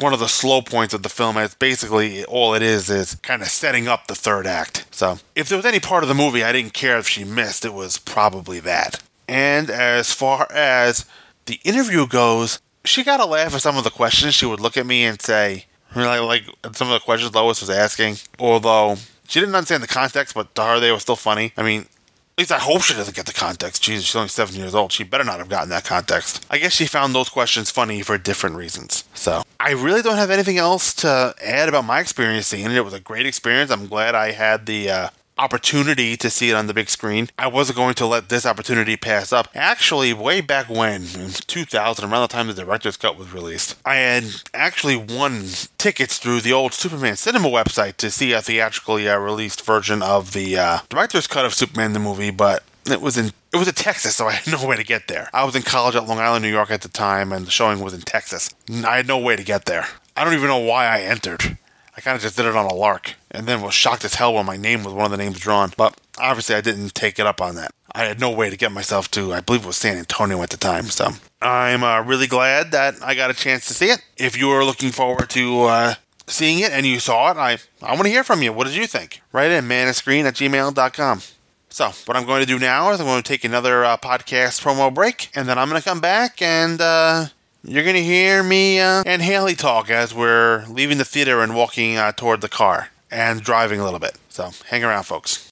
one 0.00 0.12
of 0.12 0.18
the 0.18 0.28
slow 0.28 0.62
points 0.62 0.94
of 0.94 1.02
the 1.02 1.08
film. 1.08 1.36
It's 1.36 1.54
basically 1.54 2.24
all 2.24 2.54
it 2.54 2.62
is 2.62 2.90
is 2.90 3.14
kind 3.16 3.42
of 3.42 3.48
setting 3.48 3.86
up 3.86 4.06
the 4.06 4.14
third 4.14 4.46
act. 4.46 4.86
So 4.90 5.18
if 5.36 5.48
there 5.48 5.56
was 5.56 5.66
any 5.66 5.80
part 5.80 6.02
of 6.02 6.08
the 6.08 6.14
movie 6.14 6.42
I 6.42 6.52
didn't 6.52 6.72
care 6.72 6.98
if 6.98 7.06
she 7.06 7.24
missed, 7.24 7.64
it 7.64 7.74
was 7.74 7.98
probably 7.98 8.60
that. 8.60 9.02
And 9.28 9.70
as 9.70 10.12
far 10.12 10.48
as 10.50 11.04
the 11.50 11.60
interview 11.64 12.06
goes, 12.06 12.60
she 12.84 13.02
got 13.02 13.20
a 13.20 13.26
laugh 13.26 13.54
at 13.54 13.60
some 13.60 13.76
of 13.76 13.84
the 13.84 13.90
questions. 13.90 14.34
She 14.34 14.46
would 14.46 14.60
look 14.60 14.76
at 14.76 14.86
me 14.86 15.04
and 15.04 15.20
say, 15.20 15.66
like, 15.94 16.20
like 16.20 16.76
some 16.76 16.88
of 16.88 16.94
the 16.94 17.00
questions 17.00 17.34
Lois 17.34 17.60
was 17.60 17.70
asking, 17.70 18.16
although 18.38 18.96
she 19.26 19.40
didn't 19.40 19.54
understand 19.54 19.82
the 19.82 19.88
context, 19.88 20.34
but 20.34 20.54
to 20.54 20.62
her 20.62 20.80
they 20.80 20.92
were 20.92 21.00
still 21.00 21.16
funny. 21.16 21.52
I 21.56 21.62
mean, 21.62 21.82
at 21.82 22.38
least 22.38 22.52
I 22.52 22.58
hope 22.58 22.82
she 22.82 22.94
doesn't 22.94 23.16
get 23.16 23.26
the 23.26 23.32
context. 23.32 23.82
Jesus, 23.82 24.06
she's 24.06 24.16
only 24.16 24.28
seven 24.28 24.54
years 24.54 24.74
old. 24.74 24.92
She 24.92 25.04
better 25.04 25.24
not 25.24 25.40
have 25.40 25.48
gotten 25.48 25.68
that 25.70 25.84
context. 25.84 26.46
I 26.48 26.58
guess 26.58 26.72
she 26.72 26.86
found 26.86 27.14
those 27.14 27.28
questions 27.28 27.70
funny 27.70 28.02
for 28.02 28.16
different 28.16 28.56
reasons. 28.56 29.04
So 29.12 29.42
I 29.58 29.72
really 29.72 30.00
don't 30.00 30.16
have 30.16 30.30
anything 30.30 30.56
else 30.56 30.94
to 30.94 31.34
add 31.44 31.68
about 31.68 31.84
my 31.84 32.00
experience 32.00 32.46
seeing 32.46 32.66
it. 32.66 32.72
It 32.72 32.84
was 32.84 32.94
a 32.94 33.00
great 33.00 33.26
experience. 33.26 33.70
I'm 33.70 33.88
glad 33.88 34.14
I 34.14 34.30
had 34.30 34.66
the 34.66 34.88
uh, 34.88 35.08
opportunity 35.40 36.16
to 36.18 36.28
see 36.28 36.50
it 36.50 36.54
on 36.54 36.66
the 36.66 36.74
big 36.74 36.90
screen. 36.90 37.28
I 37.38 37.46
wasn't 37.46 37.76
going 37.78 37.94
to 37.94 38.06
let 38.06 38.28
this 38.28 38.44
opportunity 38.44 38.96
pass 38.96 39.32
up. 39.32 39.48
Actually, 39.54 40.12
way 40.12 40.40
back 40.42 40.68
when, 40.68 41.02
in 41.14 41.30
2000, 41.30 42.04
around 42.04 42.22
the 42.22 42.28
time 42.28 42.46
the 42.46 42.54
director's 42.54 42.98
cut 42.98 43.16
was 43.16 43.32
released, 43.32 43.76
I 43.84 43.96
had 43.96 44.24
actually 44.52 44.96
won 44.96 45.46
tickets 45.78 46.18
through 46.18 46.42
the 46.42 46.52
old 46.52 46.74
Superman 46.74 47.16
Cinema 47.16 47.48
website 47.48 47.96
to 47.96 48.10
see 48.10 48.32
a 48.32 48.42
theatrically 48.42 49.08
uh, 49.08 49.18
released 49.18 49.64
version 49.64 50.02
of 50.02 50.32
the 50.32 50.58
uh, 50.58 50.78
director's 50.90 51.26
cut 51.26 51.46
of 51.46 51.54
Superman 51.54 51.94
the 51.94 51.98
movie, 51.98 52.30
but 52.30 52.62
it 52.86 53.00
was 53.00 53.16
in 53.16 53.32
it 53.52 53.56
was 53.56 53.68
in 53.68 53.74
Texas, 53.74 54.16
so 54.16 54.28
I 54.28 54.32
had 54.32 54.52
no 54.60 54.66
way 54.66 54.76
to 54.76 54.84
get 54.84 55.08
there. 55.08 55.28
I 55.32 55.44
was 55.44 55.56
in 55.56 55.62
college 55.62 55.96
at 55.96 56.06
Long 56.06 56.18
Island, 56.18 56.44
New 56.44 56.50
York 56.50 56.70
at 56.70 56.82
the 56.82 56.88
time, 56.88 57.32
and 57.32 57.46
the 57.46 57.50
showing 57.50 57.80
was 57.80 57.94
in 57.94 58.02
Texas. 58.02 58.54
I 58.84 58.96
had 58.96 59.08
no 59.08 59.18
way 59.18 59.36
to 59.36 59.42
get 59.42 59.64
there. 59.64 59.86
I 60.16 60.24
don't 60.24 60.34
even 60.34 60.48
know 60.48 60.58
why 60.58 60.86
I 60.86 61.00
entered. 61.00 61.56
I 62.00 62.02
kind 62.02 62.16
of 62.16 62.22
just 62.22 62.38
did 62.38 62.46
it 62.46 62.56
on 62.56 62.64
a 62.64 62.72
lark, 62.72 63.16
and 63.30 63.46
then 63.46 63.60
was 63.60 63.74
shocked 63.74 64.06
as 64.06 64.14
hell 64.14 64.32
when 64.32 64.46
my 64.46 64.56
name 64.56 64.84
was 64.84 64.94
one 64.94 65.04
of 65.04 65.10
the 65.10 65.18
names 65.18 65.38
drawn. 65.38 65.70
But 65.76 66.00
obviously, 66.18 66.54
I 66.54 66.62
didn't 66.62 66.94
take 66.94 67.18
it 67.18 67.26
up 67.26 67.42
on 67.42 67.56
that. 67.56 67.72
I 67.92 68.04
had 68.04 68.18
no 68.18 68.30
way 68.30 68.48
to 68.48 68.56
get 68.56 68.72
myself 68.72 69.10
to, 69.10 69.34
I 69.34 69.40
believe 69.40 69.64
it 69.64 69.66
was 69.66 69.76
San 69.76 69.98
Antonio 69.98 70.42
at 70.42 70.48
the 70.48 70.56
time. 70.56 70.86
So 70.86 71.10
I'm 71.42 71.84
uh, 71.84 72.00
really 72.00 72.26
glad 72.26 72.70
that 72.70 72.94
I 73.02 73.14
got 73.14 73.30
a 73.30 73.34
chance 73.34 73.68
to 73.68 73.74
see 73.74 73.90
it. 73.90 74.02
If 74.16 74.38
you 74.38 74.48
are 74.48 74.64
looking 74.64 74.92
forward 74.92 75.28
to 75.28 75.64
uh, 75.64 75.94
seeing 76.26 76.60
it 76.60 76.72
and 76.72 76.86
you 76.86 77.00
saw 77.00 77.32
it, 77.32 77.36
I, 77.36 77.58
I 77.82 77.92
want 77.92 78.04
to 78.04 78.08
hear 78.08 78.24
from 78.24 78.40
you. 78.42 78.50
What 78.54 78.66
did 78.66 78.76
you 78.76 78.86
think? 78.86 79.20
Write 79.30 79.50
in 79.50 79.66
manofscreen 79.66 80.24
at 80.24 80.36
gmail.com. 80.36 81.20
So, 81.68 81.90
what 82.06 82.16
I'm 82.16 82.24
going 82.24 82.40
to 82.40 82.46
do 82.46 82.58
now 82.58 82.92
is 82.92 83.00
I'm 83.00 83.06
going 83.06 83.22
to 83.22 83.28
take 83.28 83.44
another 83.44 83.84
uh, 83.84 83.98
podcast 83.98 84.62
promo 84.62 84.92
break, 84.92 85.28
and 85.34 85.46
then 85.46 85.58
I'm 85.58 85.68
going 85.68 85.80
to 85.80 85.86
come 85.86 86.00
back 86.00 86.40
and 86.40 86.80
uh, 86.80 87.26
you're 87.62 87.84
going 87.84 87.96
to 87.96 88.02
hear 88.02 88.42
me 88.42 88.80
uh, 88.80 89.02
and 89.06 89.22
Haley 89.22 89.54
talk 89.54 89.90
as 89.90 90.14
we're 90.14 90.64
leaving 90.66 90.98
the 90.98 91.04
theater 91.04 91.40
and 91.40 91.54
walking 91.54 91.96
uh, 91.96 92.12
toward 92.12 92.40
the 92.40 92.48
car 92.48 92.88
and 93.10 93.42
driving 93.42 93.80
a 93.80 93.84
little 93.84 93.98
bit. 93.98 94.16
So, 94.28 94.50
hang 94.68 94.84
around, 94.84 95.04
folks. 95.04 95.48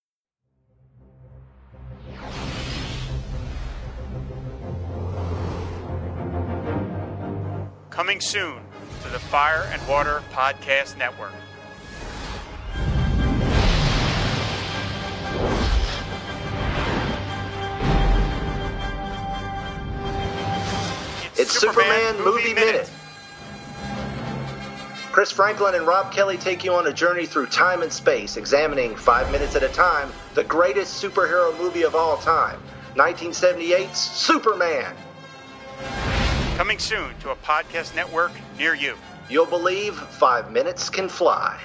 Coming 7.91 8.21
soon 8.21 8.63
to 9.03 9.09
the 9.11 9.19
Fire 9.19 9.69
and 9.73 9.87
Water 9.89 10.23
Podcast 10.33 10.97
Network. 10.97 11.33
It's 21.39 21.57
Superman, 21.57 22.21
Movie 22.25 22.53
Minute. 22.53 22.91
Chris 25.13 25.31
Franklin 25.31 25.77
and 25.77 25.87
Rob 25.87 26.13
Kelly 26.13 26.37
take 26.37 26.65
you 26.65 26.73
on 26.75 26.89
a 26.89 26.93
journey 26.93 27.27
through 27.27 27.47
time 27.47 27.83
and 27.83 27.93
space, 27.93 28.37
examining 28.37 28.97
five 28.97 29.31
minutes 29.31 29.55
at 29.55 29.63
a 29.63 29.69
time 29.69 30.11
the 30.35 30.43
greatest 30.43 31.01
superhero 31.01 31.57
movie 31.57 31.83
of 31.83 31.95
all 31.95 32.17
time 32.17 32.61
1978's 32.97 33.99
Superman. 33.99 34.97
Coming 36.57 36.81
soon 36.81 37.17
to 37.21 37.31
a 37.31 37.37
podcast 37.37 37.95
network 37.95 38.33
near 38.59 38.75
you. 38.75 38.97
You'll 39.31 39.47
believe 39.47 39.95
five 39.95 40.51
minutes 40.51 40.91
can 40.91 41.09
fly. 41.09 41.61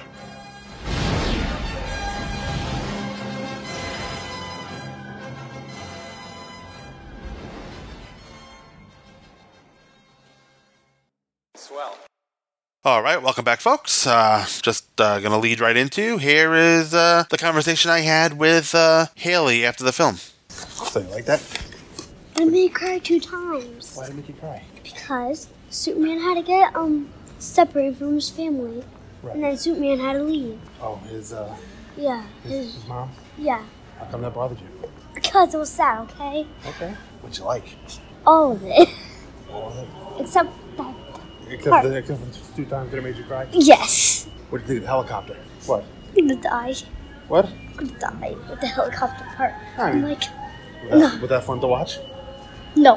All 12.84 13.02
right, 13.02 13.20
welcome 13.22 13.44
back, 13.44 13.60
folks. 13.60 14.06
Uh, 14.06 14.44
just 14.60 15.00
uh, 15.00 15.18
going 15.20 15.32
to 15.32 15.38
lead 15.38 15.60
right 15.60 15.76
into 15.76 16.18
here 16.18 16.54
is 16.54 16.92
uh, 16.92 17.24
the 17.30 17.38
conversation 17.38 17.90
I 17.90 18.00
had 18.00 18.36
with 18.38 18.74
uh, 18.74 19.06
Haley 19.14 19.64
after 19.64 19.84
the 19.84 19.92
film. 19.92 20.16
So, 20.48 21.00
you 21.00 21.06
like 21.08 21.24
that? 21.24 21.40
It 22.36 22.40
made 22.40 22.50
me 22.52 22.68
cry 22.68 22.98
two 22.98 23.20
times 23.20 23.96
Why 23.96 24.04
did 24.06 24.12
it 24.12 24.16
make 24.16 24.28
you 24.28 24.34
cry? 24.34 24.62
because 24.82 25.48
Superman 25.70 26.20
had 26.20 26.34
to 26.34 26.42
get 26.42 26.74
um 26.76 27.08
separated 27.38 27.96
from 27.96 28.14
his 28.16 28.28
family, 28.30 28.84
Right. 29.22 29.34
and 29.34 29.42
then 29.44 29.56
Superman 29.56 29.98
had 30.00 30.14
to 30.14 30.22
leave. 30.22 30.58
Oh, 30.80 30.96
his, 31.10 31.32
uh, 31.32 31.56
Yeah, 31.96 32.22
his, 32.42 32.84
mom? 32.86 33.10
yeah, 33.38 33.64
How 33.98 34.04
come 34.06 34.22
that 34.22 34.34
bothered 34.34 34.60
you? 34.60 34.66
because 35.14 35.54
it 35.54 35.58
was 35.58 35.70
sad. 35.70 36.00
Okay, 36.00 36.46
Okay. 36.68 36.94
What'd 37.22 37.38
you 37.38 37.44
like? 37.44 37.64
all 38.26 38.52
of 38.52 38.62
it 38.64 38.88
All 39.50 39.68
of 39.70 39.78
it. 39.78 39.88
except 40.22 40.50
that. 40.50 40.63
Except 41.54 41.82
the, 41.84 41.94
except 41.96 42.20
for 42.20 42.26
the 42.26 42.56
two 42.56 42.64
times 42.66 42.90
that 42.90 42.98
it 42.98 43.02
made 43.02 43.16
you 43.16 43.24
cry? 43.24 43.46
Yes, 43.52 44.26
What 44.50 44.58
did 44.58 44.62
you 44.62 44.68
think 44.68 44.78
of 44.78 44.82
the 44.84 44.88
helicopter? 44.88 45.36
What? 45.66 45.84
I'm 46.16 46.28
gonna 46.28 46.40
die. 46.40 46.74
What? 47.28 47.46
I'm 47.46 47.86
gonna 47.86 47.98
die 47.98 48.36
with 48.50 48.60
the 48.60 48.66
helicopter 48.66 49.24
part. 49.36 49.54
I 49.78 49.90
I'm 49.90 50.02
like, 50.02 50.22
Was 50.90 51.00
that, 51.12 51.20
was 51.20 51.30
that 51.30 51.44
fun 51.44 51.60
to 51.60 51.66
watch? 51.66 51.98
no, 52.76 52.94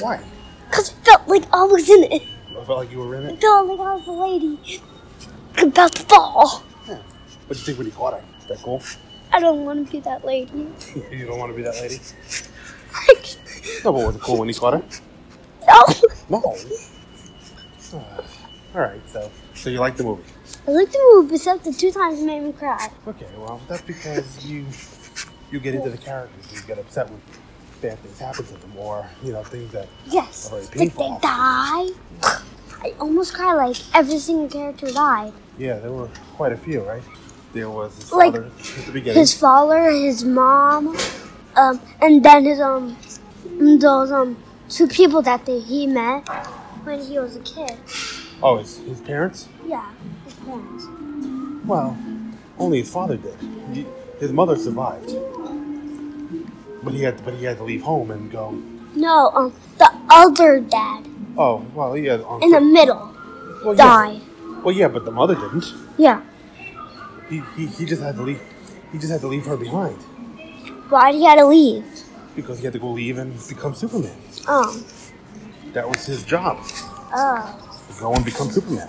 Why? 0.00 0.20
because 0.68 0.90
it 0.90 0.96
felt 1.04 1.26
like 1.28 1.44
I 1.52 1.62
was 1.64 1.88
in 1.90 2.04
it. 2.04 2.22
I 2.50 2.64
felt 2.64 2.78
like 2.78 2.90
you 2.90 2.98
were 2.98 3.14
in 3.16 3.24
It 3.26 3.34
it. 3.34 3.40
felt 3.40 3.66
like 3.68 3.80
I 3.80 3.94
was 3.94 4.06
a 4.06 4.12
lady 4.12 4.80
about 5.62 5.92
to 5.92 6.02
fall. 6.04 6.62
What'd 7.46 7.58
you 7.58 7.64
think 7.64 7.78
when 7.78 7.86
you 7.86 7.92
caught 7.92 8.14
her? 8.14 8.24
Is 8.40 8.46
that 8.46 8.58
cool? 8.62 8.82
I 9.32 9.40
don't 9.40 9.64
want 9.64 9.86
to 9.86 9.92
be 9.92 10.00
that 10.00 10.24
lady. 10.24 10.66
you 11.12 11.26
don't 11.26 11.38
want 11.38 11.52
to 11.52 11.56
be 11.56 11.62
that 11.62 11.74
lady? 11.80 12.00
No, 13.84 13.92
but 13.92 14.06
was 14.06 14.16
it 14.16 14.22
cool 14.22 14.38
when 14.38 14.48
you 14.48 14.54
caught 14.54 14.74
her? 14.74 14.82
No. 15.68 15.84
No. 16.28 16.56
All 17.94 18.80
right. 18.82 19.00
So, 19.08 19.30
so 19.54 19.70
you 19.70 19.80
like 19.80 19.96
the 19.96 20.04
movie? 20.04 20.24
I 20.66 20.70
like 20.72 20.90
the 20.90 20.98
movie, 21.14 21.34
except 21.36 21.64
the 21.64 21.72
two 21.72 21.90
times 21.90 22.20
it 22.20 22.24
made 22.26 22.40
me 22.42 22.52
cry. 22.52 22.90
Okay. 23.06 23.26
Well, 23.38 23.60
that's 23.68 23.82
because 23.82 24.44
you 24.44 24.66
you 25.50 25.60
get 25.60 25.74
into 25.74 25.90
the 25.90 25.96
characters. 25.98 26.44
You 26.52 26.60
get 26.66 26.78
upset 26.78 27.08
when 27.08 27.20
bad 27.80 27.98
things 28.00 28.18
happen 28.18 28.44
to 28.46 28.52
them, 28.54 28.72
or 28.76 29.08
you 29.22 29.32
know 29.32 29.42
things 29.44 29.70
that 29.72 29.88
Yes. 30.10 30.46
are 30.46 30.50
very 30.50 30.62
Like 30.62 30.70
they 30.72 30.78
painful. 30.88 31.18
die. 31.22 31.88
I 32.82 32.92
almost 33.00 33.34
cried 33.34 33.54
like 33.54 33.76
every 33.94 34.18
single 34.18 34.48
character 34.48 34.90
died. 34.92 35.32
Yeah, 35.58 35.78
there 35.78 35.92
were 35.92 36.08
quite 36.36 36.52
a 36.52 36.56
few, 36.56 36.82
right? 36.82 37.02
There 37.52 37.70
was 37.70 37.96
his 37.96 38.12
Like, 38.12 38.34
father 38.34 38.46
at 38.78 38.86
the 38.86 38.92
beginning. 38.92 39.18
His 39.20 39.32
father, 39.32 39.90
his 39.90 40.24
mom, 40.24 40.94
um, 41.56 41.80
and 42.02 42.22
then 42.22 42.44
his 42.44 42.60
um, 42.60 42.96
those 43.80 44.12
um 44.12 44.36
two 44.68 44.86
people 44.88 45.22
that 45.22 45.46
they, 45.46 45.60
he 45.60 45.86
met 45.86 46.28
when 46.86 47.00
he 47.00 47.18
was 47.18 47.34
a 47.36 47.40
kid. 47.40 47.76
oh, 48.42 48.58
his, 48.58 48.78
his 48.78 49.00
parents? 49.00 49.48
Yeah, 49.66 49.90
his 50.24 50.34
parents. 50.34 50.86
Well, 51.66 51.98
only 52.58 52.78
his 52.78 52.90
father 52.90 53.16
did. 53.16 53.36
He, 53.72 53.84
his 54.20 54.32
mother 54.32 54.56
survived, 54.56 55.12
but 56.82 56.94
he 56.94 57.02
had 57.02 57.22
but 57.24 57.34
he 57.34 57.44
had 57.44 57.58
to 57.58 57.64
leave 57.64 57.82
home 57.82 58.10
and 58.12 58.30
go. 58.30 58.52
No, 58.94 59.30
um, 59.34 59.52
the 59.76 59.90
other 60.08 60.60
dad 60.60 61.06
Oh, 61.36 61.66
well, 61.74 61.96
yeah. 61.98 62.14
Um, 62.26 62.42
in 62.42 62.50
the 62.50 62.60
middle 62.62 63.12
well, 63.62 63.74
yeah. 63.74 64.18
Well, 64.62 64.74
yeah, 64.74 64.88
but 64.88 65.04
the 65.04 65.10
mother 65.10 65.34
didn't. 65.34 65.66
Yeah. 65.98 66.22
He, 67.28 67.42
he, 67.56 67.66
he 67.66 67.84
just 67.84 68.00
had 68.00 68.14
to 68.16 68.22
leave. 68.22 68.40
He 68.92 68.98
just 68.98 69.10
had 69.10 69.20
to 69.20 69.26
leave 69.26 69.44
her 69.46 69.56
behind 69.56 69.96
Why 70.88 71.10
did 71.12 71.18
he 71.18 71.24
have 71.26 71.38
to 71.38 71.46
leave? 71.46 71.84
because 72.36 72.58
he 72.58 72.64
had 72.64 72.72
to 72.74 72.78
go 72.78 72.90
leave 72.92 73.18
and 73.18 73.32
become 73.48 73.74
Superman. 73.74 74.16
Um. 74.46 74.84
That 75.76 75.86
was 75.86 76.06
his 76.06 76.24
job. 76.24 76.56
Oh. 77.12 77.84
To 77.92 78.00
go 78.00 78.14
and 78.14 78.24
become 78.24 78.48
Superman. 78.50 78.88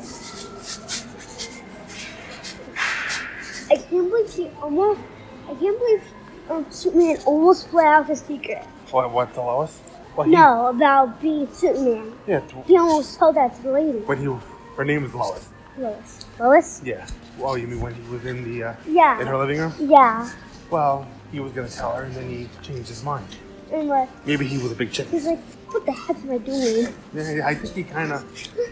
I 3.69 3.75
can't 3.75 4.09
believe 4.09 4.33
he 4.33 4.47
almost. 4.61 5.01
I 5.49 5.53
can't 5.55 5.77
believe 5.77 6.01
um, 6.49 6.65
Superman 6.69 7.17
almost 7.25 7.69
put 7.71 7.83
out 7.83 8.07
his 8.07 8.21
secret. 8.21 8.63
What? 8.91 9.11
What 9.11 9.33
to 9.33 9.41
Lois? 9.41 9.81
Well, 10.15 10.27
he, 10.27 10.31
No, 10.31 10.67
about 10.67 11.21
being 11.21 11.51
Superman. 11.51 12.13
Yeah. 12.25 12.39
t- 12.39 12.55
He 12.65 12.77
almost 12.77 13.19
told 13.19 13.35
that 13.35 13.53
to 13.57 13.63
the 13.63 13.71
lady. 13.73 13.97
When 13.99 14.19
he, 14.19 14.33
her 14.77 14.85
name 14.85 15.03
was 15.03 15.13
Lois. 15.13 15.49
Lois. 15.77 16.25
Lois? 16.39 16.81
Yeah. 16.85 17.05
Well, 17.37 17.57
you 17.57 17.67
mean 17.67 17.81
when 17.81 17.95
he 17.95 18.09
was 18.09 18.25
in 18.25 18.45
the 18.45 18.63
uh, 18.63 18.73
Yeah. 18.87 19.19
in 19.19 19.27
her 19.27 19.35
living 19.37 19.59
room? 19.59 19.73
Yeah. 19.77 20.31
Well, 20.69 21.05
he 21.33 21.41
was 21.41 21.51
gonna 21.51 21.67
tell 21.67 21.91
her, 21.97 22.03
and 22.03 22.15
then 22.15 22.29
he 22.29 22.47
changed 22.63 22.87
his 22.87 23.03
mind. 23.03 23.27
And 23.73 23.89
like, 23.89 24.07
Maybe 24.25 24.47
he 24.47 24.57
was 24.57 24.71
a 24.71 24.75
big 24.75 24.93
chicken. 24.93 25.11
he's 25.11 25.25
like, 25.25 25.39
what 25.69 25.85
the 25.85 25.91
heck 25.91 26.17
am 26.17 26.31
I 26.31 26.37
doing? 26.37 26.93
Yeah, 27.13 27.45
I 27.45 27.55
think 27.55 27.73
he 27.75 27.83
kind 27.83 28.11
of. 28.13 28.23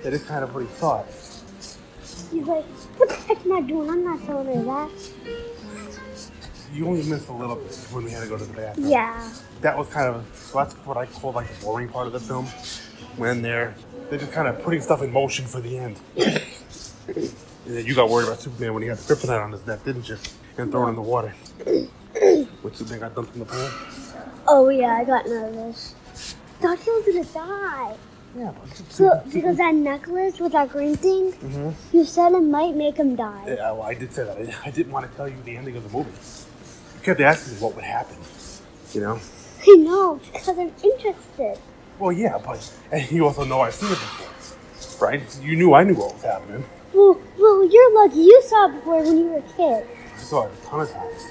That 0.03 0.13
is 0.13 0.23
kind 0.23 0.43
of 0.43 0.53
what 0.53 0.61
he 0.61 0.67
thought. 0.67 1.05
He's 2.31 2.45
like, 2.45 2.65
what 2.97 3.09
the 3.09 3.15
heck 3.15 3.45
am 3.45 3.51
I 3.51 3.61
doing? 3.61 3.89
I'm 3.89 4.03
not 4.03 4.25
telling 4.25 4.47
her 4.47 4.63
that. 4.63 4.91
You 6.73 6.87
only 6.87 7.03
missed 7.03 7.29
a 7.29 7.33
little 7.33 7.55
bit 7.55 7.73
when 7.91 8.03
we 8.03 8.11
had 8.11 8.23
to 8.23 8.29
go 8.29 8.37
to 8.37 8.43
the 8.43 8.53
bathroom. 8.53 8.89
Yeah. 8.89 9.31
That 9.61 9.77
was 9.77 9.87
kind 9.87 10.13
of. 10.13 10.25
So 10.35 10.59
that's 10.59 10.73
what 10.85 10.97
I 10.97 11.05
call 11.05 11.31
like 11.31 11.47
the 11.47 11.65
boring 11.65 11.87
part 11.87 12.07
of 12.07 12.13
the 12.13 12.19
film, 12.19 12.45
when 13.17 13.41
they're 13.41 13.73
they're 14.09 14.19
just 14.19 14.31
kind 14.31 14.47
of 14.47 14.61
putting 14.61 14.81
stuff 14.81 15.01
in 15.01 15.11
motion 15.11 15.45
for 15.45 15.61
the 15.61 15.77
end. 15.77 15.99
And 17.67 17.75
then 17.75 17.85
you 17.87 17.95
got 17.95 18.09
worried 18.11 18.27
about 18.27 18.39
Superman 18.39 18.75
when 18.75 18.83
he 18.83 18.89
had 18.89 18.99
the 18.99 19.15
kryptonite 19.15 19.43
on 19.43 19.51
his 19.51 19.65
neck, 19.65 19.83
didn't 19.83 20.07
you? 20.07 20.17
And 20.57 20.69
thrown 20.69 20.89
in 20.89 20.95
the 20.95 21.01
water. 21.01 21.29
when 21.65 22.73
Superman 22.73 22.99
got 22.99 23.15
dumped 23.15 23.33
in 23.33 23.39
the 23.39 23.45
pool. 23.45 23.69
Oh 24.47 24.69
yeah, 24.69 24.95
I 24.95 25.03
got 25.03 25.25
nervous. 25.25 25.95
Thought 26.59 26.79
he 26.79 26.89
was 26.91 27.05
gonna 27.05 27.23
die. 27.25 27.95
Yeah, 28.37 28.51
So, 28.89 29.21
because 29.31 29.55
that 29.57 29.73
necklace 29.75 30.39
with 30.39 30.51
that 30.51 30.69
green 30.69 30.95
thing, 30.97 31.31
Mhm. 31.33 31.73
you 31.93 32.03
said 32.03 32.33
it 32.33 32.41
might 32.41 32.75
make 32.75 32.97
him 32.97 33.15
die. 33.15 33.43
Yeah, 33.47 33.71
well, 33.71 33.83
I 33.83 33.93
did 33.93 34.13
say 34.13 34.25
that. 34.25 34.37
I, 34.37 34.67
I 34.67 34.71
didn't 34.71 34.91
want 34.91 35.09
to 35.09 35.15
tell 35.15 35.27
you 35.29 35.35
the 35.45 35.55
ending 35.55 35.77
of 35.77 35.83
the 35.89 35.97
movie. 35.97 36.11
You 36.11 37.01
kept 37.01 37.21
asking 37.21 37.55
me 37.55 37.59
what 37.61 37.75
would 37.75 37.85
happen. 37.85 38.17
You 38.93 39.01
know? 39.01 39.19
I 39.67 39.75
know, 39.77 40.19
because 40.33 40.49
I'm 40.59 40.71
interested. 40.83 41.57
Well, 41.97 42.11
yeah, 42.11 42.37
but 42.45 42.59
and 42.91 43.09
you 43.09 43.25
also 43.25 43.45
know 43.45 43.61
I've 43.61 43.73
seen 43.73 43.87
it 43.89 43.99
before, 43.99 45.07
right? 45.07 45.21
You 45.41 45.55
knew 45.55 45.73
I 45.73 45.83
knew 45.85 45.93
what 45.95 46.13
was 46.15 46.23
happening. 46.23 46.65
Well, 46.93 47.17
well, 47.39 47.65
you're 47.65 47.93
lucky. 48.03 48.19
You 48.19 48.41
saw 48.47 48.65
it 48.67 48.73
before 48.75 49.01
when 49.01 49.17
you 49.17 49.25
were 49.27 49.37
a 49.37 49.41
kid. 49.57 49.87
I 50.13 50.17
saw 50.19 50.45
it 50.47 50.51
a 50.61 50.65
ton 50.65 50.81
of 50.81 50.91
times. 50.91 51.21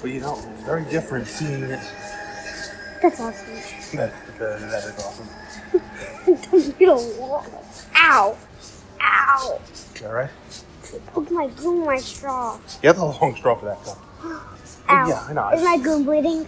But 0.00 0.10
you 0.10 0.20
know, 0.20 0.34
it's 0.52 0.62
very 0.64 0.84
different 0.84 1.26
seeing 1.28 1.62
it. 1.62 1.80
That's 3.02 3.20
awesome. 3.20 3.96
That, 3.98 4.12
that, 4.38 4.60
that 4.60 4.84
is 4.84 5.04
awesome. 5.04 6.74
you 6.78 6.86
don't 6.86 7.18
want 7.18 7.48
Ow. 7.96 8.36
Ow. 9.00 9.60
All 10.04 10.12
right. 10.12 10.30
Poke 11.08 11.30
my 11.30 11.48
goon, 11.48 11.84
my 11.84 11.98
straw. 11.98 12.58
You 12.82 12.88
have 12.88 12.96
the 12.96 13.04
long 13.04 13.36
straw 13.36 13.54
for 13.56 13.66
that, 13.66 13.84
though. 13.84 13.98
Ow. 14.88 15.08
Yeah, 15.08 15.26
I 15.28 15.32
know. 15.32 15.48
Is 15.50 15.62
my 15.62 15.78
goon 15.78 16.04
bleeding? 16.04 16.46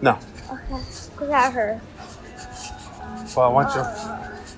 No. 0.00 0.18
Okay. 0.50 0.62
Because 0.70 1.28
that 1.28 1.52
hurt. 1.52 1.80
Well, 3.36 3.46
I 3.46 3.52
want 3.52 3.74
you 3.74 3.82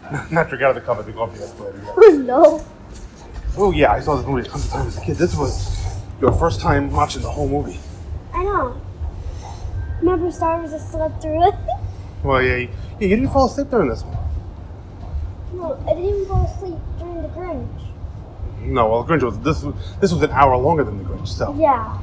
not 0.34 0.48
drink 0.48 0.62
out 0.62 0.70
of 0.70 0.74
the 0.74 0.80
cup. 0.80 0.98
Off 0.98 1.34
the 1.36 1.44
escalator. 1.44 1.78
Yeah. 1.82 1.92
Oh 1.96 2.10
no. 2.26 2.66
Oh 3.56 3.70
yeah, 3.72 3.92
I 3.92 4.00
saw 4.00 4.16
this 4.16 4.26
movie 4.26 4.48
a 4.48 4.52
of 4.52 4.68
times 4.68 4.96
as 4.96 4.98
a 4.98 5.04
kid. 5.06 5.16
This 5.16 5.36
was 5.36 5.80
your 6.20 6.32
first 6.32 6.60
time 6.60 6.90
watching 6.90 7.22
the 7.22 7.30
whole 7.30 7.48
movie. 7.48 7.78
I 8.32 8.42
know. 8.42 8.80
Remember 10.00 10.30
Star 10.30 10.58
Wars 10.58 10.72
just 10.72 10.90
slept 10.90 11.22
through 11.22 11.48
it? 11.48 11.54
Well, 12.24 12.42
yeah, 12.42 12.56
you, 12.56 12.68
yeah, 12.98 13.08
you 13.08 13.16
didn't 13.16 13.30
fall 13.32 13.46
asleep 13.46 13.68
during 13.70 13.88
this 13.90 14.02
one. 14.02 14.16
no, 15.54 15.74
I 15.86 15.94
didn't 15.94 16.04
even 16.08 16.24
go 16.26 16.42
to 16.44 16.80
during 16.98 17.22
the 17.22 17.28
Grinch. 17.28 17.80
No, 18.62 18.88
well, 18.88 19.02
the 19.02 19.12
Grinch 19.12 19.22
was 19.22 19.38
this. 19.40 19.62
Was, 19.62 19.74
this 20.00 20.10
was 20.12 20.22
an 20.22 20.30
hour 20.30 20.56
longer 20.56 20.84
than 20.84 20.98
the 20.98 21.04
Grinch. 21.04 21.28
So, 21.28 21.54
Yeah. 21.58 21.98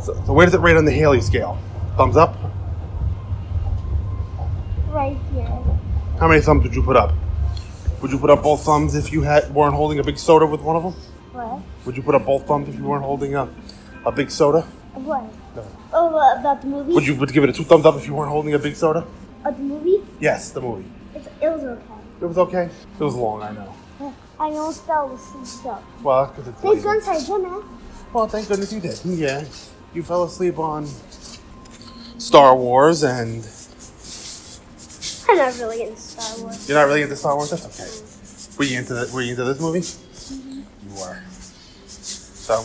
so, 0.00 0.14
so 0.24 0.32
where 0.32 0.46
does 0.46 0.54
it 0.54 0.60
rate 0.60 0.76
on 0.76 0.84
the 0.84 0.92
Haley 0.92 1.20
scale? 1.20 1.58
Thumbs 1.96 2.16
up. 2.16 2.36
Right 4.90 5.16
here. 5.34 5.44
How 6.20 6.28
many 6.28 6.40
thumbs 6.40 6.62
would 6.62 6.74
you 6.74 6.82
put 6.82 6.96
up? 6.96 7.12
Would 8.00 8.12
you 8.12 8.18
put 8.18 8.30
up 8.30 8.42
both 8.44 8.62
thumbs 8.64 8.94
if 8.94 9.12
you 9.12 9.22
had 9.22 9.52
weren't 9.52 9.74
holding 9.74 9.98
a 9.98 10.04
big 10.04 10.18
soda 10.18 10.46
with 10.46 10.60
one 10.60 10.76
of 10.76 10.82
them? 10.84 10.92
What? 11.32 11.62
Would 11.84 11.96
you 11.96 12.02
put 12.02 12.14
up 12.14 12.24
both 12.24 12.46
thumbs 12.46 12.68
if 12.68 12.76
you 12.76 12.84
weren't 12.84 13.04
holding 13.04 13.34
a, 13.34 13.48
a 14.06 14.12
big 14.12 14.30
soda? 14.30 14.62
What? 14.94 15.24
No. 15.56 15.64
Oh, 15.92 16.38
about 16.40 16.60
the 16.62 16.68
movie? 16.68 16.92
Would 16.92 17.06
you 17.06 17.16
would 17.16 17.32
give 17.32 17.42
it 17.44 17.50
a 17.50 17.52
two 17.52 17.64
thumbs 17.64 17.84
up 17.86 17.96
if 17.96 18.06
you 18.06 18.14
weren't 18.14 18.30
holding 18.30 18.54
a 18.54 18.58
big 18.58 18.76
soda? 18.76 19.04
Oh, 19.48 19.52
the 19.52 19.62
movie? 19.62 20.02
Yes, 20.20 20.50
the 20.50 20.60
movie. 20.60 20.84
It's, 21.14 21.26
it 21.26 21.48
was 21.48 21.64
okay. 21.64 21.82
It 22.20 22.24
was 22.26 22.38
okay. 22.38 22.64
It 22.98 23.02
was 23.02 23.14
long, 23.14 23.42
I 23.42 23.52
know. 23.52 23.74
I 24.38 24.44
almost 24.50 24.84
fell 24.86 25.12
asleep 25.14 25.62
though. 25.64 25.78
Well, 26.02 26.26
because 26.26 26.48
it's 26.48 26.60
Thank 26.60 26.74
late. 26.76 26.82
goodness 26.84 27.08
I 27.08 27.18
didn't. 27.18 27.64
Well, 28.12 28.28
thank 28.28 28.46
goodness 28.48 28.72
you 28.72 28.80
did. 28.80 29.00
Yeah, 29.04 29.44
you 29.94 30.02
fell 30.02 30.24
asleep 30.24 30.58
on 30.58 30.86
Star 32.18 32.54
Wars, 32.54 33.02
and 33.02 33.46
I'm 35.28 35.36
not 35.38 35.58
really 35.58 35.82
into 35.82 36.00
Star 36.00 36.44
Wars. 36.44 36.68
you're 36.68 36.78
not 36.78 36.86
really 36.86 37.02
into 37.02 37.16
Star 37.16 37.34
Wars. 37.34 37.50
That's 37.50 37.66
okay. 37.66 38.58
Were 38.58 38.64
you 38.64 38.78
into 38.78 38.94
the, 38.94 39.10
Were 39.12 39.22
you 39.22 39.30
into 39.30 39.44
this 39.44 39.60
movie? 39.60 39.80
Mm-hmm. 39.80 40.60
You 40.88 40.94
were. 41.00 41.20
So, 41.86 42.64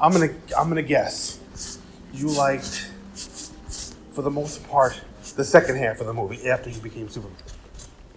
I'm 0.00 0.12
gonna 0.12 0.30
I'm 0.58 0.68
gonna 0.68 0.82
guess 0.82 1.38
you 2.14 2.28
liked, 2.28 2.90
for 4.12 4.22
the 4.22 4.30
most 4.30 4.66
part, 4.68 5.00
the 5.36 5.44
second 5.44 5.76
half 5.76 6.00
of 6.00 6.06
the 6.06 6.12
movie 6.14 6.48
after 6.48 6.70
you 6.70 6.80
became 6.80 7.08
Superman, 7.08 7.36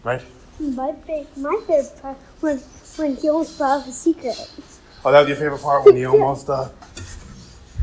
right? 0.04 0.22
My, 0.60 0.91
fa- 1.06 1.26
my 1.38 1.60
favorite 1.68 2.00
part 2.02 2.18
was 2.41 2.64
when 2.98 3.16
he 3.16 3.30
almost 3.30 3.58
found 3.58 3.86
the 3.86 3.91
secret. 3.91 4.36
Oh, 5.06 5.12
that 5.12 5.20
was 5.22 5.28
your 5.30 5.38
favorite 5.38 5.62
part 5.62 5.84
when 5.86 5.96
he 5.96 6.06
almost 6.06 6.50
uh, 6.50 6.70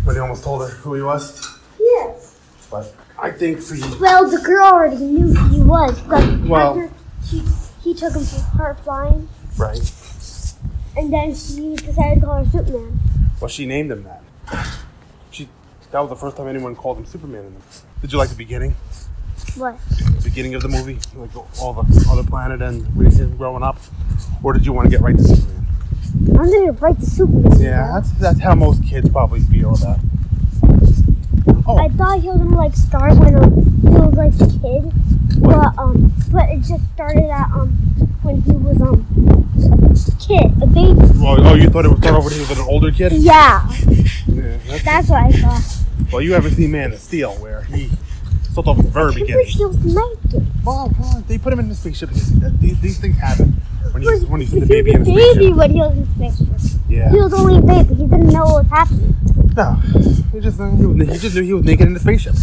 when 0.04 0.16
he 0.16 0.20
almost 0.20 0.42
told 0.44 0.62
her 0.62 0.68
who 0.76 0.94
he 0.94 1.02
was. 1.02 1.46
Yes. 1.78 2.38
But 2.70 2.94
I 3.18 3.30
think 3.32 3.60
for 3.60 3.74
you, 3.74 3.98
Well, 4.00 4.30
the 4.30 4.38
girl 4.38 4.64
already 4.66 4.96
knew 5.04 5.34
who 5.34 5.48
he 5.48 5.60
was, 5.60 6.00
but 6.02 6.40
Well- 6.48 6.78
after 6.80 6.94
she, 7.26 7.42
he 7.82 7.94
took 7.94 8.14
him 8.14 8.24
to 8.24 8.40
her 8.58 8.74
flying, 8.82 9.28
right? 9.58 9.92
and 10.96 11.12
then 11.12 11.34
she 11.34 11.76
decided 11.76 12.20
to 12.20 12.26
call 12.26 12.44
her 12.44 12.50
Superman. 12.50 12.98
Well, 13.40 13.48
she 13.48 13.66
named 13.66 13.90
him 13.92 14.04
that. 14.04 14.22
She 15.30 15.48
that 15.90 16.00
was 16.00 16.08
the 16.10 16.16
first 16.16 16.36
time 16.36 16.46
anyone 16.48 16.74
called 16.76 16.98
him 16.98 17.04
Superman. 17.06 17.44
In 17.46 17.54
the, 17.54 17.60
did 18.00 18.12
you 18.12 18.18
like 18.18 18.28
the 18.28 18.34
beginning? 18.34 18.74
What? 19.56 19.78
The 19.88 20.20
beginning 20.24 20.54
of 20.54 20.62
the 20.62 20.68
movie, 20.68 20.98
like 21.14 21.30
all 21.60 21.72
the 21.72 22.06
other 22.10 22.22
planet 22.22 22.62
and 22.62 22.86
growing 23.36 23.62
up, 23.62 23.78
or 24.42 24.52
did 24.52 24.64
you 24.64 24.72
want 24.72 24.86
to 24.86 24.90
get 24.90 25.00
right 25.00 25.16
to 25.16 25.22
Superman? 25.22 25.66
I'm 26.38 26.50
gonna 26.50 26.72
write 26.72 26.98
the 27.00 27.06
Superman. 27.06 27.60
Yeah, 27.60 27.90
that's 27.94 28.10
that's 28.12 28.40
how 28.40 28.54
most 28.54 28.82
kids 28.84 29.08
probably 29.10 29.40
feel 29.40 29.74
about. 29.74 29.98
it. 29.98 30.04
I 31.68 31.88
thought 31.88 32.20
he 32.20 32.28
was 32.28 32.38
gonna 32.38 32.56
like 32.56 32.74
start 32.74 33.16
when 33.16 33.36
um, 33.36 33.52
he 33.82 33.88
was 33.88 34.14
like 34.14 34.34
a 34.34 34.46
kid, 34.60 34.92
but 35.40 35.78
um, 35.78 36.12
but 36.30 36.48
it 36.50 36.60
just 36.62 36.84
started 36.94 37.30
at 37.30 37.50
um 37.52 37.70
when 38.22 38.42
he 38.42 38.52
was 38.52 38.80
um 38.82 39.06
a 39.90 40.16
kid, 40.20 40.52
a 40.62 40.66
baby. 40.66 40.98
Well, 41.18 41.46
oh, 41.46 41.54
you 41.54 41.68
thought 41.70 41.84
it 41.84 41.90
would 41.90 42.02
start 42.02 42.24
when 42.24 42.32
he 42.32 42.40
was 42.40 42.50
an 42.50 42.60
older 42.68 42.90
kid? 42.90 43.12
Yeah, 43.12 43.68
Yeah, 44.26 44.58
that's, 44.66 44.84
that's 44.84 45.08
what 45.08 45.24
I 45.24 45.32
thought. 45.32 45.76
Well, 46.12 46.20
you 46.20 46.32
haven't 46.34 46.52
seen 46.52 46.70
Man 46.72 46.92
of 46.92 46.98
Steel, 46.98 47.34
where 47.36 47.62
he 47.64 47.90
start 48.50 48.66
off 48.66 48.78
at 48.78 48.84
the 48.84 48.90
very 48.90 49.12
He 49.14 49.20
beginning. 49.20 49.46
was 49.58 49.76
naked. 49.84 50.46
Well, 50.64 50.92
well, 50.98 51.24
they 51.28 51.38
put 51.38 51.52
him 51.52 51.60
in 51.60 51.68
the 51.68 51.74
spaceship. 51.74 52.10
These, 52.60 52.80
these 52.80 52.98
things 52.98 53.16
happen 53.16 53.52
when 53.92 54.02
he's, 54.02 54.26
when 54.26 54.40
he's 54.40 54.50
the 54.50 54.66
baby 54.66 54.92
in 54.92 55.04
the 55.04 55.14
baby 55.14 55.32
spaceship. 55.32 55.56
when 55.56 55.70
he 55.70 55.78
was 55.80 55.96
in 55.96 56.14
spaceship. 56.14 56.80
Yeah. 56.88 57.10
He 57.10 57.20
was 57.20 57.32
only 57.32 57.58
a 57.58 57.62
baby. 57.62 57.94
He 57.94 58.02
didn't 58.06 58.28
know 58.28 58.44
what 58.44 58.64
was 58.64 58.70
happening. 58.70 59.16
No, 59.56 59.74
he 60.32 60.40
just 60.40 60.58
he, 60.58 60.86
was, 60.86 61.08
he 61.08 61.18
just 61.18 61.34
knew 61.34 61.42
he 61.42 61.54
was 61.54 61.64
naked 61.64 61.86
in 61.86 61.94
the 61.94 62.00
spaceship. 62.00 62.34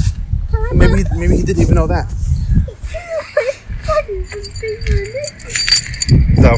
Maybe 0.74 1.04
he, 1.04 1.18
maybe 1.18 1.36
he 1.38 1.44
didn't 1.44 1.62
even 1.62 1.76
know 1.76 1.88
that. 1.88 2.10
So 6.42 6.54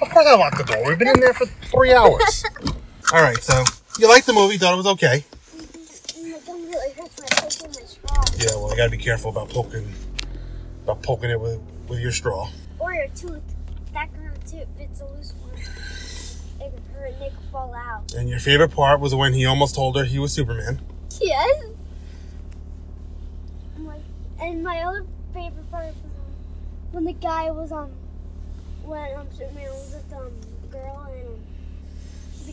of 0.00 0.10
course 0.10 0.26
I 0.26 0.34
locked 0.36 0.58
the 0.58 0.64
door. 0.64 0.84
We've 0.88 0.98
been 0.98 1.08
in 1.08 1.20
there 1.20 1.34
for 1.34 1.46
three 1.46 1.92
hours. 1.92 2.44
All 3.12 3.22
right, 3.22 3.38
so 3.42 3.62
you 3.98 4.08
liked 4.08 4.26
the 4.26 4.32
movie? 4.32 4.58
Thought 4.58 4.74
it 4.74 4.76
was 4.76 4.86
okay? 4.86 5.24
Don't 6.46 6.62
really 6.68 6.92
hurt 6.92 7.10
my 7.20 7.26
poking 7.36 7.72
my 7.74 7.86
straw. 7.86 8.24
Yeah. 8.36 8.54
Well, 8.56 8.72
I 8.72 8.76
gotta 8.76 8.90
be 8.90 8.96
careful 8.98 9.30
about 9.30 9.48
poking 9.50 9.92
about 10.84 11.02
poking 11.02 11.30
it 11.30 11.40
with 11.40 11.60
with 11.88 12.00
your 12.00 12.12
straw. 12.12 12.48
Or 12.78 12.92
your 12.92 13.08
tooth. 13.08 13.42
That 13.92 14.12
can 14.12 14.22
hurt 14.24 14.46
too 14.46 14.58
if 14.58 14.68
it's 14.78 15.00
a 15.00 15.06
loose 15.06 15.34
one. 15.40 15.50
It 16.60 16.72
could 16.72 16.82
hurt 16.94 17.12
and 17.14 17.22
it 17.22 17.32
could 17.36 17.50
fall 17.50 17.74
out. 17.74 18.14
And 18.14 18.28
your 18.28 18.38
favorite 18.38 18.70
part 18.70 19.00
was 19.00 19.14
when 19.14 19.32
he 19.32 19.44
almost 19.46 19.74
told 19.74 19.96
her 19.96 20.04
he 20.04 20.18
was 20.18 20.32
Superman. 20.32 20.80
Yes. 21.20 21.64
And 23.76 23.84
my, 23.86 23.98
and 24.40 24.62
my 24.62 24.80
other 24.82 25.06
favorite 25.34 25.70
part 25.70 25.86
was 25.86 25.94
um, 25.96 26.34
when 26.92 27.04
the 27.04 27.12
guy 27.12 27.50
was 27.50 27.72
um 27.72 27.90
when 28.84 29.16
um 29.16 29.26
Superman 29.36 29.70
was 29.70 29.94
with 29.94 30.12
um 30.18 30.32
the 30.62 30.68
girl 30.68 31.06
and 31.10 31.26
um, 31.26 31.34
the 31.34 31.47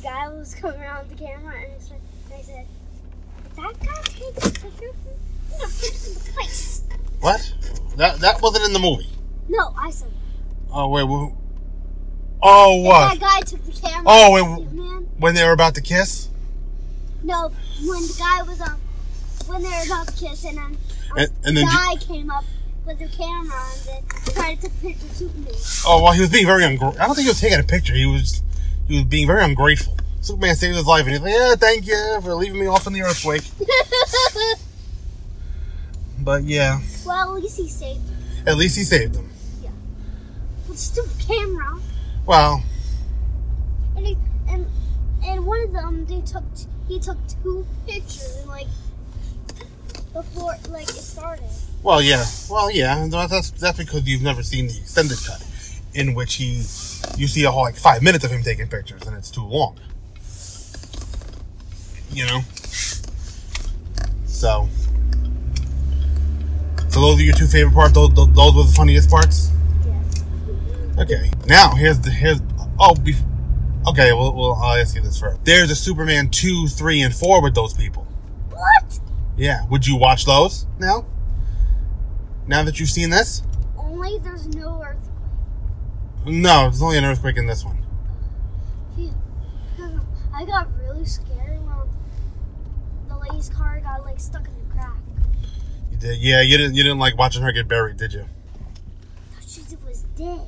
guy 0.05 0.27
was 0.29 0.55
coming 0.55 0.79
around 0.79 1.07
with 1.09 1.17
the 1.17 1.25
camera 1.25 1.55
and, 1.55 1.71
I 1.73 1.79
said, 1.79 1.99
and 2.25 2.33
I 2.33 2.41
said, 2.41 2.65
"Did 3.43 3.55
that 3.55 3.79
guy 3.85 4.01
take 4.03 4.37
a 4.37 4.41
picture 4.49 4.67
of 4.67 4.81
me? 4.81 5.11
I'm 5.53 5.59
gonna 5.59 5.71
him 5.71 6.07
in 6.07 6.13
the 6.13 6.19
face." 6.41 6.83
What? 7.19 7.53
That 7.97 8.19
that 8.19 8.41
wasn't 8.41 8.65
in 8.65 8.73
the 8.73 8.79
movie. 8.79 9.09
No, 9.49 9.73
I 9.77 9.89
said. 9.91 10.11
Oh 10.71 10.87
wait. 10.89 11.03
wh- 11.07 11.33
Oh 12.43 12.81
what? 12.81 13.19
That 13.19 13.19
guy 13.19 13.41
took 13.41 13.65
the 13.65 13.71
camera. 13.71 14.03
Oh, 14.05 14.31
wait, 14.33 14.41
Superman. 14.59 15.09
When 15.17 15.33
they 15.33 15.43
were 15.45 15.53
about 15.53 15.73
to 15.75 15.81
kiss? 15.81 16.29
No, 17.23 17.51
when 17.83 18.01
the 18.01 18.15
guy 18.19 18.43
was 18.43 18.61
um 18.61 18.79
when 19.47 19.61
they 19.63 19.69
were 19.69 19.85
about 19.85 20.07
to 20.07 20.13
kiss 20.13 20.43
and 20.45 20.57
then 20.57 20.63
um, 20.65 20.77
And- 21.17 21.31
and 21.45 21.57
the 21.57 21.61
then 21.61 21.65
you- 21.65 21.71
guy 21.71 21.95
came 21.95 22.29
up 22.29 22.43
with 22.85 22.99
the 22.99 23.07
camera 23.07 23.63
and 23.73 23.81
then 23.87 24.33
tried 24.35 24.61
to 24.61 24.69
take 24.81 24.97
a 24.97 24.99
picture 24.99 25.05
of 25.07 25.15
Superman. 25.15 25.53
Oh 25.87 26.03
well, 26.03 26.13
he 26.13 26.21
was 26.21 26.29
being 26.29 26.45
very 26.45 26.63
ungrateful. 26.65 27.01
I 27.01 27.05
don't 27.07 27.15
think 27.15 27.25
he 27.25 27.29
was 27.29 27.39
taking 27.39 27.59
a 27.59 27.63
picture. 27.63 27.93
He 27.95 28.05
was 28.05 28.41
he 28.87 28.95
was 28.97 29.05
being 29.05 29.27
very 29.27 29.43
ungrateful. 29.43 29.97
Superman 30.21 30.55
saved 30.55 30.75
his 30.75 30.85
life, 30.87 31.03
and 31.05 31.11
he's 31.11 31.21
like, 31.21 31.33
"Yeah, 31.33 31.55
thank 31.55 31.85
you 31.87 32.19
for 32.23 32.33
leaving 32.35 32.59
me 32.59 32.67
off 32.67 32.87
in 32.87 32.93
the 32.93 33.01
earthquake." 33.03 33.43
But 36.19 36.43
yeah, 36.45 36.79
well, 37.05 37.35
at 37.37 37.43
least 37.43 37.57
he 37.57 37.69
saved 37.69 37.99
him. 38.07 38.47
at 38.47 38.57
least 38.57 38.77
he 38.77 38.83
saved 38.83 39.15
him. 39.15 39.29
With 40.67 40.79
stupid 40.79 41.11
camera. 41.27 41.79
Well, 42.25 42.63
And 43.95 44.07
he, 44.07 44.17
and 44.49 44.65
and 45.23 45.45
one 45.45 45.61
of 45.61 45.73
them 45.73 46.05
they 46.07 46.21
took 46.21 46.43
he 46.87 46.99
took 46.99 47.17
two 47.43 47.65
pictures 47.85 48.37
and 48.39 48.47
like 48.49 48.67
before 50.13 50.55
like 50.69 50.87
it 50.89 50.95
started. 50.95 51.45
well, 51.83 52.01
yeah, 52.01 52.25
well, 52.49 52.71
yeah. 52.71 53.05
That's 53.07 53.51
that's 53.51 53.77
because 53.77 54.07
you've 54.07 54.23
never 54.23 54.41
seen 54.41 54.67
the 54.67 54.77
extended 54.77 55.19
cut, 55.23 55.45
in 55.95 56.13
which 56.13 56.35
he 56.35 56.57
you 57.17 57.27
see 57.27 57.43
a 57.45 57.51
whole 57.51 57.63
like 57.63 57.75
five 57.77 58.03
minutes 58.03 58.23
of 58.23 58.31
him 58.31 58.43
taking 58.43 58.67
pictures, 58.67 59.01
and 59.07 59.15
it's 59.15 59.31
too 59.31 59.45
long. 59.45 59.77
You 62.11 62.25
know. 62.27 62.41
So. 64.25 64.69
So 66.89 67.01
those 67.01 67.19
are 67.19 67.23
your 67.23 67.33
two 67.33 67.47
favorite 67.47 67.73
parts. 67.73 67.93
Those, 67.93 68.13
those, 68.13 68.31
those 68.33 68.55
were 68.55 68.63
the 68.63 68.71
funniest 68.71 69.09
parts. 69.09 69.51
Yes. 69.85 70.23
Okay, 70.99 71.29
now 71.45 71.75
here's 71.75 71.99
the 71.99 72.09
here's 72.09 72.39
oh 72.79 72.93
bef- 72.93 73.21
okay. 73.87 74.13
Well, 74.13 74.33
well, 74.33 74.53
I'll 74.53 74.79
ask 74.79 74.95
you 74.95 75.01
this 75.01 75.19
first. 75.19 75.43
There's 75.43 75.69
a 75.71 75.75
Superman 75.75 76.29
two, 76.29 76.67
three, 76.67 77.01
and 77.01 77.13
four 77.13 77.41
with 77.41 77.53
those 77.53 77.73
people. 77.73 78.07
What? 78.49 78.99
Yeah, 79.35 79.65
would 79.69 79.85
you 79.85 79.97
watch 79.97 80.25
those 80.25 80.67
now? 80.79 81.05
Now 82.47 82.63
that 82.63 82.79
you've 82.79 82.89
seen 82.89 83.09
this? 83.09 83.41
Only 83.77 84.19
there's 84.19 84.47
no 84.55 84.81
earthquake. 84.81 85.14
No, 86.25 86.63
there's 86.63 86.81
only 86.81 86.97
an 86.97 87.05
earthquake 87.05 87.37
in 87.37 87.45
this 87.45 87.63
one. 87.63 87.85
I 90.35 90.43
got 90.43 90.67
really 90.77 91.05
scared 91.05 91.61
when 91.65 91.77
the 93.07 93.17
lady's 93.17 93.47
car 93.47 93.79
got 93.79 94.03
like 94.03 94.19
stuck 94.19 94.45
in 94.45 94.53
the 94.67 94.73
crack. 94.73 94.97
You 95.89 95.97
did, 95.97 96.19
yeah. 96.19 96.41
You 96.41 96.57
didn't 96.57 96.75
you 96.75 96.83
didn't 96.83 96.99
like 96.99 97.17
watching 97.17 97.41
her 97.41 97.53
get 97.53 97.69
buried, 97.69 97.95
did 97.95 98.11
you? 98.11 98.25
She 99.47 99.61
was 99.85 100.01
dead. 100.17 100.41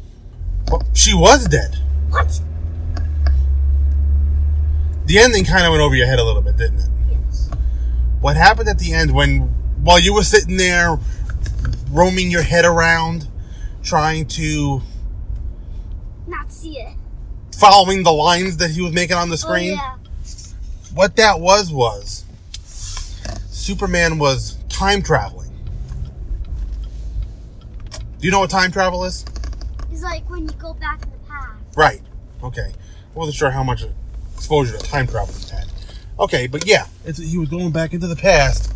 Well, 0.70 0.84
she 0.94 1.14
was 1.14 1.48
dead. 1.48 1.78
What? 2.10 2.42
The 5.06 5.20
ending 5.20 5.46
kind 5.46 5.66
of 5.66 5.72
went 5.72 5.82
over 5.82 5.96
your 5.96 6.06
head 6.06 6.20
a 6.20 6.24
little 6.24 6.42
bit, 6.42 6.58
didn't 6.58 6.80
it? 6.80 6.90
Yes. 7.10 7.50
What 8.20 8.36
happened 8.36 8.68
at 8.68 8.80
the 8.80 8.92
end 8.94 9.14
when 9.14 9.44
while 9.84 10.00
you 10.00 10.14
were 10.14 10.24
sitting 10.24 10.58
there 10.58 11.00
roaming 11.92 12.30
your 12.30 12.42
head 12.44 12.66
around, 12.66 13.30
trying 13.84 14.28
to 14.28 14.82
see 16.68 16.80
it. 16.80 16.94
following 17.58 18.04
the 18.04 18.12
lines 18.12 18.58
that 18.58 18.72
he 18.72 18.82
was 18.82 18.94
making 18.94 19.16
on 19.16 19.30
the 19.30 19.34
Oh 19.34 19.38
screen? 19.38 19.74
yeah. 19.74 19.96
what 20.94 21.16
that 21.16 21.40
was 21.40 21.72
was 21.72 22.26
Superman 23.50 24.18
was 24.20 24.58
time 24.70 25.02
traveling. 25.02 25.52
Do 28.20 28.26
you 28.26 28.32
know 28.32 28.40
what 28.40 28.50
time 28.50 28.72
travel 28.72 29.04
is? 29.04 29.26
It's 29.92 30.02
like 30.04 30.28
when 30.30 30.44
you 30.48 30.52
go 30.58 30.74
back 30.76 31.04
in 31.04 31.12
the 31.12 31.18
past. 31.28 31.52
Right. 31.76 32.02
Okay. 32.44 32.72
I 32.72 33.14
wasn't 33.20 33.36
sure 33.36 33.52
how 33.52 33.64
much 33.64 33.84
exposure 34.36 34.78
to 34.78 34.84
time 34.84 35.08
travel 35.08 35.34
had. 35.52 35.66
Okay, 36.20 36.48
but 36.48 36.66
yeah, 36.66 36.86
it's, 37.06 37.20
he 37.20 37.38
was 37.38 37.50
going 37.50 37.72
back 37.72 37.94
into 37.94 38.08
the 38.08 38.16
past, 38.16 38.74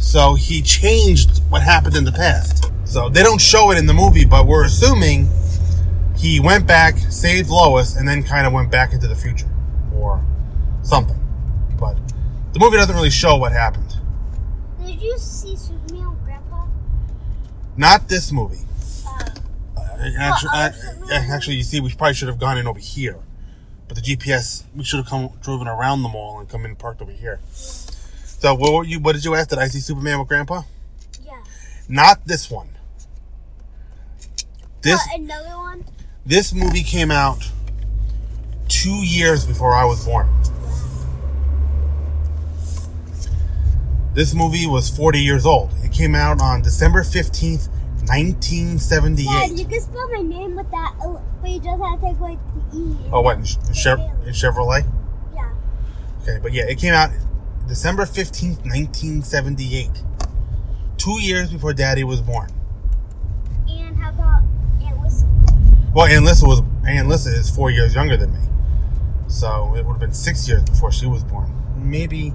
so 0.00 0.34
he 0.34 0.62
changed 0.62 1.42
what 1.48 1.62
happened 1.62 1.96
in 1.96 2.04
the 2.04 2.12
past. 2.12 2.70
So 2.84 3.08
they 3.08 3.22
don't 3.22 3.40
show 3.40 3.70
it 3.72 3.78
in 3.78 3.86
the 3.86 3.94
movie, 3.94 4.24
but 4.24 4.46
we're 4.46 4.64
assuming 4.64 5.28
he 6.16 6.40
went 6.40 6.66
back, 6.66 6.96
saved 6.98 7.48
Lois, 7.48 7.96
and 7.96 8.08
then 8.08 8.22
kind 8.22 8.46
of 8.46 8.52
went 8.52 8.70
back 8.70 8.92
into 8.92 9.06
the 9.08 9.14
future 9.16 9.48
or 9.94 10.22
something. 10.82 11.18
But 11.78 11.96
the 12.52 12.58
movie 12.58 12.76
doesn't 12.76 12.94
really 12.94 13.10
show 13.10 13.36
what 13.36 13.52
happened. 13.52 13.94
Did 14.84 15.00
you 15.00 15.18
see 15.18 15.56
Superman 15.56 16.10
with 16.10 16.24
Grandpa? 16.24 16.66
Not 17.76 18.08
this 18.08 18.32
movie. 18.32 18.60
Uh, 19.06 19.24
Uh, 19.78 20.10
actually, 20.18 20.50
uh, 20.50 20.70
actually, 21.10 21.56
you 21.56 21.62
see, 21.62 21.80
we 21.80 21.90
probably 21.94 22.14
should 22.14 22.28
have 22.28 22.38
gone 22.38 22.58
in 22.58 22.66
over 22.66 22.78
here. 22.78 23.16
But 23.88 23.96
the 23.96 24.02
GPS, 24.02 24.64
we 24.74 24.84
should 24.84 24.98
have 24.98 25.06
come 25.06 25.30
driven 25.42 25.68
around 25.68 26.02
the 26.02 26.08
mall 26.08 26.38
and 26.40 26.48
come 26.48 26.62
in 26.64 26.72
and 26.72 26.78
parked 26.78 27.00
over 27.00 27.12
here. 27.12 27.40
So, 27.52 28.54
what 28.54 28.72
were 28.74 28.84
you? 28.84 29.00
What 29.00 29.14
did 29.14 29.24
you 29.24 29.34
ask? 29.34 29.48
Did 29.48 29.58
I 29.58 29.68
see 29.68 29.80
Superman 29.80 30.18
with 30.18 30.28
Grandpa? 30.28 30.62
yeah. 31.24 31.32
Not 31.88 32.26
this 32.26 32.50
one. 32.50 32.68
This 34.82 35.00
Uh, 35.00 35.14
another 35.14 35.56
one? 35.56 35.84
This 36.26 36.52
movie 36.52 36.82
came 36.82 37.10
out 37.10 37.50
two 38.68 39.04
years 39.04 39.46
before 39.46 39.74
I 39.74 39.84
was 39.84 40.04
born. 40.04 40.28
This 44.12 44.34
movie 44.34 44.66
was 44.66 44.88
40 44.88 45.20
years 45.20 45.46
old. 45.46 45.70
It 45.82 45.92
came 45.92 46.14
out 46.14 46.40
on 46.40 46.62
December 46.62 47.02
15th, 47.02 47.68
1978. 48.08 49.24
Dad, 49.26 49.58
you 49.58 49.66
can 49.66 49.80
spell 49.80 50.10
my 50.10 50.22
name 50.22 50.56
with 50.56 50.70
that, 50.70 50.94
uh, 51.04 51.20
but 51.42 51.50
you 51.50 51.60
just 51.60 51.82
have 51.82 52.00
to 52.00 52.06
take 52.06 52.18
away 52.18 52.38
the 52.72 52.78
E. 52.78 52.96
Oh, 53.12 53.20
what? 53.20 53.36
In, 53.36 53.42
in, 53.68 53.74
Chev- 53.74 54.00
in 54.24 54.32
Chevrolet? 54.32 54.90
Yeah. 55.34 55.52
Okay, 56.22 56.38
but 56.42 56.52
yeah, 56.52 56.64
it 56.64 56.78
came 56.78 56.94
out 56.94 57.10
December 57.68 58.04
15th, 58.04 58.64
1978. 58.64 59.90
Two 60.96 61.20
years 61.20 61.52
before 61.52 61.74
Daddy 61.74 62.02
was 62.02 62.22
born. 62.22 62.50
And 63.68 63.96
how 63.98 64.10
about 64.10 64.42
Aunt 64.82 65.02
Lisa? 65.02 65.26
Well, 65.96 66.04
Aunt 66.08 66.26
Lissa 66.26 66.46
was 66.46 66.60
Aunt 66.86 67.08
Lissa 67.08 67.30
is 67.30 67.48
four 67.48 67.70
years 67.70 67.94
younger 67.94 68.18
than 68.18 68.30
me. 68.30 68.40
So 69.28 69.74
it 69.74 69.82
would 69.82 69.92
have 69.92 69.98
been 69.98 70.12
six 70.12 70.46
years 70.46 70.62
before 70.62 70.92
she 70.92 71.06
was 71.06 71.24
born. 71.24 71.50
Maybe 71.74 72.34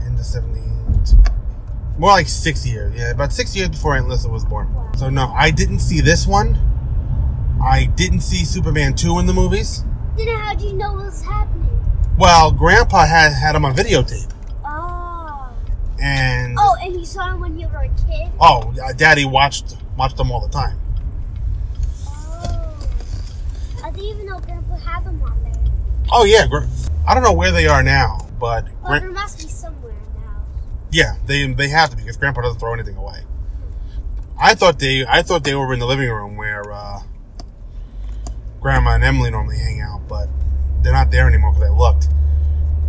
end 0.00 0.18
of 0.18 0.24
78. 0.24 1.14
More 1.98 2.12
like 2.12 2.28
six 2.28 2.66
years. 2.66 2.98
Yeah, 2.98 3.10
about 3.10 3.34
six 3.34 3.54
years 3.54 3.68
before 3.68 3.94
Aunt 3.94 4.08
Lissa 4.08 4.30
was 4.30 4.42
born. 4.42 4.74
So 4.96 5.10
no, 5.10 5.26
I 5.36 5.50
didn't 5.50 5.80
see 5.80 6.00
this 6.00 6.26
one. 6.26 6.56
I 7.62 7.90
didn't 7.94 8.20
see 8.20 8.46
Superman 8.46 8.94
2 8.94 9.18
in 9.18 9.26
the 9.26 9.34
movies. 9.34 9.84
Then 10.16 10.28
how 10.28 10.54
do 10.54 10.64
you 10.64 10.72
know 10.72 10.94
what's 10.94 11.20
happening? 11.20 11.68
Well, 12.16 12.52
Grandpa 12.52 13.04
had 13.04 13.34
had 13.34 13.54
him 13.54 13.66
on 13.66 13.76
videotape. 13.76 14.32
Oh. 14.64 15.54
And 16.00 16.56
Oh, 16.58 16.67
and 16.88 16.98
you 17.00 17.06
saw 17.06 17.32
him 17.34 17.40
when 17.40 17.58
you 17.58 17.68
were 17.68 17.78
a 17.82 17.88
kid? 17.88 18.30
oh, 18.40 18.72
Daddy 18.96 19.24
watched 19.24 19.76
watched 19.96 20.16
them 20.16 20.30
all 20.32 20.40
the 20.40 20.52
time. 20.52 20.78
Oh. 22.06 22.88
I 23.84 23.90
didn't 23.90 24.04
even 24.06 24.26
know 24.26 24.38
Grandpa 24.40 24.76
had 24.76 25.04
them 25.04 25.22
on 25.22 25.42
there. 25.42 25.52
Oh 26.10 26.24
yeah, 26.24 26.46
I 27.06 27.14
don't 27.14 27.22
know 27.22 27.32
where 27.32 27.52
they 27.52 27.66
are 27.66 27.82
now, 27.82 28.26
But 28.38 28.64
Well, 28.82 28.92
Gra- 28.92 29.00
there 29.00 29.10
must 29.10 29.38
be 29.38 29.48
somewhere 29.48 29.92
house. 30.24 30.46
yeah, 30.90 31.16
they 31.26 31.46
they 31.52 31.68
have 31.68 31.90
to 31.90 31.96
be 31.96 32.02
because 32.02 32.16
Grandpa 32.16 32.42
doesn't 32.42 32.58
throw 32.58 32.72
anything 32.74 32.96
away. 32.96 33.20
I 34.40 34.54
thought 34.54 34.78
they 34.78 35.04
I 35.06 35.22
thought 35.22 35.44
they 35.44 35.54
were 35.54 35.72
in 35.72 35.80
the 35.80 35.86
living 35.86 36.08
room 36.08 36.36
where 36.36 36.72
uh, 36.72 37.00
Grandma 38.60 38.94
and 38.94 39.04
Emily 39.04 39.30
normally 39.30 39.58
hang 39.58 39.80
out, 39.80 40.08
but 40.08 40.28
they're 40.82 40.92
not 40.92 41.10
there 41.10 41.28
anymore 41.28 41.52
because 41.52 41.70
I 41.70 41.72
looked. 41.72 42.08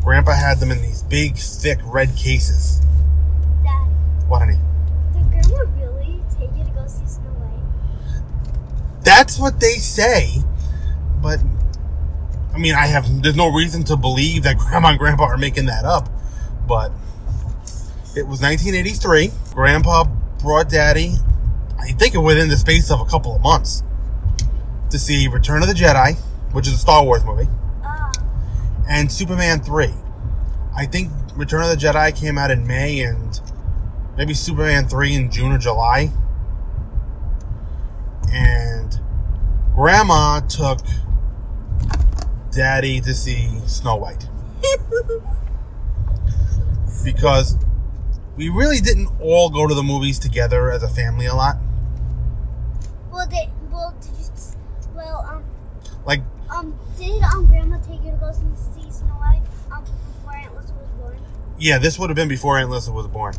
Grandpa 0.04 0.32
had 0.34 0.60
them 0.60 0.72
in 0.72 0.82
these 0.82 1.04
big, 1.04 1.36
thick 1.36 1.80
red 1.84 2.16
cases. 2.16 2.82
What, 4.30 4.40
honey? 4.44 4.58
did 5.12 5.32
Grandma 5.32 5.64
really 5.76 6.22
take 6.30 6.56
you 6.56 6.64
to 6.64 6.70
go 6.72 6.86
see 6.86 7.06
Snow 7.08 7.30
White? 7.32 9.04
That's 9.04 9.40
what 9.40 9.60
they 9.60 9.74
say, 9.74 10.44
but 11.22 11.40
I 12.54 12.60
mean, 12.60 12.76
I 12.76 12.86
have 12.88 13.24
there's 13.24 13.36
no 13.36 13.52
reason 13.52 13.84
to 13.86 13.98
believe 13.98 14.44
that 14.44 14.58
Grandma 14.60 14.90
and 14.90 15.00
Grandpa 15.00 15.24
are 15.26 15.38
making 15.38 15.66
that 15.66 15.84
up, 15.84 16.10
but 16.68 16.92
it 18.16 18.28
was 18.28 18.40
1983. 18.42 19.32
Grandpa 19.56 20.06
brought 20.40 20.70
Daddy, 20.70 21.16
I 21.80 21.92
think 21.94 22.14
within 22.14 22.50
the 22.50 22.58
space 22.58 22.92
of 22.92 23.02
a 23.02 23.06
couple 23.06 23.36
of 23.36 23.42
months, 23.42 23.84
to 24.92 25.00
see 25.00 25.28
Return 25.28 25.64
of 25.64 25.68
the 25.68 25.74
Jedi, 25.74 26.16
which 26.52 26.68
is 26.68 26.74
a 26.74 26.78
Star 26.78 27.04
Wars 27.04 27.24
movie, 27.26 27.48
Ah, 27.84 28.12
and 28.88 29.12
Superman 29.12 29.62
3. 29.62 29.92
I 30.76 30.86
think 30.86 31.12
Return 31.36 31.64
of 31.64 31.70
the 31.70 31.76
Jedi 31.76 32.16
came 32.16 32.38
out 32.38 32.52
in 32.52 32.68
May 32.68 33.00
and 33.02 33.42
maybe 34.20 34.34
Superman 34.34 34.86
3 34.86 35.16
in 35.16 35.32
June 35.32 35.54
or 35.54 35.58
July. 35.58 36.12
And 38.34 39.00
Grandma 39.74 40.42
took 40.42 40.82
Daddy 42.52 43.00
to 43.00 43.16
see 43.16 43.48
Snow 43.66 43.96
White. 43.96 44.28
because 47.06 47.56
we 48.36 48.50
really 48.50 48.82
didn't 48.82 49.08
all 49.22 49.50
go 49.50 49.66
to 49.66 49.74
the 49.74 49.84
movies 49.84 50.20
together 50.20 50.70
as 50.70 50.84
a 50.84 50.90
family 50.90 51.26
a 51.26 51.34
lot. 51.34 51.56
well, 53.10 53.26
they, 53.26 53.50
well, 53.72 53.96
did 54.02 54.12
you, 54.20 54.28
well, 54.94 55.26
um, 55.32 55.46
Like, 56.06 56.24
um, 56.54 56.78
did 56.98 57.24
um 57.24 57.46
Grandma 57.46 57.78
take 57.78 58.04
you 58.04 58.12
to 58.12 58.18
go 58.18 58.34
see, 58.34 58.82
see 58.82 58.92
Snow 58.92 59.14
White 59.14 59.44
um 59.72 59.86
before 59.86 60.36
Aunt 60.36 60.58
Lisa 60.58 60.74
was 60.74 60.90
born? 61.00 61.18
yeah, 61.58 61.78
this 61.78 61.98
would 61.98 62.10
have 62.10 62.18
been 62.18 62.28
before 62.28 62.60
Aunt 62.60 62.70
Lisa 62.70 62.92
was 62.92 63.08
born. 63.08 63.34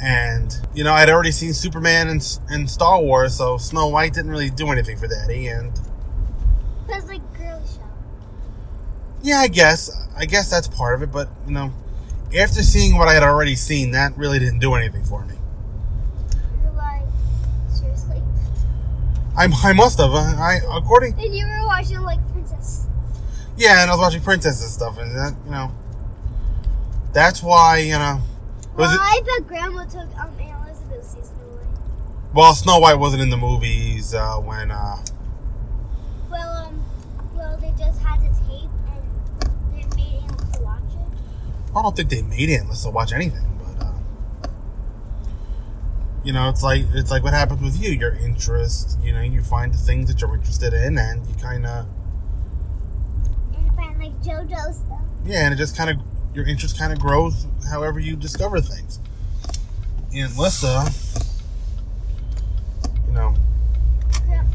And, 0.00 0.54
you 0.74 0.84
know, 0.84 0.92
I'd 0.92 1.10
already 1.10 1.32
seen 1.32 1.52
Superman 1.52 2.08
and, 2.08 2.38
and 2.50 2.70
Star 2.70 3.00
Wars, 3.02 3.34
so 3.34 3.56
Snow 3.58 3.88
White 3.88 4.14
didn't 4.14 4.30
really 4.30 4.50
do 4.50 4.68
anything 4.70 4.96
for 4.96 5.06
Daddy. 5.08 5.48
And, 5.48 5.72
Cause 6.88 7.04
like 7.06 7.20
girly 7.36 7.60
show. 7.66 7.82
yeah, 9.22 9.38
I 9.38 9.48
guess. 9.48 9.90
I 10.16 10.24
guess 10.24 10.50
that's 10.50 10.68
part 10.68 10.94
of 10.94 11.02
it, 11.02 11.10
but, 11.12 11.28
you 11.46 11.52
know, 11.52 11.72
after 12.38 12.62
seeing 12.62 12.96
what 12.96 13.08
I 13.08 13.14
had 13.14 13.22
already 13.22 13.56
seen, 13.56 13.90
that 13.92 14.16
really 14.16 14.38
didn't 14.38 14.58
do 14.60 14.74
anything 14.74 15.04
for 15.04 15.24
me. 15.24 15.34
You're 16.62 16.72
like, 16.72 17.02
seriously? 17.72 18.22
I, 19.36 19.48
I 19.64 19.72
must 19.72 19.98
have. 19.98 20.10
I, 20.12 20.60
according, 20.72 21.14
And 21.14 21.34
you 21.34 21.44
were 21.46 21.66
watching 21.66 22.00
like 22.02 22.20
Princess. 22.32 22.86
yeah, 23.56 23.82
and 23.82 23.90
I 23.90 23.94
was 23.94 24.00
watching 24.00 24.22
Princess 24.22 24.62
and 24.62 24.70
stuff, 24.70 24.98
and 24.98 25.10
that, 25.16 25.34
you 25.44 25.50
know, 25.50 25.72
that's 27.12 27.42
why, 27.42 27.78
you 27.78 27.92
know, 27.92 28.20
was 28.78 28.88
well, 28.88 28.94
it, 28.94 29.00
I 29.00 29.20
bet 29.38 29.48
Grandma 29.48 29.84
took 29.84 30.08
um 30.18 30.30
Aunt 30.40 30.68
Lisa 30.68 30.96
to 30.96 31.02
see 31.04 31.22
Snow 31.22 31.44
White. 31.46 32.34
well, 32.34 32.54
Snow 32.54 32.78
White 32.78 32.98
wasn't 32.98 33.22
in 33.22 33.30
the 33.30 33.36
movies 33.36 34.14
uh, 34.14 34.36
when, 34.36 34.70
uh, 34.70 34.96
Well, 36.30 36.66
um, 36.66 36.84
well, 37.34 37.56
they 37.58 37.72
just 37.78 38.00
had 38.00 38.20
the 38.20 38.28
tape 38.46 38.70
and 38.90 39.52
they 39.72 39.96
made 39.96 40.22
Aunt 40.22 40.60
watch 40.62 40.82
it. 40.92 41.74
I 41.76 41.82
don't 41.82 41.96
think 41.96 42.08
they 42.10 42.22
made 42.22 42.50
Aunt 42.50 42.68
Lisa 42.70 42.90
watch 42.90 43.12
anything, 43.12 43.58
but 43.58 43.86
uh, 43.86 43.92
you 46.24 46.32
know, 46.32 46.48
it's 46.48 46.62
like 46.62 46.82
it's 46.94 47.10
like 47.10 47.22
what 47.22 47.32
happens 47.34 47.62
with 47.62 47.80
you. 47.80 47.90
Your 47.90 48.14
interest, 48.14 48.98
you 49.02 49.12
know, 49.12 49.20
you 49.20 49.42
find 49.42 49.72
the 49.72 49.78
things 49.78 50.08
that 50.08 50.20
you're 50.20 50.34
interested 50.34 50.72
in, 50.74 50.98
and 50.98 51.26
you 51.26 51.34
kind 51.36 51.66
of 51.66 51.86
And 53.54 53.74
find 53.76 53.98
like 53.98 54.20
JoJo 54.22 54.74
stuff. 54.74 55.00
yeah, 55.24 55.44
and 55.44 55.54
it 55.54 55.56
just 55.56 55.76
kind 55.76 55.90
of 55.90 55.96
your 56.34 56.46
interest 56.46 56.78
kind 56.78 56.92
of 56.92 56.98
grows 57.00 57.46
however 57.70 57.98
you 57.98 58.16
discover 58.16 58.60
things. 58.60 58.98
And 60.14 60.36
Lisa, 60.36 60.90
you 63.06 63.12
know, 63.12 63.34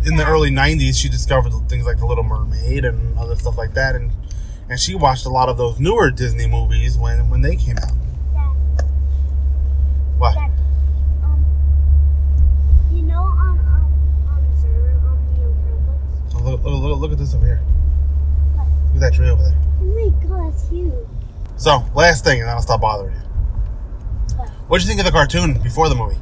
in 0.06 0.16
the 0.18 0.26
early 0.26 0.50
'90s, 0.50 0.96
she 0.96 1.10
discovered 1.10 1.54
things 1.70 1.86
like 1.86 1.98
The 1.98 2.06
Little 2.06 2.24
Mermaid 2.24 2.86
and 2.86 3.18
other 3.18 3.36
stuff 3.36 3.58
like 3.58 3.74
that, 3.74 3.96
and 3.96 4.12
and 4.70 4.80
she 4.80 4.96
watched 4.96 5.26
a 5.26 5.30
lot 5.30 5.50
of 5.50 5.58
those 5.58 5.80
newer 5.80 6.10
Disney 6.10 6.48
movies 6.48 6.98
when 6.98 7.30
when 7.30 7.42
they 7.42 7.56
came 7.56 7.78
out. 7.78 7.92
Dad, 8.34 8.86
What? 10.18 10.36
Dad, 10.36 10.52
um, 11.24 11.46
you 12.92 13.04
know 13.04 13.22
on 13.22 13.60
um 13.60 13.68
on 14.28 14.34
on 14.34 15.18
the 15.36 16.38
Oh, 16.38 16.42
Look, 16.44 16.64
look, 16.64 16.82
look, 16.82 17.00
look 17.00 17.12
at 17.12 17.18
this 17.18 17.34
over 17.36 17.46
here. 17.46 17.62
Look 18.58 18.96
at 18.96 19.00
that 19.02 19.14
tree 19.14 19.30
over 19.30 19.44
there. 19.44 19.56
Oh 19.82 19.86
my 19.86 20.28
god, 20.28 20.52
that's 20.52 20.70
huge. 20.70 20.94
So, 21.56 21.84
last 21.96 22.24
thing, 22.24 22.40
and 22.40 22.50
then 22.50 22.56
I'll 22.56 22.62
stop 22.62 22.82
bothering 22.82 23.14
you. 23.14 23.20
What? 24.36 24.50
What'd 24.68 24.86
you 24.86 24.90
think 24.90 25.00
of 25.00 25.06
the 25.06 25.12
cartoon 25.12 25.54
before 25.62 25.88
the 25.88 25.96
movie? 25.96 26.18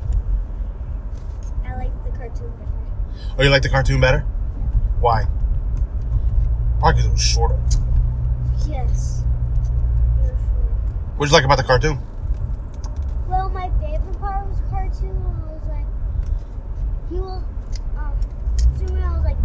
I 1.65 1.75
like 1.75 2.03
the 2.03 2.11
cartoon 2.17 2.51
better. 2.51 3.35
Oh, 3.37 3.43
you 3.43 3.49
like 3.49 3.63
the 3.63 3.69
cartoon 3.69 3.99
better? 3.99 4.19
Why? 4.99 5.25
Probably 6.79 6.93
because 7.01 7.05
it 7.05 7.11
was 7.11 7.21
shorter. 7.21 7.59
Yes. 8.67 9.23
Sure. 10.21 10.35
What'd 11.15 11.31
you 11.31 11.35
like 11.35 11.45
about 11.45 11.57
the 11.57 11.63
cartoon? 11.63 11.99
Well, 13.27 13.49
my 13.49 13.69
favorite 13.79 14.19
part 14.19 14.47
was 14.47 14.59
cartoon. 14.69 15.17
I 15.17 15.53
was 15.53 15.67
like, 15.69 15.85
he 17.09 17.19
was, 17.19 17.41
um, 17.97 18.13
Superman 18.77 19.11
was 19.13 19.23
like, 19.23 19.37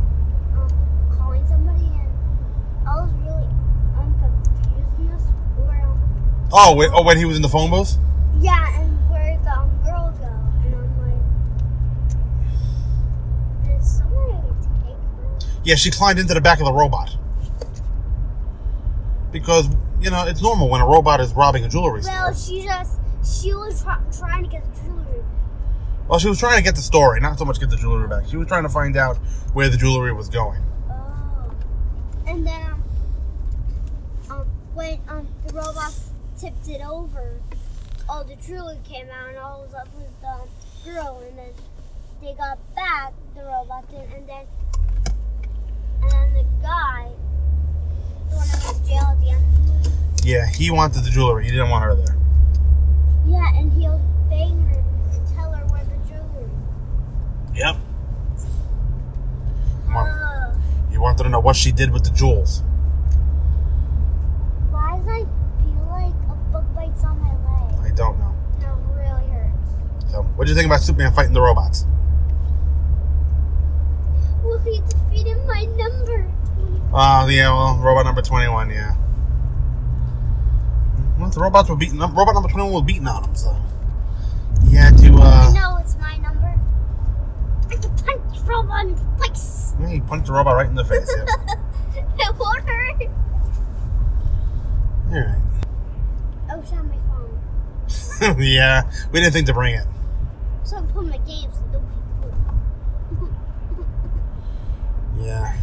um, 0.57 0.68
calling 1.16 1.47
somebody, 1.47 1.84
and 1.84 2.11
I 2.87 2.97
was 3.01 3.11
really, 3.24 3.49
um, 3.97 4.12
confused 4.20 4.99
in 4.99 5.07
this. 5.09 5.22
Where, 5.57 5.87
um, 5.87 6.01
Oh, 6.53 6.74
wait, 6.76 6.90
oh, 6.92 7.03
when 7.03 7.16
he 7.18 7.24
was 7.24 7.36
in 7.36 7.42
the 7.42 7.49
phone 7.49 7.70
booth? 7.70 7.97
yeah, 8.40 8.80
and 8.80 9.11
where 9.11 9.38
the 9.42 9.51
um, 9.51 9.70
girl 9.82 10.14
go? 10.18 10.24
And 10.64 10.74
I'm 10.74 10.99
like, 11.03 11.22
did 13.64 13.82
somebody 13.84 14.32
take 14.62 14.92
her? 14.92 15.61
Yeah, 15.64 15.74
she 15.74 15.90
climbed 15.90 16.18
into 16.18 16.34
the 16.34 16.40
back 16.40 16.61
of 16.61 16.66
the 16.66 16.72
robot. 16.72 17.16
Because, 19.32 19.68
you 20.01 20.11
know, 20.11 20.24
it's 20.26 20.40
normal 20.42 20.68
when 20.68 20.80
a 20.80 20.86
robot 20.86 21.20
is 21.20 21.32
robbing 21.34 21.64
a 21.64 21.68
jewelry 21.68 22.01
Well, 22.03 22.03
store. 22.03 22.14
Well, 22.22 22.34
she 22.34 22.62
just, 22.62 22.99
she 23.42 23.53
was 23.55 23.82
try- 23.82 24.01
trying 24.16 24.44
to 24.44 24.49
get 24.51 24.64
the 24.74 24.80
jewelry. 24.82 25.24
Well, 26.09 26.18
she 26.20 26.28
was 26.28 26.38
trying 26.38 26.59
to 26.59 26.62
get 26.62 26.76
the 26.76 26.82
story, 26.82 27.20
not 27.20 27.38
so 27.38 27.44
much 27.44 27.59
get 27.59 27.70
the 27.70 27.76
jewelry 27.76 28.07
back. 28.07 28.28
She 28.28 28.36
was 28.36 28.47
trying 28.47 28.62
to 28.62 28.68
find 28.68 28.97
out 28.97 29.16
where 29.53 29.68
the 29.68 29.76
jewelry 29.76 30.12
was 30.12 30.28
going. 30.28 30.62
Oh. 30.88 31.51
And 32.28 32.47
then 32.47 32.62
um, 32.70 32.82
um 34.30 34.47
when 34.74 35.01
um 35.09 35.26
the 35.47 35.55
robot 35.55 35.92
tipped 36.39 36.68
it 36.68 36.80
over, 36.82 37.41
all 38.09 38.24
the 38.24 38.37
jewelry 38.37 38.78
came 38.84 39.09
out 39.11 39.28
and 39.28 39.39
all 39.39 39.62
was 39.62 39.74
up 39.74 39.89
with 39.97 40.09
the 40.20 40.91
girl 40.91 41.22
and 41.26 41.39
then 41.39 41.51
they 42.22 42.32
got 42.34 42.59
back, 42.74 43.12
the 43.34 43.43
robot 43.43 43.89
did, 43.91 44.01
and 44.14 44.28
then 44.28 44.45
and 46.03 46.11
then 46.12 46.34
the 46.34 46.45
guy, 46.62 47.09
the 48.30 48.37
one 48.37 48.47
that 48.49 48.62
was 48.62 48.78
in 48.80 48.87
jail 48.87 49.03
at 49.05 49.20
the 49.20 49.30
end 49.30 49.45
of 49.45 49.66
the 49.66 49.72
movie, 49.72 49.91
Yeah, 50.24 50.47
he 50.47 50.70
wanted 50.70 51.05
the 51.05 51.11
jewelry. 51.11 51.45
He 51.45 51.51
didn't 51.51 51.70
want 51.70 51.84
her 51.84 51.95
there. 51.97 52.16
yeah, 53.26 53.59
and 53.59 53.72
he 53.72 53.80
was 53.89 54.01
begging 54.28 54.61
her 54.68 54.74
to 55.14 55.34
tell 55.34 55.53
her 55.53 55.64
where 55.66 55.84
the 55.84 56.09
jewelry. 56.09 56.51
Yep. 57.55 57.76
Oh, 59.89 60.53
He 60.91 60.99
wanted 60.99 61.22
to 61.24 61.28
know 61.30 61.41
what 61.41 61.57
she 61.57 61.72
did 61.72 61.91
with 61.93 62.05
the 62.05 62.11
jewels. 62.11 62.62
why 64.70 64.97
does 64.99 65.09
I 65.09 65.20
feel 65.62 65.87
like 65.91 66.14
a 66.30 66.34
bug 66.53 66.74
bites 66.74 67.03
on 67.05 67.18
my 67.20 67.32
leg? 67.32 67.93
I 67.93 67.95
don't 67.95 68.18
know. 68.18 68.34
No, 68.61 68.72
it 68.74 68.97
really 68.97 69.26
hurts. 69.30 70.11
So, 70.12 70.26
what 70.37 70.45
do 70.45 70.51
you 70.51 70.57
think 70.57 70.66
about 70.66 70.82
Superman 70.82 71.12
fighting 71.12 71.32
the 71.32 71.41
robots? 71.41 71.87
Well, 74.45 74.59
he 74.59 74.80
defeated 74.80 75.45
my 75.47 75.64
number. 75.64 76.30
Oh, 76.93 77.26
yeah, 77.28 77.49
well, 77.49 77.78
robot 77.78 78.05
number 78.05 78.20
21, 78.22 78.70
yeah. 78.70 78.97
Well, 81.18 81.30
the 81.30 81.41
robots 81.41 81.70
were 81.70 81.76
beating 81.76 82.01
up. 82.03 82.14
Robot 82.14 82.34
number 82.34 82.51
21 82.51 82.72
was 82.72 82.82
beating 82.84 83.09
on 83.09 83.24
him, 83.24 83.34
so. 83.34 83.57
He 84.68 84.76
had 84.76 84.97
to, 84.99 85.14
uh. 85.14 85.53
know 85.53 85.78
it's 85.80 85.97
my 85.97 86.18
number. 86.18 86.55
I 87.70 87.74
can 87.76 87.97
punch 87.97 88.41
robot 88.47 88.84
in 88.84 88.95
the 88.95 89.24
face. 89.24 89.72
yeah, 89.80 89.89
He 89.89 90.01
punched 90.01 90.26
the 90.26 90.32
robot 90.34 90.55
right 90.55 90.68
in 90.68 90.74
the 90.74 90.84
face, 90.84 91.12
yeah. 91.16 91.55
it 92.28 92.39
won't 92.39 92.68
hurt. 92.68 93.03
Alright. 95.09 95.43
Oh, 96.51 96.62
shit, 96.62 96.84
my 96.84 96.99
phone. 98.28 98.43
yeah, 98.43 98.91
we 99.12 99.20
didn't 99.20 99.32
think 99.32 99.47
to 99.47 99.55
bring 99.55 99.74
it. 99.74 99.87
So 100.66 100.78
I 100.78 100.82
put 100.82 101.06
my 101.06 101.16
games 101.18 101.54
the 101.70 101.80
Yeah. 105.16 105.56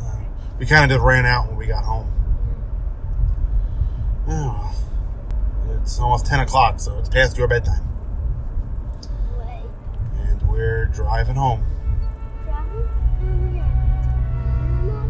Uh, 0.00 0.16
we 0.58 0.66
kind 0.66 0.82
of 0.84 0.90
just 0.90 1.04
ran 1.04 1.24
out 1.24 1.46
when 1.46 1.56
we 1.56 1.66
got 1.66 1.84
home. 1.84 2.12
Oh. 4.26 4.74
It's 5.80 6.00
almost 6.00 6.26
10 6.26 6.40
o'clock, 6.40 6.80
so 6.80 6.98
it's 6.98 7.08
past 7.08 7.38
your 7.38 7.46
bedtime. 7.46 7.86
Wait. 9.38 9.62
And 10.18 10.42
we're 10.50 10.86
driving 10.86 11.36
home. 11.36 11.64
Driving? 12.42 12.88
And 13.20 13.54
we're 14.84 14.92
not 14.92 15.06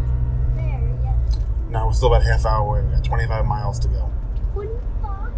there 0.55 0.99
yet. 1.03 1.39
No, 1.71 1.87
we're 1.87 1.95
still 1.95 2.09
about 2.09 2.25
half 2.25 2.45
hour 2.45 2.61
away. 2.61 2.87
We 2.87 2.95
got 2.95 3.05
25 3.05 3.47
miles 3.47 3.79
to 3.79 3.89
go. 3.89 4.11
25? 4.53 5.33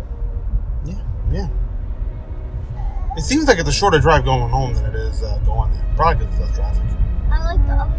Yeah, 0.86 0.94
yeah. 1.30 1.48
It 3.16 3.22
seems 3.22 3.46
like 3.46 3.58
it's 3.58 3.68
a 3.68 3.72
shorter 3.72 3.98
drive 3.98 4.24
going 4.24 4.48
home 4.48 4.72
than 4.74 4.86
it 4.86 4.94
is 4.94 5.22
uh, 5.22 5.38
going 5.44 5.70
there. 5.72 5.84
Probably 5.96 6.24
because 6.26 6.40
less 6.40 6.56
traffic. 6.56 6.82
I 7.30 7.44
like 7.44 7.66
the 7.66 7.72
other 7.74 7.98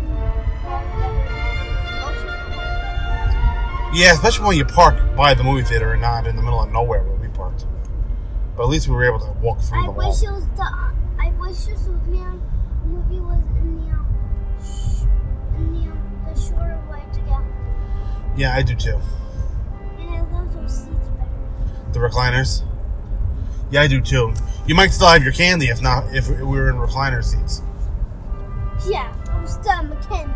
Yeah, 3.95 4.13
especially 4.13 4.45
when 4.47 4.57
you 4.57 4.65
park 4.65 4.95
by 5.15 5.35
the 5.35 5.43
movie 5.43 5.61
theater 5.63 5.91
and 5.93 6.01
not 6.01 6.25
in 6.25 6.35
the 6.35 6.41
middle 6.41 6.59
of 6.61 6.71
nowhere 6.71 7.03
where 7.03 7.15
we 7.15 7.27
parked. 7.27 7.65
But 8.57 8.63
at 8.63 8.69
least 8.69 8.87
we 8.87 8.95
were 8.95 9.05
able 9.05 9.19
to 9.19 9.31
walk 9.39 9.59
through 9.61 9.81
I 9.83 9.85
the 9.85 9.91
wall. 9.91 10.09
wish 10.09 10.23
it 10.23 10.31
was 10.31 10.47
the. 10.55 10.63
I 11.19 11.31
wish 11.39 11.57
Superman 11.57 12.41
movie 12.85 13.19
was 13.19 13.39
in 13.61 13.75
the 13.85 13.91
um, 13.91 14.07
sh- 14.63 15.03
in 15.57 15.73
the 15.73 15.91
um, 15.91 16.21
the 16.27 16.39
shorter 16.39 16.79
way 16.89 17.03
to 17.13 17.19
get. 17.21 17.39
Yeah, 18.35 18.55
I 18.55 18.63
do 18.63 18.73
too. 18.73 18.99
And 19.99 20.09
I 20.09 20.21
love 20.31 20.51
those 20.55 20.73
seats 20.75 21.09
better. 21.19 21.93
The 21.93 21.99
recliners. 21.99 22.63
Yeah, 23.69 23.81
I 23.83 23.87
do 23.87 24.01
too. 24.01 24.33
You 24.65 24.75
might 24.75 24.93
still 24.93 25.07
have 25.07 25.23
your 25.23 25.33
candy 25.33 25.67
if 25.67 25.81
not 25.81 26.05
if 26.15 26.29
we 26.29 26.41
were 26.41 26.69
in 26.69 26.77
recliner 26.77 27.21
seats. 27.23 27.61
Yeah, 28.87 29.13
I'm 29.29 29.45
still 29.45 29.73
McKin. 29.73 30.29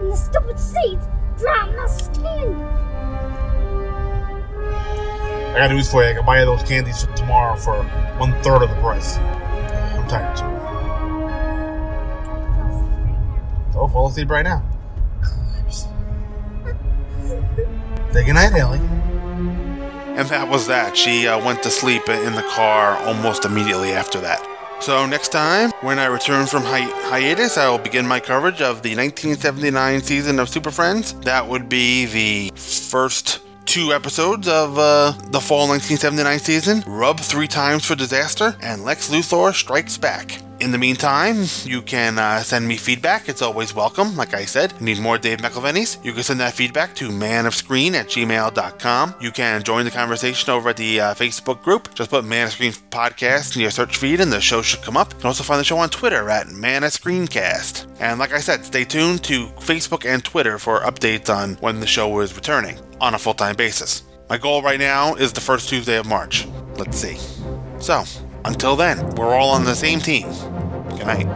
And 0.00 0.10
the 0.10 0.16
stupid 0.16 0.58
seats 0.58 1.06
drown 1.38 1.76
my 1.76 1.86
skin. 1.86 2.54
I 5.50 5.54
got 5.58 5.70
news 5.70 5.90
for 5.90 6.02
you. 6.02 6.10
I 6.10 6.14
can 6.14 6.24
buy 6.24 6.40
you 6.40 6.46
those 6.46 6.62
candies 6.62 7.04
for 7.04 7.14
tomorrow 7.14 7.56
for 7.56 7.82
one 8.18 8.32
third 8.42 8.62
of 8.62 8.70
the 8.70 8.76
price. 8.76 9.18
I'm 9.18 10.08
tired 10.08 10.36
too. 10.36 10.44
So 13.72 13.88
fall 13.88 14.08
asleep 14.08 14.30
right 14.30 14.44
now. 14.44 14.62
Say 18.12 18.24
goodnight, 18.24 18.52
Haley. 18.52 18.80
And 20.20 20.28
that 20.28 20.50
was 20.50 20.66
that. 20.66 20.98
She 20.98 21.26
uh, 21.26 21.42
went 21.42 21.62
to 21.62 21.70
sleep 21.70 22.06
in 22.10 22.34
the 22.34 22.42
car 22.42 22.98
almost 23.06 23.46
immediately 23.46 23.92
after 23.92 24.20
that. 24.20 24.46
So 24.82 25.06
next 25.06 25.30
time, 25.30 25.70
when 25.80 25.98
I 25.98 26.06
return 26.06 26.44
from 26.46 26.62
hi- 26.62 26.92
hiatus, 27.08 27.56
I 27.56 27.70
will 27.70 27.78
begin 27.78 28.06
my 28.06 28.20
coverage 28.20 28.60
of 28.60 28.82
the 28.82 28.94
1979 28.94 30.02
season 30.02 30.38
of 30.38 30.50
Super 30.50 30.70
Friends. 30.70 31.14
That 31.20 31.48
would 31.48 31.70
be 31.70 32.04
the 32.04 32.52
first 32.54 33.40
two 33.64 33.94
episodes 33.94 34.46
of 34.46 34.78
uh, 34.78 35.12
the 35.30 35.40
fall 35.40 35.66
1979 35.68 36.38
season 36.40 36.84
Rub 36.86 37.18
Three 37.18 37.48
Times 37.48 37.86
for 37.86 37.94
Disaster 37.94 38.54
and 38.60 38.84
Lex 38.84 39.08
Luthor 39.08 39.54
Strikes 39.54 39.96
Back. 39.96 40.42
In 40.60 40.72
the 40.72 40.78
meantime, 40.78 41.46
you 41.64 41.80
can 41.80 42.18
uh, 42.18 42.42
send 42.42 42.68
me 42.68 42.76
feedback. 42.76 43.30
It's 43.30 43.40
always 43.40 43.74
welcome. 43.74 44.14
Like 44.14 44.34
I 44.34 44.44
said, 44.44 44.78
need 44.78 45.00
more 45.00 45.16
Dave 45.16 45.38
McElvennys. 45.38 46.04
You 46.04 46.12
can 46.12 46.22
send 46.22 46.38
that 46.40 46.52
feedback 46.52 46.94
to 46.96 47.08
manofscreen 47.08 47.94
at 47.94 48.08
gmail.com. 48.08 49.14
You 49.22 49.30
can 49.30 49.62
join 49.62 49.86
the 49.86 49.90
conversation 49.90 50.50
over 50.50 50.68
at 50.68 50.76
the 50.76 51.00
uh, 51.00 51.14
Facebook 51.14 51.62
group. 51.62 51.94
Just 51.94 52.10
put 52.10 52.26
Man 52.26 52.46
of 52.46 52.52
Screen 52.52 52.72
Podcast 52.72 53.56
in 53.56 53.62
your 53.62 53.70
search 53.70 53.96
feed 53.96 54.20
and 54.20 54.30
the 54.30 54.40
show 54.42 54.60
should 54.60 54.82
come 54.82 54.98
up. 54.98 55.14
You 55.14 55.20
can 55.20 55.28
also 55.28 55.42
find 55.42 55.58
the 55.58 55.64
show 55.64 55.78
on 55.78 55.88
Twitter 55.88 56.28
at 56.28 56.50
Man 56.50 56.84
of 56.84 56.92
Screencast. 56.92 57.86
And 57.98 58.18
like 58.18 58.34
I 58.34 58.40
said, 58.40 58.66
stay 58.66 58.84
tuned 58.84 59.24
to 59.24 59.46
Facebook 59.60 60.04
and 60.04 60.22
Twitter 60.22 60.58
for 60.58 60.80
updates 60.80 61.34
on 61.34 61.54
when 61.56 61.80
the 61.80 61.86
show 61.86 62.20
is 62.20 62.36
returning 62.36 62.78
on 63.00 63.14
a 63.14 63.18
full 63.18 63.32
time 63.32 63.56
basis. 63.56 64.02
My 64.28 64.36
goal 64.36 64.60
right 64.60 64.78
now 64.78 65.14
is 65.14 65.32
the 65.32 65.40
first 65.40 65.70
Tuesday 65.70 65.96
of 65.96 66.04
March. 66.04 66.46
Let's 66.76 66.98
see. 66.98 67.16
So, 67.80 68.04
until 68.44 68.76
then, 68.76 69.14
we're 69.14 69.34
all 69.34 69.50
on 69.50 69.64
the 69.64 69.74
same 69.74 70.00
team. 70.00 70.28
Good 70.96 71.06
night. 71.06 71.26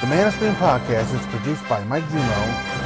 The 0.00 0.06
Man 0.06 0.26
of 0.26 0.34
Screen 0.34 0.54
podcast 0.54 1.14
is 1.14 1.26
produced 1.26 1.68
by 1.68 1.82
Mike 1.84 2.04
and 2.10 2.85